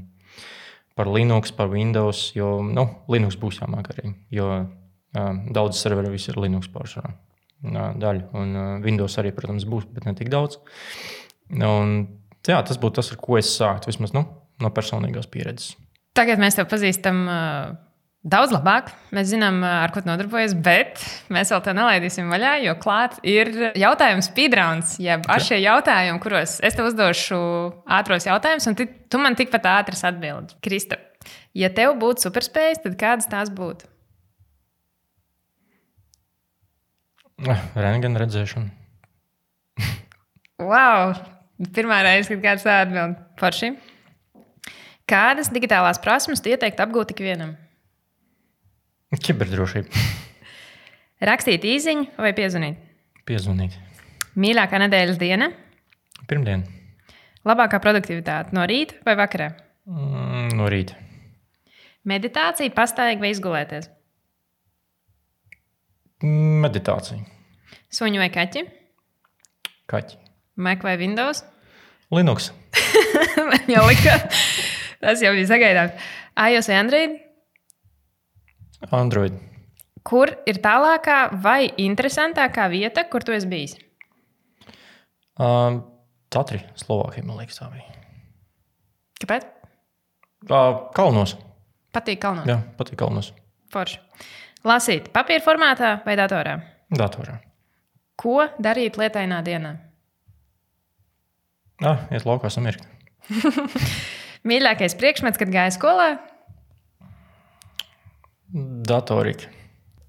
par 0.99 1.11
Linux, 1.13 1.53
par 1.55 1.71
Windows. 1.73 2.31
Jo 2.39 2.59
nu, 2.65 2.87
Linux 3.13 3.39
būs 3.41 3.61
jāmāk 3.63 3.91
arī, 3.95 4.13
jo 4.35 4.49
um, 4.55 5.43
daudz 5.55 5.81
serveri 5.83 6.15
viss 6.15 6.31
ir 6.31 6.39
Linux 6.41 6.71
pārsvarā 6.73 7.13
daļa. 7.99 8.31
Un 8.39 8.55
uh, 8.55 8.71
Windows 8.85 9.19
arī, 9.21 9.35
protams, 9.35 9.67
būs, 9.69 9.89
bet 9.95 10.07
ne 10.07 10.15
tik 10.19 10.31
daudz. 10.33 10.61
Un, 11.59 12.01
jā, 12.47 12.61
tas 12.63 12.79
būtu 12.81 13.01
tas, 13.01 13.11
ar 13.13 13.21
ko 13.23 13.39
es 13.41 13.51
sāktu, 13.57 13.91
vismaz 13.91 14.15
nu, 14.17 14.25
no 14.63 14.71
personīgās 14.75 15.29
pieredzes. 15.31 15.75
Tagad 16.19 16.41
mēs 16.43 16.57
tevi 16.59 16.69
pazīstam 16.71 17.21
uh, 17.31 17.75
daudz 18.27 18.53
labāk. 18.55 18.91
Mēs 19.15 19.31
zinām, 19.31 19.61
uh, 19.63 19.83
ar 19.85 19.93
ko 19.95 20.03
tu 20.03 20.11
nodarbojies, 20.11 20.57
bet 20.65 21.03
mēs 21.35 21.53
vēl 21.55 21.63
te 21.65 21.75
nelaidīsim 21.79 22.31
vaļā, 22.33 22.55
jo 22.67 22.75
klāt 22.83 23.19
ir 23.27 23.53
jautājums 23.79 24.31
speedruns, 24.31 24.97
jeb 25.03 25.29
šie 25.45 25.61
jautājumi, 25.63 26.23
kuros 26.25 26.59
es 26.65 26.79
tev 26.79 26.91
uzdošu 26.91 27.39
ātros 27.99 28.27
jautājumus, 28.27 28.67
un 28.71 28.79
ti, 28.79 28.89
tu 29.11 29.23
man 29.23 29.39
tikpat 29.39 29.71
ātras 29.77 30.03
atbildi. 30.09 30.59
Krista, 30.65 30.99
ja 31.55 31.71
tev 31.75 31.95
būtu 32.03 32.27
superspējas, 32.27 32.83
tad 32.87 32.99
kādas 33.01 33.31
tās 33.31 33.55
būtu? 33.55 33.87
Rengena 37.79 38.19
redzēšana. 38.25 38.75
Wow! 40.59 41.38
Pirmā 41.75 42.03
reize, 42.07 42.31
kad 42.31 42.43
kāds 42.45 42.67
atbild 42.71 43.17
par 43.41 43.57
šim. 43.57 43.75
Kādas 45.09 45.49
digitālās 45.51 45.99
prasmes 46.05 46.43
tu 46.45 46.53
ieteiktu 46.53 46.85
apgūt 46.85 47.15
ikvienam? 47.15 47.57
Kiberdrošība. 49.25 49.89
Rakstīt 51.25 51.65
īsiņu 51.67 52.13
vai 52.21 52.31
piezvanīt? 52.37 52.77
Piezvanīt. 53.27 53.75
Mīļākā 54.39 54.79
nedēļas 54.85 55.19
diena, 55.19 55.49
Pirmdien, 56.29 56.63
labākā 57.49 57.81
produktivitāte 57.83 58.53
no 58.55 58.63
rīta 58.69 59.01
vai 59.07 59.17
vakarā? 59.19 59.49
mm, 59.89 60.53
no 60.59 60.69
rīta. 60.71 60.95
Meditācija, 62.09 62.71
pastaigā 62.77 63.19
vai 63.25 63.33
izgulēties? 63.33 63.89
Meditācija. 66.23 67.19
Suņu 67.95 68.21
vai 68.21 68.29
kaķi, 68.35 68.65
Kaķi. 69.89 70.19
Mac 70.59 70.83
vai 70.83 70.97
Windows? 71.01 71.45
Linux. 72.15 72.51
Man 73.51 73.69
jau 73.71 73.85
lika, 73.89 74.17
Tas 75.01 75.21
jau 75.23 75.31
bija 75.37 75.47
sagaidāms. 75.51 76.07
iOS 76.51 76.69
vai 76.71 76.79
Android? 76.83 77.19
Android. 78.95 79.37
Kur 80.09 80.31
ir 80.49 80.59
tālākā 80.65 81.19
vai 81.43 81.69
interesantākā 81.79 82.69
vieta, 82.73 83.05
kur 83.11 83.23
tu 83.27 83.35
esi 83.37 83.47
bijis? 83.51 83.77
Uh, 85.39 85.79
Tatri, 86.33 86.61
Slovākija, 86.79 87.25
man 87.27 87.39
liekas, 87.39 87.59
tā 87.61 87.69
bija. 87.73 87.87
Kāpēc? 89.23 89.47
Uh, 90.49 90.89
kalnos. 90.97 91.37
Patīk 91.95 92.21
kalnos. 92.23 92.47
Jā, 92.49 92.59
patīk 92.79 92.99
kalnos. 93.01 93.33
Forši. 93.73 94.01
Lasīt 94.67 95.11
papīra 95.15 95.45
formātā 95.45 95.93
vai 96.07 96.17
datorā? 96.19 96.57
Datorā. 96.95 97.39
Ko 98.19 98.41
darīt 98.63 98.99
lietainā 98.99 99.39
dienā? 99.47 99.77
Jā, 101.79 101.95
iet 102.11 102.27
laukā 102.27 102.51
samirkt. 102.51 102.87
Mīļākais 104.49 104.97
priekšmets, 104.99 105.39
kad 105.39 105.53
gāja 105.53 105.75
skolā? 105.75 106.09
Datorika. 108.89 109.53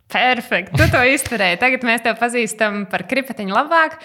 Perfekti. 0.09 0.73
Tu 0.73 0.85
to 0.89 1.01
izturēji. 1.05 1.59
Tagad 1.61 1.83
mēs 1.85 2.01
tevi 2.01 2.17
pazīstam 2.17 2.79
par 2.89 3.03
kripatiņu 3.05 3.53
labāk. 3.53 3.99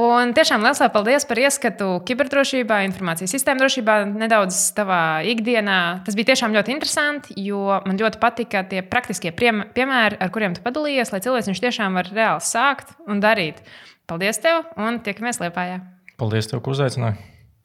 Un 0.00 0.32
tiešām 0.36 0.64
liels 0.64 0.80
paldies 0.94 1.28
par 1.28 1.40
ieskatu 1.42 1.90
kiberdrošībā, 2.08 2.78
informācijas 2.86 3.34
sistēmu 3.36 3.60
drošībā, 3.60 3.98
nedaudz 4.08 4.62
tavā 4.76 5.20
ikdienā. 5.28 6.00
Tas 6.06 6.16
bija 6.16 6.32
tiešām 6.32 6.56
ļoti 6.56 6.72
interesanti, 6.72 7.36
jo 7.44 7.76
man 7.84 8.00
ļoti 8.00 8.22
patika 8.22 8.64
tie 8.72 8.80
praktiskie 8.80 9.34
piemēri, 9.36 10.16
ar 10.16 10.32
kuriem 10.32 10.56
tu 10.56 10.64
padalījies, 10.64 11.12
lai 11.12 11.20
cilvēks 11.28 11.64
tiešām 11.68 12.00
var 12.00 12.08
reāli 12.08 12.48
sākt 12.48 12.96
un 13.04 13.20
darīt. 13.20 13.60
Paldies 14.08 14.40
tev 14.40 14.64
un 14.80 15.02
tiekamies 15.04 15.44
Liepājā! 15.44 15.82
Paldies, 16.20 16.50
tev, 16.50 16.60
ka 16.60 16.74
uzaicināji! 16.74 17.16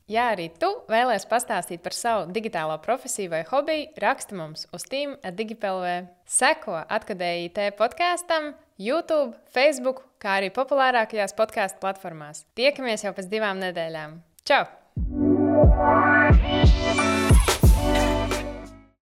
Ja 0.07 0.29
arī 0.35 0.45
tu 0.61 0.69
vēlēsies 0.87 1.25
pastāstīt 1.27 1.81
par 1.83 1.95
savu 1.97 2.27
digitālo 2.31 2.75
profesiju 2.83 3.31
vai 3.33 3.41
hobiju, 3.49 3.89
raksti 3.99 4.37
mums 4.37 4.67
uz 4.75 4.85
Team 4.87 5.17
Digipelvē. 5.39 5.95
Seko 6.29 6.77
atkadēji 6.85 7.49
IT 7.49 7.61
podkāstam, 7.79 8.53
YouTube, 8.79 9.33
Facebook, 9.51 10.05
kā 10.21 10.37
arī 10.39 10.53
populārākajās 10.55 11.35
podkāstu 11.35 11.81
platformās. 11.83 12.45
Tiekamies 12.55 13.03
jau 13.07 13.15
pēc 13.17 13.31
divām 13.33 13.59
nedēļām. 13.65 14.19
Čau! 14.47 14.63